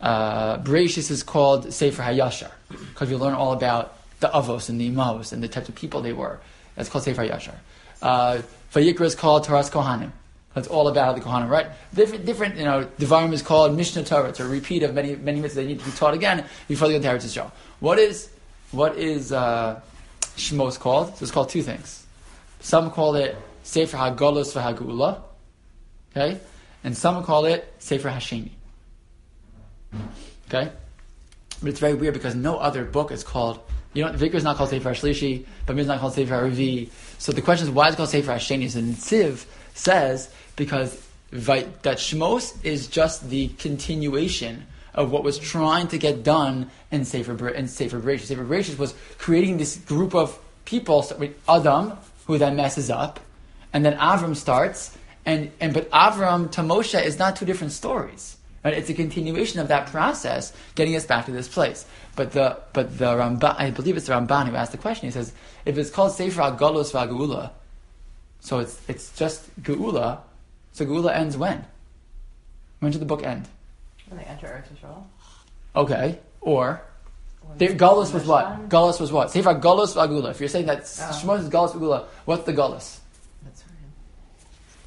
uh, 0.00 0.58
Bereshis 0.58 1.10
is 1.10 1.22
called 1.22 1.72
Sefer 1.72 2.02
Hayashar 2.02 2.50
because 2.68 3.10
you 3.10 3.18
learn 3.18 3.34
all 3.34 3.52
about 3.52 3.96
the 4.20 4.28
Avos 4.28 4.68
and 4.68 4.80
the 4.80 4.90
Imavos 4.90 5.32
and 5.32 5.42
the 5.42 5.48
types 5.48 5.68
of 5.68 5.74
people 5.74 6.02
they 6.02 6.12
were. 6.12 6.40
That's 6.74 6.88
called 6.88 7.04
Sefer 7.04 7.26
Hayashar. 7.26 7.54
Uh, 8.02 8.42
Vayikra 8.72 9.02
is 9.02 9.14
called 9.14 9.44
Toras 9.44 9.70
Kohanim. 9.70 10.12
That's 10.54 10.68
all 10.68 10.88
about 10.88 11.14
the 11.14 11.20
Kohanim, 11.20 11.48
right? 11.48 11.66
Different, 11.94 12.26
different, 12.26 12.56
you 12.56 12.64
know, 12.64 12.88
Devarim 12.98 13.32
is 13.32 13.42
called 13.42 13.76
Mishnah 13.76 14.04
Torah. 14.04 14.30
It's 14.30 14.40
a 14.40 14.48
repeat 14.48 14.82
of 14.82 14.94
many, 14.94 15.14
many 15.14 15.40
mitzvahs 15.40 15.54
that 15.54 15.66
need 15.66 15.78
to 15.78 15.84
be 15.84 15.92
taught 15.92 16.14
again 16.14 16.44
before 16.66 16.88
they 16.88 16.98
go 16.98 17.00
to 17.00 17.08
Eretz 17.08 17.24
Yisrael. 17.24 17.52
What 17.78 17.98
is, 17.98 18.30
what 18.72 18.96
is 18.96 19.32
uh, 19.32 19.80
Shmos 20.36 20.78
called? 20.78 21.16
So 21.16 21.22
it's 21.22 21.30
called 21.30 21.50
two 21.50 21.62
things. 21.62 22.04
Some 22.60 22.90
call 22.90 23.14
it 23.14 23.36
Sefer 23.62 23.96
Hagolus 23.96 24.52
v'Hagula, 24.54 25.20
okay, 26.16 26.40
and 26.82 26.96
some 26.96 27.22
call 27.22 27.44
it 27.44 27.72
Sefer 27.78 28.08
Hasheni. 28.08 28.50
Okay, 30.48 30.70
but 31.60 31.68
it's 31.68 31.80
very 31.80 31.94
weird 31.94 32.14
because 32.14 32.34
no 32.34 32.58
other 32.58 32.84
book 32.84 33.12
is 33.12 33.24
called. 33.24 33.60
You 33.92 34.04
know, 34.04 34.12
Vikra 34.12 34.34
is 34.34 34.44
not 34.44 34.56
called 34.56 34.70
Sefer 34.70 34.94
but 35.66 35.74
Mir 35.74 35.82
is 35.82 35.88
not 35.88 35.98
called 35.98 36.14
Sefer 36.14 36.32
Haravi. 36.32 36.90
So 37.18 37.32
the 37.32 37.42
question 37.42 37.66
is, 37.66 37.74
why 37.74 37.88
is 37.88 37.94
it 37.94 37.96
called 37.96 38.08
Sefer 38.10 38.32
Hasheni? 38.32 38.74
And 38.76 38.94
Netziv 38.94 39.46
says 39.74 40.32
because 40.54 40.94
that 41.30 41.98
Shmos 41.98 42.64
is 42.64 42.88
just 42.88 43.28
the 43.30 43.48
continuation 43.48 44.66
of 44.94 45.10
what 45.10 45.22
was 45.22 45.38
trying 45.38 45.88
to 45.88 45.98
get 45.98 46.22
done 46.22 46.70
in 46.90 47.04
Sefer 47.04 47.48
in 47.48 47.68
Sefer 47.68 48.00
Bereshit. 48.00 48.26
Sefer 48.26 48.44
Bereshit 48.44 48.78
was 48.78 48.94
creating 49.18 49.58
this 49.58 49.76
group 49.76 50.14
of 50.14 50.38
people, 50.64 51.06
with 51.18 51.36
Adam, 51.48 51.92
who 52.26 52.38
then 52.38 52.56
messes 52.56 52.90
up, 52.90 53.20
and 53.72 53.84
then 53.84 53.96
Avram 53.98 54.34
starts, 54.34 54.96
and, 55.24 55.50
and 55.60 55.74
but 55.74 55.90
Avram 55.90 56.50
to 56.52 56.60
Moshe 56.62 57.00
is 57.02 57.18
not 57.18 57.36
two 57.36 57.44
different 57.44 57.72
stories. 57.72 58.36
Right? 58.62 58.74
It's 58.74 58.90
a 58.90 58.94
continuation 58.94 59.58
of 59.60 59.68
that 59.68 59.86
process, 59.86 60.52
getting 60.74 60.94
us 60.94 61.06
back 61.06 61.24
to 61.26 61.32
this 61.32 61.48
place. 61.48 61.86
But 62.14 62.32
the 62.32 62.58
but 62.74 62.98
the 62.98 63.06
Ramban, 63.06 63.54
I 63.58 63.70
believe 63.70 63.96
it's 63.96 64.06
the 64.06 64.12
Ramban 64.12 64.48
who 64.48 64.56
asked 64.56 64.72
the 64.72 64.78
question. 64.78 65.06
He 65.06 65.12
says, 65.12 65.32
if 65.64 65.78
it's 65.78 65.90
called 65.90 66.12
Sefer 66.12 66.42
Agalos 66.42 66.92
V'Agula, 66.92 67.52
so 68.40 68.58
it's 68.58 68.80
it's 68.88 69.16
just 69.16 69.48
Geula. 69.62 70.20
So 70.72 70.84
Geula 70.84 71.14
ends 71.14 71.36
when? 71.36 71.64
When 72.80 72.92
did 72.92 73.00
the 73.00 73.06
book 73.06 73.22
end? 73.24 73.48
When 74.08 74.18
they 74.18 74.24
enter 74.24 74.46
Eretz 74.46 74.68
Yisrael. 74.76 75.04
Okay, 75.74 76.18
or 76.42 76.82
When 77.42 77.58
the, 77.58 77.66
it's 77.66 78.12
was 78.12 78.26
what? 78.26 78.68
Galus 78.68 79.00
was 79.00 79.10
what? 79.10 79.30
Sefer 79.30 79.54
Galus 79.54 79.94
V'Agula. 79.94 80.32
If 80.32 80.40
you're 80.40 80.48
saying 80.50 80.66
that 80.66 80.80
Oh. 80.80 81.20
Shmos 81.22 81.40
is 81.40 81.48
Galus 81.48 81.72
V'Agula, 81.72 82.04
what's 82.26 82.44
the 82.44 82.52
Galus? 82.52 82.98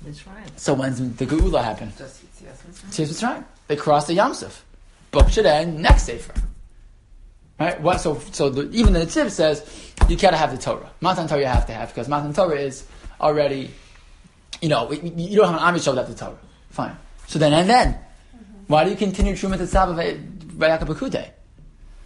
That's 0.03 0.27
right. 0.27 0.59
So 0.59 0.73
when's 0.73 0.99
the 1.15 1.25
Geula 1.25 1.63
happen? 1.63 1.91
Just 1.97 2.21
yes, 2.43 2.61
that's 2.91 3.23
right. 3.79 4.01
Says 4.01 4.07
it's 4.07 4.07
right. 4.07 4.07
They 4.07 4.07
cross 4.07 4.07
the 4.07 4.13
Yam 4.13 4.33
Suf. 4.33 4.65
Book 5.11 5.29
should 5.29 5.45
end 5.45 5.81
next 5.81 6.03
Sefer. 6.03 6.33
Right? 7.59 7.81
What, 7.81 8.01
so 8.01 8.19
so 8.31 8.49
the, 8.49 8.69
even 8.71 8.93
the 8.93 8.99
Tziv 8.99 9.29
says 9.29 9.93
you 10.09 10.17
gotta 10.17 10.37
have 10.37 10.51
the 10.51 10.57
Torah. 10.57 10.91
Matan 11.01 11.27
Torah 11.27 11.39
you 11.39 11.47
have 11.47 11.65
to 11.67 11.73
have 11.73 11.89
because 11.89 12.07
Matan 12.07 12.33
Torah 12.33 12.59
is 12.59 12.85
already, 13.21 13.71
you 14.61 14.69
know, 14.69 14.91
you- 14.91 15.37
don't 15.37 15.53
have 15.53 15.61
an 15.61 15.75
Amish 15.75 15.87
without 15.87 16.07
the 16.07 16.15
Torah. 16.15 16.39
Fine. 16.69 16.97
So 17.27 17.39
then 17.39 17.53
and 17.53 17.69
then, 17.69 17.93
mm-hmm. 17.93 18.43
why 18.67 18.83
do 18.83 18.89
you 18.89 18.95
continue 18.95 19.33
Terumah 19.33 19.57
Tetzaveh 19.57 20.37
Vayakel 20.37 20.87
Pekudei? 20.87 21.29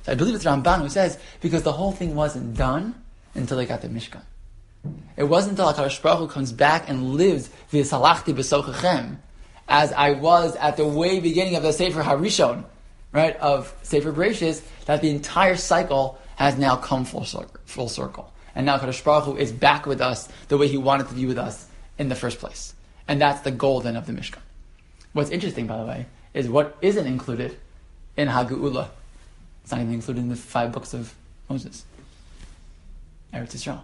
So 0.03 0.11
I 0.11 0.15
believe 0.15 0.35
it's 0.35 0.45
Ramban 0.45 0.81
who 0.81 0.89
says 0.89 1.17
because 1.41 1.63
the 1.63 1.73
whole 1.73 1.91
thing 1.91 2.15
wasn't 2.15 2.55
done 2.55 2.95
until 3.33 3.57
they 3.57 3.65
got 3.65 3.81
the 3.81 3.87
Mishkan. 3.87 4.23
It 5.15 5.23
wasn't 5.23 5.59
until 5.59 5.73
HaKadosh 5.73 6.01
Baruch 6.01 6.19
Hu 6.19 6.27
comes 6.27 6.51
back 6.51 6.89
and 6.89 7.13
lives 7.15 7.49
v'shachanti 7.71 8.35
b'sochachem, 8.35 9.17
as 9.67 9.91
I 9.91 10.11
was 10.11 10.55
at 10.55 10.77
the 10.77 10.85
way 10.85 11.19
beginning 11.19 11.55
of 11.55 11.63
the 11.63 11.73
Sefer 11.73 12.01
Harishon, 12.01 12.63
right, 13.11 13.35
of 13.37 13.73
Sefer 13.83 14.13
Bereshis, 14.13 14.61
that 14.85 15.01
the 15.01 15.09
entire 15.09 15.55
cycle 15.55 16.17
has 16.35 16.57
now 16.57 16.75
come 16.75 17.05
full 17.05 17.25
circle. 17.25 17.59
Full 17.65 17.89
circle. 17.89 18.31
And 18.55 18.65
now 18.65 18.77
Kadosh 18.77 19.03
Baruch 19.03 19.25
Hu 19.25 19.37
is 19.37 19.51
back 19.51 19.85
with 19.85 20.01
us 20.01 20.29
the 20.47 20.57
way 20.57 20.67
He 20.67 20.77
wanted 20.77 21.07
to 21.09 21.13
be 21.13 21.25
with 21.25 21.37
us 21.37 21.67
in 21.97 22.09
the 22.09 22.15
first 22.15 22.39
place. 22.39 22.73
And 23.07 23.21
that's 23.21 23.41
the 23.41 23.51
goal 23.51 23.81
then 23.81 23.95
of 23.95 24.05
the 24.07 24.13
Mishkan. 24.13 24.39
What's 25.13 25.29
interesting, 25.29 25.67
by 25.67 25.77
the 25.77 25.85
way, 25.85 26.05
is 26.33 26.49
what 26.49 26.77
isn't 26.81 27.05
included 27.05 27.57
in 28.15 28.27
Hagu'ula. 28.27 28.89
It's 29.63 29.71
not 29.71 29.81
even 29.81 29.93
included 29.93 30.21
in 30.21 30.29
the 30.29 30.35
five 30.35 30.71
books 30.71 30.93
of 30.93 31.13
Moses. 31.49 31.85
Eretz 33.33 33.55
Yisrael. 33.55 33.81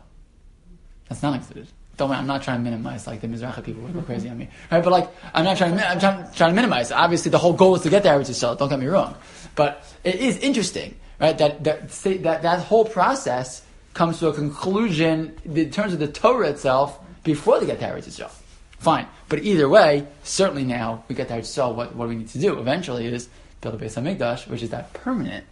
That's 1.10 1.22
not 1.22 1.36
included. 1.36 1.68
Don't 1.96 2.10
I'm 2.10 2.26
not 2.26 2.42
trying 2.42 2.58
to 2.58 2.64
minimize 2.64 3.06
like 3.06 3.22
the 3.22 3.28
Mizrahi 3.28 3.64
people 3.64 3.84
would 3.84 3.94
go 3.94 4.02
crazy 4.02 4.28
on 4.28 4.38
me, 4.38 4.50
right? 4.72 4.84
But 4.84 4.92
like, 4.92 5.10
I'm 5.34 5.46
not 5.46 5.58
trying 5.58 5.78
to, 5.78 5.88
I'm 5.88 6.00
trying, 6.00 6.32
trying 6.34 6.50
to 6.50 6.56
minimize. 6.56 6.92
Obviously, 6.92 7.30
the 7.30 7.38
whole 7.38 7.54
goal 7.54 7.76
is 7.76 7.84
to 7.84 7.90
get 7.90 8.04
to 8.04 8.10
Eretz 8.10 8.30
Yisrael. 8.30 8.58
Don't 8.58 8.70
get 8.70 8.80
me 8.80 8.88
wrong, 8.88 9.16
but 9.56 9.86
it 10.04 10.16
is 10.16 10.38
interesting, 10.38 10.96
right? 11.20 11.38
That 11.38 11.64
that 11.66 11.92
say, 11.92 12.18
that 12.18 12.42
that 12.42 12.62
whole 12.62 12.86
process 12.86 13.64
comes 13.94 14.18
to 14.20 14.28
a 14.28 14.34
conclusion 14.34 15.38
in 15.46 15.70
terms 15.70 15.94
of 15.94 16.00
the 16.00 16.08
Torah 16.08 16.50
itself 16.50 17.00
before 17.24 17.60
they 17.60 17.68
get 17.68 17.80
to 17.80 17.86
Eretz 17.86 18.08
Yisrael. 18.08 18.32
Fine, 18.80 19.08
but 19.30 19.44
either 19.44 19.70
way, 19.70 20.08
certainly 20.24 20.64
now 20.64 21.04
we 21.08 21.14
get 21.14 21.28
to 21.28 21.36
Eretz 21.36 21.42
Yisrael. 21.42 21.76
What 21.76 21.96
what 21.96 22.10
we 22.10 22.16
need 22.16 22.30
to 22.30 22.40
do 22.40 22.60
eventually 22.60 23.06
is 23.06 23.30
build 23.62 23.76
a 23.76 23.78
Beis 23.78 24.02
Hamikdash, 24.02 24.48
which 24.48 24.64
is 24.64 24.72
that 24.72 24.94
permanent 24.94 25.46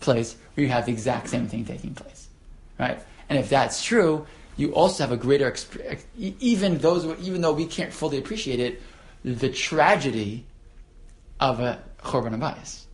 place 0.00 0.36
where 0.54 0.66
you 0.66 0.70
have 0.70 0.84
the 0.84 0.92
exact 0.92 1.30
same 1.30 1.48
thing 1.48 1.64
taking 1.64 1.94
place, 1.94 2.28
right? 2.78 3.00
And 3.30 3.38
if 3.38 3.48
that's 3.48 3.82
true, 3.82 4.26
you 4.56 4.74
also 4.74 5.02
have 5.02 5.12
a 5.12 5.16
greater 5.16 5.48
experience. 5.48 6.04
Even 6.18 6.78
those, 6.78 7.04
even 7.20 7.40
though 7.40 7.52
we 7.52 7.66
can't 7.66 7.92
fully 7.92 8.18
appreciate 8.18 8.60
it, 8.60 8.82
the 9.24 9.48
tragedy 9.48 10.44
of 11.40 11.60
a 11.60 11.82
churban 12.02 12.36
habayis. 12.36 12.84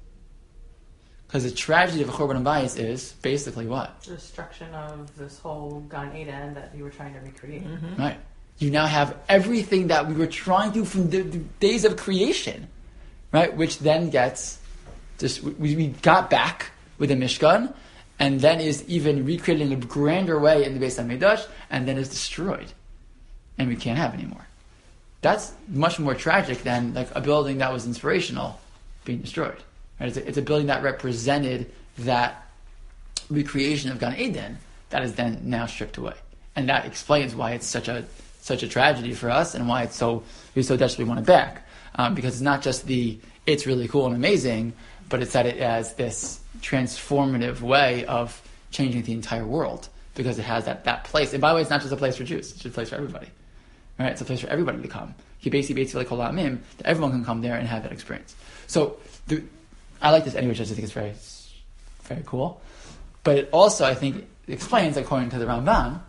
Because 1.26 1.44
the 1.44 1.50
tragedy 1.50 2.02
of 2.02 2.08
a 2.08 2.12
churban 2.12 2.42
habayis 2.42 2.78
is 2.78 3.12
basically 3.22 3.66
what, 3.66 4.02
The 4.02 4.14
destruction 4.14 4.72
of 4.74 5.16
this 5.16 5.38
whole 5.38 5.84
Gan 5.90 6.16
Eden 6.16 6.54
that 6.54 6.72
you 6.74 6.84
were 6.84 6.90
trying 6.90 7.14
to 7.14 7.20
recreate. 7.20 7.66
Mm-hmm. 7.66 8.00
right? 8.00 8.18
You 8.58 8.70
now 8.70 8.86
have 8.86 9.16
everything 9.28 9.88
that 9.88 10.08
we 10.08 10.14
were 10.14 10.26
trying 10.26 10.72
to 10.72 10.84
from 10.84 11.10
the, 11.10 11.22
the 11.22 11.38
days 11.60 11.84
of 11.84 11.96
creation, 11.96 12.68
right? 13.30 13.54
Which 13.56 13.78
then 13.78 14.10
gets 14.10 14.58
just 15.18 15.42
we, 15.42 15.76
we 15.76 15.88
got 15.88 16.30
back 16.30 16.70
with 16.98 17.10
the 17.10 17.14
Mishkan, 17.14 17.74
and 18.18 18.40
then 18.40 18.60
is 18.60 18.84
even 18.88 19.24
recreated 19.24 19.70
in 19.70 19.72
a 19.72 19.86
grander 19.86 20.38
way 20.38 20.64
in 20.64 20.78
the 20.78 20.84
Beis 20.84 20.98
Hamikdash, 20.98 21.46
and 21.70 21.86
then 21.86 21.96
is 21.98 22.08
destroyed, 22.08 22.72
and 23.56 23.68
we 23.68 23.76
can't 23.76 23.98
have 23.98 24.14
anymore. 24.14 24.46
That's 25.20 25.52
much 25.68 25.98
more 25.98 26.14
tragic 26.14 26.62
than 26.62 26.94
like 26.94 27.08
a 27.14 27.20
building 27.20 27.58
that 27.58 27.72
was 27.72 27.86
inspirational 27.86 28.60
being 29.04 29.20
destroyed. 29.20 29.56
Right? 29.98 30.08
It's, 30.08 30.16
a, 30.16 30.28
it's 30.28 30.38
a 30.38 30.42
building 30.42 30.66
that 30.68 30.82
represented 30.82 31.70
that 31.98 32.46
recreation 33.28 33.90
of 33.90 33.98
Gan 33.98 34.16
Eden 34.16 34.58
that 34.90 35.02
is 35.02 35.14
then 35.14 35.40
now 35.44 35.66
stripped 35.66 35.96
away, 35.96 36.14
and 36.56 36.68
that 36.68 36.86
explains 36.86 37.34
why 37.34 37.52
it's 37.52 37.66
such 37.66 37.88
a 37.88 38.04
such 38.40 38.62
a 38.62 38.68
tragedy 38.68 39.12
for 39.12 39.30
us, 39.30 39.54
and 39.54 39.68
why 39.68 39.82
it's 39.82 39.96
so 39.96 40.22
we 40.54 40.62
so 40.62 40.76
desperately 40.76 41.08
want 41.08 41.20
it 41.20 41.26
back. 41.26 41.64
Um, 41.94 42.14
because 42.14 42.34
it's 42.34 42.42
not 42.42 42.62
just 42.62 42.86
the 42.86 43.18
it's 43.46 43.66
really 43.66 43.88
cool 43.88 44.06
and 44.06 44.14
amazing, 44.14 44.72
but 45.08 45.22
it's 45.22 45.32
that 45.32 45.46
it 45.46 45.58
has 45.58 45.94
this 45.94 46.40
transformative 46.60 47.60
way 47.60 48.04
of 48.06 48.40
changing 48.70 49.02
the 49.02 49.12
entire 49.12 49.46
world 49.46 49.88
because 50.14 50.38
it 50.38 50.44
has 50.44 50.64
that, 50.64 50.84
that 50.84 51.04
place. 51.04 51.32
And 51.32 51.40
by 51.40 51.50
the 51.50 51.56
way, 51.56 51.60
it's 51.62 51.70
not 51.70 51.80
just 51.80 51.92
a 51.92 51.96
place 51.96 52.16
for 52.16 52.24
Jews; 52.24 52.50
it's 52.50 52.60
just 52.60 52.66
a 52.66 52.70
place 52.70 52.90
for 52.90 52.96
everybody. 52.96 53.28
Right? 53.98 54.12
It's 54.12 54.20
a 54.20 54.24
place 54.24 54.40
for 54.40 54.48
everybody 54.48 54.82
to 54.82 54.88
come. 54.88 55.14
He 55.38 55.50
basically 55.50 55.82
basically 55.82 56.04
called 56.04 56.20
out 56.20 56.34
Mim 56.34 56.62
that 56.78 56.86
everyone 56.86 57.12
can 57.12 57.24
come 57.24 57.40
there 57.40 57.56
and 57.56 57.66
have 57.68 57.82
that 57.84 57.92
experience. 57.92 58.34
So 58.66 58.98
the, 59.28 59.42
I 60.02 60.10
like 60.10 60.24
this 60.24 60.34
anyway. 60.34 60.54
Just 60.54 60.72
I 60.72 60.74
just 60.74 60.76
think 60.76 60.84
it's 60.84 60.92
very 60.92 61.14
very 62.02 62.22
cool. 62.26 62.60
But 63.22 63.38
it 63.38 63.48
also, 63.52 63.84
I 63.84 63.94
think, 63.94 64.26
explains, 64.46 64.96
according 64.96 65.30
to 65.30 65.38
the 65.38 65.44
Ramban, 65.44 66.00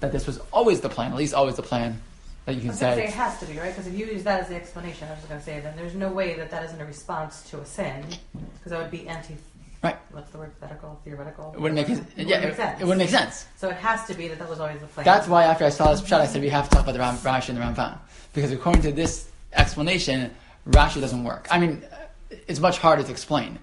that 0.00 0.12
this 0.12 0.26
was 0.26 0.38
always 0.52 0.80
the 0.80 0.88
plan, 0.88 1.12
at 1.12 1.16
least 1.16 1.34
always 1.34 1.56
the 1.56 1.62
plan 1.62 2.00
that 2.44 2.52
you 2.52 2.58
I 2.58 2.60
can 2.60 2.68
was 2.68 2.78
say 2.78 2.94
say. 2.94 3.04
it 3.04 3.10
has 3.10 3.38
to 3.40 3.46
be, 3.46 3.58
right? 3.58 3.70
Because 3.70 3.86
if 3.86 3.98
you 3.98 4.06
use 4.06 4.22
that 4.24 4.40
as 4.40 4.48
the 4.48 4.56
explanation, 4.56 5.08
I 5.08 5.12
was 5.12 5.24
going 5.24 5.40
to 5.40 5.44
say 5.44 5.60
then 5.60 5.74
there's 5.76 5.94
no 5.94 6.10
way 6.10 6.34
that 6.36 6.50
that 6.50 6.64
isn't 6.64 6.80
a 6.80 6.84
response 6.84 7.42
to 7.50 7.60
a 7.60 7.66
sin, 7.66 8.04
because 8.32 8.70
that 8.70 8.80
would 8.80 8.90
be 8.90 9.08
anti. 9.08 9.36
Right. 9.82 9.96
What's 10.10 10.30
the 10.30 10.38
word? 10.38 10.52
Theoretical? 10.58 11.00
Theoretical? 11.04 11.52
It 11.54 11.60
wouldn't 11.60 11.76
make 11.76 11.88
Whatever. 11.88 12.08
it, 12.16 12.22
It 12.22 12.28
yeah, 12.28 12.36
wouldn't 12.38 12.44
it, 12.44 12.48
make 12.48 12.56
sense. 12.56 12.80
it 12.80 12.84
wouldn't 12.84 12.98
make 12.98 13.10
sense. 13.10 13.46
So 13.56 13.68
it 13.68 13.76
has 13.76 14.04
to 14.06 14.14
be 14.14 14.26
that 14.28 14.38
that 14.40 14.48
was 14.48 14.58
always 14.58 14.80
the 14.80 14.86
plan. 14.88 15.04
That's 15.04 15.28
why 15.28 15.44
after 15.44 15.64
I 15.64 15.68
saw 15.68 15.92
this 15.92 16.04
shot, 16.04 16.20
I 16.20 16.26
said 16.26 16.42
we 16.42 16.48
have 16.48 16.68
to 16.68 16.74
talk 16.74 16.82
about 16.84 16.92
the 16.92 16.98
Ram, 16.98 17.16
Rashi 17.18 17.50
and 17.50 17.58
the 17.58 17.62
Ramban 17.62 17.96
because 18.34 18.50
according 18.50 18.82
to 18.82 18.92
this 18.92 19.30
explanation, 19.52 20.32
Rashi 20.68 21.00
doesn't 21.00 21.22
work. 21.22 21.46
I 21.50 21.58
mean, 21.60 21.82
it's 22.30 22.60
much 22.60 22.78
harder 22.78 23.02
to 23.04 23.10
explain. 23.10 23.58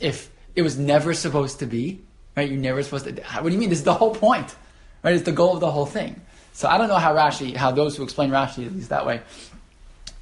If 0.00 0.30
it 0.54 0.62
was 0.62 0.78
never 0.78 1.14
supposed 1.14 1.58
to 1.60 1.66
be, 1.66 2.00
right? 2.36 2.48
You're 2.48 2.60
never 2.60 2.82
supposed 2.82 3.06
to. 3.06 3.12
What 3.22 3.44
do 3.44 3.52
you 3.52 3.58
mean? 3.58 3.70
This 3.70 3.78
is 3.78 3.84
the 3.84 3.94
whole 3.94 4.14
point, 4.14 4.54
right? 5.02 5.14
It's 5.14 5.24
the 5.24 5.32
goal 5.32 5.54
of 5.54 5.60
the 5.60 5.70
whole 5.70 5.86
thing. 5.86 6.20
So 6.52 6.68
I 6.68 6.78
don't 6.78 6.88
know 6.88 6.96
how 6.96 7.14
Rashi, 7.14 7.56
how 7.56 7.70
those 7.72 7.96
who 7.96 8.02
explain 8.04 8.30
Rashi 8.30 8.66
at 8.66 8.72
least 8.72 8.90
that 8.90 9.06
way, 9.06 9.22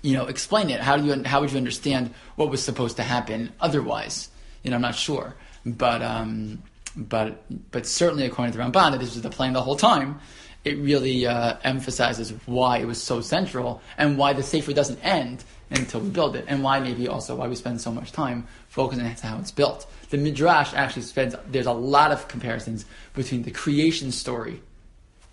you 0.02 0.16
know, 0.16 0.26
explain 0.26 0.70
it. 0.70 0.80
How 0.80 0.96
do 0.96 1.04
you? 1.04 1.22
How 1.24 1.40
would 1.40 1.50
you 1.50 1.58
understand 1.58 2.14
what 2.36 2.48
was 2.48 2.62
supposed 2.62 2.96
to 2.96 3.02
happen 3.02 3.52
otherwise? 3.60 4.28
You 4.62 4.70
know, 4.70 4.76
I'm 4.76 4.82
not 4.82 4.94
sure, 4.94 5.34
but 5.66 6.02
um, 6.02 6.62
but 6.96 7.44
but 7.70 7.86
certainly 7.86 8.26
according 8.26 8.52
to 8.52 8.58
Ramban, 8.58 8.92
that 8.92 9.00
this 9.00 9.14
was 9.14 9.22
the 9.22 9.30
plan 9.30 9.52
the 9.52 9.62
whole 9.62 9.76
time. 9.76 10.20
It 10.64 10.78
really 10.78 11.26
uh, 11.26 11.56
emphasizes 11.64 12.32
why 12.46 12.78
it 12.78 12.86
was 12.86 13.02
so 13.02 13.20
central 13.20 13.82
and 13.98 14.16
why 14.16 14.32
the 14.32 14.44
sefer 14.44 14.72
doesn't 14.72 15.00
end 15.04 15.42
until 15.70 16.00
we 16.00 16.10
build 16.10 16.36
it, 16.36 16.44
and 16.48 16.62
why 16.62 16.78
maybe 16.78 17.08
also 17.08 17.34
why 17.34 17.48
we 17.48 17.56
spend 17.56 17.80
so 17.80 17.90
much 17.90 18.12
time 18.12 18.46
focusing 18.68 19.04
on 19.04 19.12
how 19.12 19.38
it's 19.38 19.50
built. 19.50 19.86
The 20.10 20.18
midrash 20.18 20.72
actually 20.74 21.02
spends. 21.02 21.34
There's 21.48 21.66
a 21.66 21.72
lot 21.72 22.12
of 22.12 22.28
comparisons 22.28 22.84
between 23.14 23.42
the 23.42 23.50
creation 23.50 24.12
story 24.12 24.62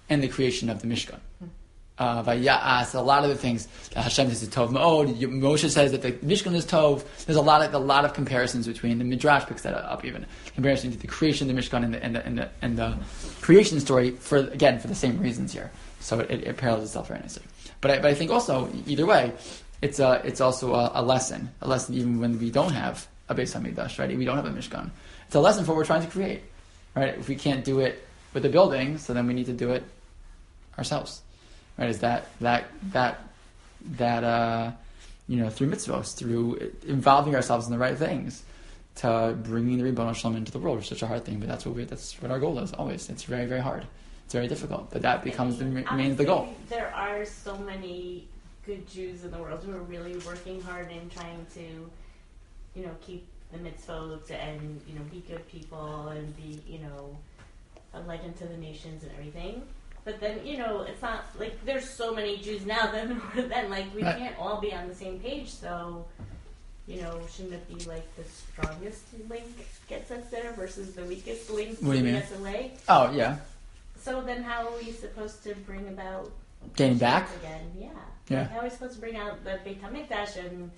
and 0.09 0.23
the 0.23 0.27
creation 0.27 0.69
of 0.69 0.81
the 0.81 0.87
Mishkan. 0.87 1.19
Uh, 1.99 2.23
Vayas, 2.23 2.95
a 2.95 3.01
lot 3.01 3.25
of 3.25 3.29
the 3.29 3.35
things 3.35 3.67
that 3.93 4.03
Hashem 4.03 4.29
says 4.29 4.41
is 4.41 4.47
Tov 4.47 4.69
Ma'od. 4.69 5.17
Moshe 5.17 5.69
says 5.69 5.91
that 5.91 6.01
the 6.01 6.13
Mishkan 6.13 6.55
is 6.55 6.65
Tov. 6.65 7.03
There's 7.25 7.35
a 7.35 7.41
lot 7.41 7.61
of 7.61 7.73
a 7.73 7.77
lot 7.77 8.05
of 8.05 8.13
comparisons 8.13 8.67
between 8.67 8.99
the 8.99 9.03
Midrash 9.03 9.45
picks 9.47 9.63
that 9.63 9.73
up 9.73 10.05
even 10.05 10.25
comparison 10.55 10.91
to 10.91 10.97
the 10.97 11.07
creation 11.07 11.49
of 11.49 11.55
the 11.55 11.61
Mishkan 11.61 11.83
and 11.83 11.93
the 11.93 12.01
and 12.01 12.15
the 12.15 12.25
and 12.25 12.37
the, 12.37 12.49
and 12.61 12.77
the 12.77 12.97
creation 13.41 13.81
story 13.81 14.11
for 14.11 14.37
again 14.37 14.79
for 14.79 14.87
the 14.87 14.95
same 14.95 15.19
reasons 15.19 15.51
here. 15.51 15.71
So 15.99 16.21
it, 16.21 16.47
it 16.47 16.55
parallels 16.55 16.85
itself 16.85 17.09
very 17.09 17.19
nicely. 17.19 17.43
But 17.81 17.91
I, 17.91 17.95
but 17.97 18.05
I 18.05 18.13
think 18.13 18.31
also 18.31 18.69
either 18.87 19.05
way, 19.05 19.33
it's 19.81 19.99
a 19.99 20.21
it's 20.23 20.39
also 20.39 20.75
a, 20.75 20.91
a 20.93 21.03
lesson, 21.03 21.49
a 21.61 21.67
lesson 21.67 21.95
even 21.95 22.21
when 22.21 22.39
we 22.39 22.49
don't 22.49 22.71
have 22.71 23.09
a 23.27 23.35
Beis 23.35 23.53
Hamikdash, 23.53 23.99
right? 23.99 24.17
We 24.17 24.23
don't 24.23 24.37
have 24.37 24.45
a 24.45 24.51
Mishkan. 24.51 24.89
It's 25.27 25.35
a 25.35 25.41
lesson 25.41 25.65
for 25.65 25.71
what 25.73 25.79
we're 25.79 25.85
trying 25.85 26.05
to 26.05 26.09
create, 26.09 26.43
right? 26.95 27.17
If 27.19 27.27
we 27.27 27.35
can't 27.35 27.65
do 27.65 27.81
it 27.81 28.07
with 28.33 28.43
the 28.43 28.49
building, 28.49 28.97
so 28.97 29.13
then 29.13 29.27
we 29.27 29.33
need 29.33 29.47
to 29.47 29.53
do 29.53 29.71
it 29.71 29.83
ourselves 30.77 31.23
right? 31.79 31.89
Is 31.89 31.99
that 31.99 32.27
that 32.41 32.65
that 32.91 33.19
that 33.97 34.23
uh, 34.23 34.71
you 35.27 35.37
know, 35.37 35.49
through 35.49 35.71
mitzvahs, 35.71 36.15
through 36.15 36.73
involving 36.87 37.35
ourselves 37.35 37.65
in 37.65 37.71
the 37.71 37.79
right 37.79 37.97
things, 37.97 38.43
to 38.95 39.35
bringing 39.43 39.77
the 39.77 39.83
Ribbon 39.83 40.13
Shalom 40.13 40.35
into 40.35 40.51
the 40.51 40.59
world, 40.59 40.77
which 40.77 40.85
is 40.85 40.89
such 40.89 41.03
a 41.03 41.07
hard 41.07 41.25
thing. 41.25 41.39
But 41.39 41.47
that's 41.47 41.65
what 41.65 41.75
we, 41.75 41.85
that's 41.85 42.21
what 42.21 42.31
our 42.31 42.39
goal 42.39 42.59
is 42.59 42.73
always. 42.73 43.09
It's 43.09 43.23
very 43.23 43.45
very 43.45 43.61
hard. 43.61 43.85
It's 44.25 44.33
very 44.33 44.47
difficult, 44.47 44.91
but 44.91 45.01
that 45.01 45.23
becomes 45.23 45.57
the, 45.57 45.65
remains 45.65 46.17
the 46.17 46.25
goal. 46.25 46.53
There 46.67 46.93
are 46.93 47.25
so 47.25 47.57
many 47.57 48.27
good 48.63 48.87
Jews 48.87 49.23
in 49.23 49.31
the 49.31 49.39
world 49.39 49.63
who 49.63 49.75
are 49.75 49.81
really 49.81 50.17
working 50.19 50.61
hard 50.61 50.91
and 50.91 51.11
trying 51.11 51.47
to, 51.55 51.89
you 52.75 52.85
know, 52.85 52.95
keep 53.01 53.25
the 53.51 53.57
mitzvot 53.57 54.29
and 54.29 54.81
you 54.87 54.93
know 54.93 55.01
be 55.11 55.23
good 55.27 55.47
people 55.47 56.09
and 56.09 56.35
be 56.35 56.61
you 56.67 56.79
know 56.79 57.17
a 57.95 57.99
legend 58.01 58.37
to 58.37 58.45
the 58.45 58.57
nations 58.57 59.03
and 59.03 59.11
everything. 59.17 59.63
But 60.09 60.19
then 60.21 60.43
you 60.43 60.57
know 60.57 60.81
it's 60.81 61.03
not 61.03 61.25
like 61.37 61.53
there's 61.65 61.87
so 61.87 62.15
many 62.15 62.37
Jews 62.37 62.65
now 62.65 62.91
were 63.35 63.41
then. 63.43 63.69
Like 63.69 63.93
we 63.95 64.01
Right. 64.01 64.17
can't 64.17 64.39
all 64.39 64.59
be 64.59 64.73
on 64.73 64.87
the 64.87 64.95
same 64.95 65.19
page. 65.19 65.49
So 65.51 66.03
you 66.87 66.99
know 67.03 67.21
shouldn't 67.31 67.53
it 67.53 67.67
be 67.69 67.85
like 67.85 68.07
the 68.15 68.23
strongest 68.23 69.03
link 69.29 69.45
gets 69.87 70.09
us 70.09 70.25
there 70.31 70.51
versus 70.53 70.93
the 70.95 71.03
weakest 71.05 71.47
link 71.51 71.77
What 71.81 71.91
do 71.91 71.97
you 71.99 72.03
keeping 72.05 72.13
mean? 72.13 72.23
us 72.23 72.31
away? 72.39 72.71
Oh 72.87 73.11
yeah, 73.11 73.37
So 74.01 74.21
then, 74.21 74.41
how 74.41 74.65
are 74.67 74.77
we 74.83 74.91
supposed 74.93 75.43
to 75.43 75.53
bring 75.67 75.87
about 75.89 76.31
getting 76.75 76.97
back. 76.97 77.29
again? 77.39 77.71
Yeah. 77.79 77.89
Yeah. 78.29 78.39
Like, 78.41 78.49
how 78.51 78.59
are 78.61 78.63
we 78.63 78.69
supposed 78.71 78.95
to 78.95 78.99
bring 78.99 79.15
out 79.15 79.43
the 79.43 79.59
Beit 79.63 79.79
Hamikdash 79.83 80.37
and 80.43 80.71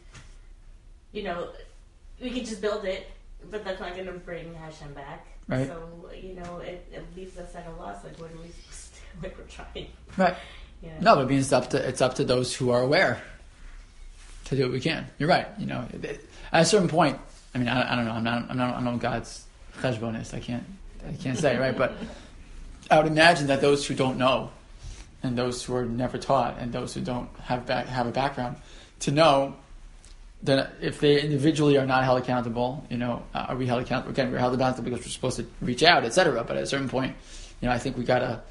you 1.13 1.23
know 1.23 1.49
we 2.21 2.31
could 2.31 2.45
just 2.45 2.59
build 2.61 2.83
it, 2.83 3.09
but 3.49 3.63
that's 3.63 3.79
not 3.79 3.93
going 3.95 4.07
to 4.07 4.13
bring 4.13 4.53
Hashem 4.55 4.93
back. 4.93 5.25
Right. 5.47 5.67
So 5.67 5.81
you 6.21 6.33
know 6.35 6.57
it, 6.59 6.85
it 6.93 7.05
leaves 7.15 7.37
us 7.37 7.55
at 7.55 7.65
a 7.67 7.71
loss. 7.81 8.03
Like 8.03 8.19
what 8.19 8.31
are 8.31 8.37
we 8.43 8.51
we're 9.21 9.29
trying. 9.49 9.87
Right. 10.17 10.35
Know? 10.81 11.15
No, 11.15 11.25
but 11.25 11.31
it's 11.31 11.51
up 11.51 11.69
to 11.71 11.77
it's 11.77 12.01
up 12.01 12.15
to 12.15 12.23
those 12.23 12.55
who 12.55 12.71
are 12.71 12.81
aware 12.81 13.21
to 14.45 14.55
do 14.55 14.63
what 14.63 14.71
we 14.71 14.79
can. 14.79 15.07
You're 15.19 15.29
right. 15.29 15.47
You 15.57 15.67
know, 15.67 15.87
at 16.51 16.61
a 16.61 16.65
certain 16.65 16.87
point, 16.87 17.19
I 17.53 17.57
mean, 17.57 17.67
I, 17.67 17.93
I 17.93 17.95
don't 17.95 18.05
know. 18.05 18.11
I'm 18.11 18.23
not. 18.23 18.49
I'm 18.49 18.57
not. 18.57 18.75
I'm 18.75 18.83
not 18.83 18.99
God's 18.99 19.45
cheshbonist. 19.81 20.33
I 20.33 20.39
can't. 20.39 20.63
I 21.07 21.13
can't 21.13 21.37
say 21.37 21.57
right, 21.57 21.75
but 21.75 21.95
I 22.89 22.97
would 22.97 23.07
imagine 23.07 23.47
that 23.47 23.61
those 23.61 23.85
who 23.85 23.95
don't 23.95 24.17
know, 24.17 24.51
and 25.23 25.37
those 25.37 25.63
who 25.63 25.75
are 25.75 25.85
never 25.85 26.17
taught, 26.17 26.57
and 26.59 26.71
those 26.71 26.93
who 26.93 27.01
don't 27.01 27.29
have 27.41 27.65
back, 27.65 27.87
have 27.87 28.07
a 28.07 28.11
background, 28.11 28.57
to 29.01 29.11
know 29.11 29.55
that 30.43 30.73
if 30.81 30.99
they 30.99 31.21
individually 31.21 31.77
are 31.77 31.85
not 31.85 32.03
held 32.03 32.19
accountable, 32.19 32.85
you 32.89 32.97
know, 32.97 33.23
uh, 33.33 33.45
are 33.49 33.55
we 33.55 33.67
held 33.67 33.81
accountable? 33.81 34.11
Again, 34.11 34.31
we're 34.31 34.39
held 34.39 34.53
accountable 34.53 34.89
because 34.89 35.05
we're 35.05 35.11
supposed 35.11 35.37
to 35.37 35.45
reach 35.61 35.83
out, 35.83 36.03
etc. 36.03 36.43
But 36.43 36.57
at 36.57 36.63
a 36.63 36.67
certain 36.67 36.89
point, 36.89 37.15
you 37.61 37.67
know, 37.67 37.73
I 37.73 37.77
think 37.77 37.97
we 37.97 38.03
gotta 38.03 38.41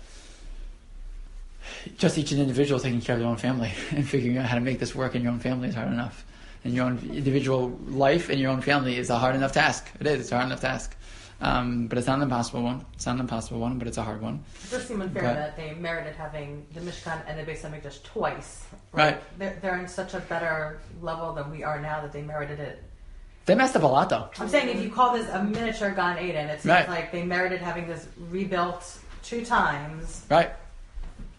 just 1.97 2.19
each 2.19 2.33
an 2.33 2.41
individual 2.41 2.79
taking 2.81 3.01
care 3.01 3.15
of 3.17 3.21
their 3.21 3.29
own 3.29 3.37
family 3.37 3.73
and 3.91 4.09
figuring 4.09 4.39
out 4.39 4.47
how 4.47 4.55
to 4.57 4.61
make 4.61 4.79
this 4.79 4.95
work 4.95 5.15
in 5.15 5.23
your 5.23 5.33
own 5.33 5.41
family 5.41 5.69
is 5.69 5.75
hard 5.75 5.89
enough. 5.93 6.25
And 6.65 6.75
your 6.75 6.85
own 6.87 6.99
individual 7.13 7.71
life 7.89 8.29
and 8.29 8.39
your 8.39 8.51
own 8.51 8.61
family 8.61 8.97
is 8.99 9.09
a 9.09 9.19
hard 9.19 9.35
enough 9.35 9.53
task. 9.53 9.91
It 9.99 10.07
is. 10.07 10.21
It's 10.21 10.33
a 10.33 10.37
hard 10.37 10.47
enough 10.47 10.61
task. 10.61 10.95
Um, 11.43 11.87
but 11.87 11.97
it's 11.97 12.07
not 12.07 12.17
an 12.19 12.25
impossible 12.25 12.63
one. 12.63 12.85
It's 12.93 13.07
not 13.07 13.15
an 13.15 13.23
impossible 13.23 13.61
one, 13.61 13.79
but 13.79 13.89
it's 13.89 13.97
a 13.97 14.03
hard 14.03 14.21
one. 14.21 14.45
It 14.65 14.71
does 14.73 14.87
seem 14.87 15.01
unfair 15.01 15.23
But- 15.23 15.35
that 15.37 15.57
they 15.57 15.73
merited 15.73 16.15
having 16.15 16.67
the 16.75 16.81
Mishkan 16.81 17.23
and 17.27 17.39
the 17.39 17.51
Beis 17.51 17.63
Hamikdash 17.63 18.03
twice. 18.03 18.65
Right. 18.93 19.19
They're, 19.39 19.59
they're 19.63 19.79
in 19.79 19.89
such 19.89 20.13
a 20.13 20.21
better 20.21 20.81
level 21.01 21.33
than 21.33 21.51
we 21.51 21.65
are 21.65 21.81
now 21.81 22.03
that 22.03 22.13
they 22.13 22.21
merited 22.21 22.61
it. 22.61 22.83
They 23.47 23.55
messed 23.55 23.75
up 23.75 23.83
a 23.85 23.87
lot, 23.87 24.11
though. 24.11 24.29
I'm 24.39 24.49
saying 24.51 24.69
if 24.77 24.83
you 24.85 24.91
call 24.91 25.15
this 25.17 25.27
a 25.31 25.43
miniature 25.43 25.93
Gan 25.93 26.23
Eden, 26.23 26.51
it 26.51 26.61
seems 26.61 26.67
Right. 26.67 26.89
like 26.91 27.11
they 27.11 27.23
merited 27.25 27.61
having 27.63 27.89
this 27.89 28.07
rebuilt 28.29 28.99
two 29.23 29.43
times, 29.47 30.27
Right? 30.31 30.51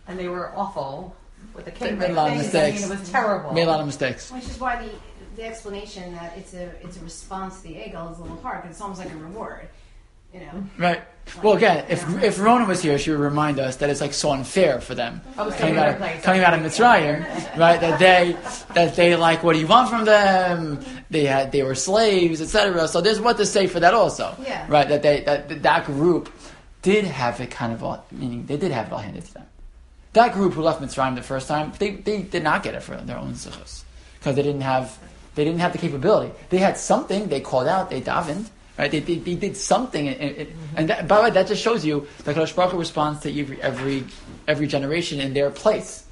And 0.07 0.17
they 0.19 0.27
were 0.27 0.51
awful 0.55 1.15
with 1.53 1.65
the 1.65 1.71
king. 1.71 1.97
made 1.97 2.11
a 2.11 2.13
lot 2.13 2.31
of 2.31 2.37
things. 2.37 2.55
I 2.55 2.61
mean, 2.61 2.71
mistakes. 2.73 2.89
it 2.91 2.99
was 2.99 3.09
terrible. 3.09 3.53
Made 3.53 3.63
a 3.63 3.67
lot 3.67 3.79
of 3.79 3.85
mistakes. 3.85 4.31
Which 4.31 4.43
is 4.45 4.59
why 4.59 4.83
the 4.83 4.91
the 5.35 5.45
explanation 5.45 6.13
that 6.13 6.37
it's 6.37 6.53
a 6.53 6.71
it's 6.83 6.97
a 6.97 7.03
response 7.03 7.61
to 7.61 7.67
the 7.67 7.75
egel 7.75 8.11
is 8.11 8.19
a 8.19 8.21
little 8.21 8.41
hard 8.41 8.61
because 8.61 8.75
it's 8.75 8.81
almost 8.81 8.99
like 8.99 9.11
a 9.11 9.17
reward, 9.17 9.67
you 10.33 10.41
know. 10.41 10.63
Right. 10.77 11.01
Well, 11.41 11.53
again, 11.53 11.85
if 11.87 12.03
if 12.23 12.39
Rona 12.39 12.65
was 12.65 12.81
here, 12.81 12.97
she 12.97 13.11
would 13.11 13.19
remind 13.19 13.59
us 13.59 13.77
that 13.77 13.89
it's 13.89 14.01
like 14.01 14.13
so 14.13 14.31
unfair 14.31 14.81
for 14.81 14.93
them. 14.95 15.21
I 15.37 15.43
was 15.45 15.55
coming 15.55 15.77
out 15.77 15.87
of 15.87 15.93
of, 15.95 15.99
place. 16.01 16.21
coming 16.23 16.41
out 16.43 16.53
of 16.53 16.59
Mitzrayim, 16.59 17.57
right? 17.57 17.79
That 17.79 17.99
they 17.99 18.35
that 18.73 18.95
they 18.95 19.15
like 19.15 19.41
what 19.43 19.53
do 19.53 19.59
you 19.59 19.67
want 19.67 19.89
from 19.89 20.03
them? 20.05 20.83
They 21.09 21.25
had 21.25 21.51
they 21.53 21.63
were 21.63 21.75
slaves, 21.75 22.41
etc. 22.41 22.87
So 22.89 22.99
there's 23.01 23.21
what 23.21 23.37
to 23.37 23.45
say 23.45 23.67
for 23.67 23.79
that 23.79 23.93
also, 23.93 24.35
Yeah. 24.43 24.65
right? 24.67 24.87
That 24.89 25.01
they 25.03 25.21
that 25.21 25.61
that 25.63 25.85
group 25.85 26.29
did 26.81 27.05
have 27.05 27.39
it 27.39 27.51
kind 27.51 27.71
of 27.71 27.83
all, 27.83 28.03
meaning 28.11 28.45
they 28.47 28.57
did 28.57 28.71
have 28.71 28.87
it 28.87 28.93
all 28.93 28.99
handed 28.99 29.23
to 29.25 29.33
them. 29.35 29.45
That 30.13 30.33
group 30.33 30.53
who 30.53 30.61
left 30.61 30.81
Mitzrayim 30.81 31.15
the 31.15 31.21
first 31.21 31.47
time, 31.47 31.71
they, 31.79 31.91
they 31.91 32.21
did 32.21 32.43
not 32.43 32.63
get 32.63 32.75
it 32.75 32.83
for 32.83 32.95
their 32.97 33.17
own 33.17 33.33
sichos 33.33 33.83
because 34.19 34.35
they 34.35 34.43
didn't 34.43 34.61
have 34.61 34.97
they 35.35 35.45
didn't 35.45 35.59
have 35.59 35.71
the 35.71 35.77
capability. 35.77 36.33
They 36.49 36.57
had 36.57 36.77
something. 36.77 37.29
They 37.29 37.39
called 37.39 37.67
out. 37.67 37.89
They 37.89 38.01
davened. 38.01 38.49
Right? 38.77 38.91
They, 38.91 38.99
they, 38.99 39.15
they 39.15 39.35
did 39.35 39.55
something, 39.57 40.07
and, 40.07 40.47
and, 40.75 40.89
that, 40.89 41.07
by 41.07 41.17
the 41.17 41.23
way, 41.23 41.29
that 41.31 41.47
just 41.47 41.61
shows 41.61 41.85
you 41.85 42.07
that 42.23 42.35
Kadosh 42.35 42.55
Baruch 42.55 42.73
responds 42.73 43.19
to 43.21 43.39
every 43.39 43.61
every 43.61 44.03
every 44.47 44.67
generation 44.67 45.19
in 45.19 45.33
their 45.33 45.51
place. 45.51 46.05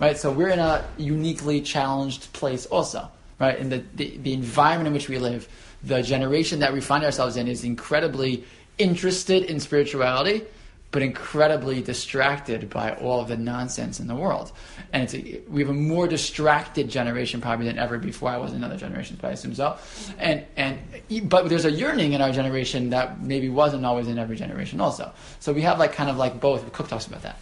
Right? 0.00 0.16
So 0.18 0.32
we're 0.32 0.48
in 0.48 0.58
a 0.58 0.84
uniquely 0.96 1.60
challenged 1.60 2.32
place 2.32 2.66
also. 2.66 3.08
Right? 3.38 3.58
In 3.58 3.68
the, 3.68 3.84
the 3.94 4.16
the 4.18 4.32
environment 4.32 4.88
in 4.88 4.92
which 4.94 5.08
we 5.08 5.18
live, 5.18 5.48
the 5.82 6.02
generation 6.02 6.58
that 6.60 6.72
we 6.72 6.80
find 6.80 7.04
ourselves 7.04 7.36
in 7.36 7.46
is 7.46 7.62
incredibly 7.62 8.44
interested 8.78 9.44
in 9.44 9.60
spirituality, 9.60 10.44
but 10.90 11.02
incredibly 11.02 11.82
distracted 11.82 12.70
by 12.70 12.92
all 12.94 13.20
of 13.20 13.28
the 13.28 13.36
nonsense 13.36 14.00
in 14.00 14.06
the 14.06 14.14
world. 14.14 14.52
And 14.92 15.02
it's 15.02 15.14
a, 15.14 15.42
we 15.48 15.60
have 15.60 15.68
a 15.68 15.74
more 15.74 16.08
distracted 16.08 16.88
generation 16.88 17.42
probably 17.42 17.66
than 17.66 17.78
ever 17.78 17.98
before. 17.98 18.30
I 18.30 18.38
was 18.38 18.52
another 18.52 18.76
generation, 18.76 19.18
but 19.20 19.28
I 19.28 19.32
assume 19.32 19.54
so. 19.54 19.76
And 20.18 20.46
and 20.56 20.78
but 21.24 21.48
there's 21.50 21.66
a 21.66 21.70
yearning 21.70 22.14
in 22.14 22.22
our 22.22 22.32
generation 22.32 22.90
that 22.90 23.20
maybe 23.20 23.50
wasn't 23.50 23.84
always 23.84 24.08
in 24.08 24.18
every 24.18 24.36
generation 24.36 24.80
also. 24.80 25.12
So 25.40 25.52
we 25.52 25.62
have 25.62 25.78
like 25.78 25.92
kind 25.92 26.08
of 26.08 26.16
like 26.16 26.40
both. 26.40 26.72
Kook 26.72 26.88
talks 26.88 27.06
about 27.06 27.22
that, 27.22 27.38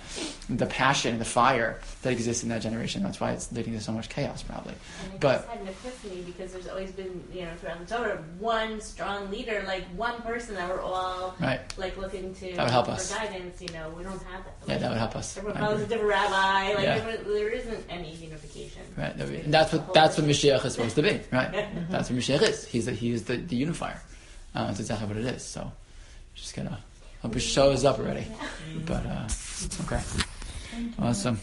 the 0.49 0.67
passion, 0.67 1.19
the 1.19 1.25
fire 1.25 1.81
that 2.07 2.13
exists 2.13 2.43
in 2.43 2.49
that 2.49 2.63
generation. 2.63 3.03
That's 3.03 3.21
why 3.21 3.33
it's 3.33 3.51
leading 3.53 3.73
to 3.75 3.81
so 3.81 3.93
much 3.93 4.09
chaos 4.09 4.43
probably. 4.43 4.75
And 5.11 5.21
But- 5.21 5.39
just 5.39 5.49
had 5.49 5.61
an 5.61 5.69
epiphany 5.69 6.23
because 6.23 6.53
there's 6.53 6.69
always 6.69 6.93
been, 6.93 7.23
you 7.33 7.43
know, 7.43 7.51
throughout 7.61 7.87
the 7.87 7.95
Torah, 7.95 8.25
one 8.39 8.81
strong 8.81 9.31
leader, 9.31 9.63
like 9.67 9.85
one 9.97 10.23
person 10.23 10.55
that 10.55 10.69
we're 10.69 10.81
all 10.81 11.35
Right? 11.41 11.61
like 11.77 11.97
looking 11.97 12.35
to 12.37 12.53
That 12.55 12.63
would 12.65 12.71
help 12.71 12.87
for 12.87 12.93
us. 12.93 13.13
guidance. 13.13 13.61
You 13.61 13.69
know, 13.75 13.93
we 13.97 14.05
don't 14.05 14.23
have 14.23 14.45
that. 14.45 14.55
Yeah, 14.69 14.79
that 14.79 14.89
would 14.91 14.99
help 14.99 15.17
us. 15.17 15.37
Everyone 15.37 15.59
follows 15.61 15.83
a 15.83 15.87
different 15.87 16.09
rabbi. 16.09 16.73
Like 16.75 16.85
Yeah. 16.85 17.17
there 17.27 17.49
isn't 17.51 17.85
any 17.91 18.15
unification. 18.15 18.83
Right. 18.97 19.15
And 19.17 19.53
that's 19.53 19.73
what 19.73 19.93
that's 19.93 20.17
what 20.17 20.27
Mashiach 20.27 20.65
is 20.65 20.73
supposed 20.75 20.95
to 20.97 21.03
be. 21.03 21.21
Right. 21.33 21.69
That's 21.91 22.09
what 22.11 22.19
Mashiach 22.19 22.43
is. 22.43 22.65
He's 22.67 22.87
the, 22.87 22.93
he 22.93 23.11
is 23.11 23.25
the, 23.25 23.37
the 23.37 23.57
unifier. 23.57 24.01
Uh, 24.55 24.69
that's 24.69 24.81
exactly 24.81 25.09
what 25.09 25.17
it 25.17 25.25
is. 25.27 25.43
So 25.43 25.71
just 26.35 26.55
gonna 26.55 26.79
hope 27.23 27.35
it 27.37 27.41
shows 27.41 27.85
up 27.85 27.99
already. 27.99 28.27
But 28.87 29.05
uh, 29.07 29.29
okay, 29.85 30.01
awesome. 30.99 31.35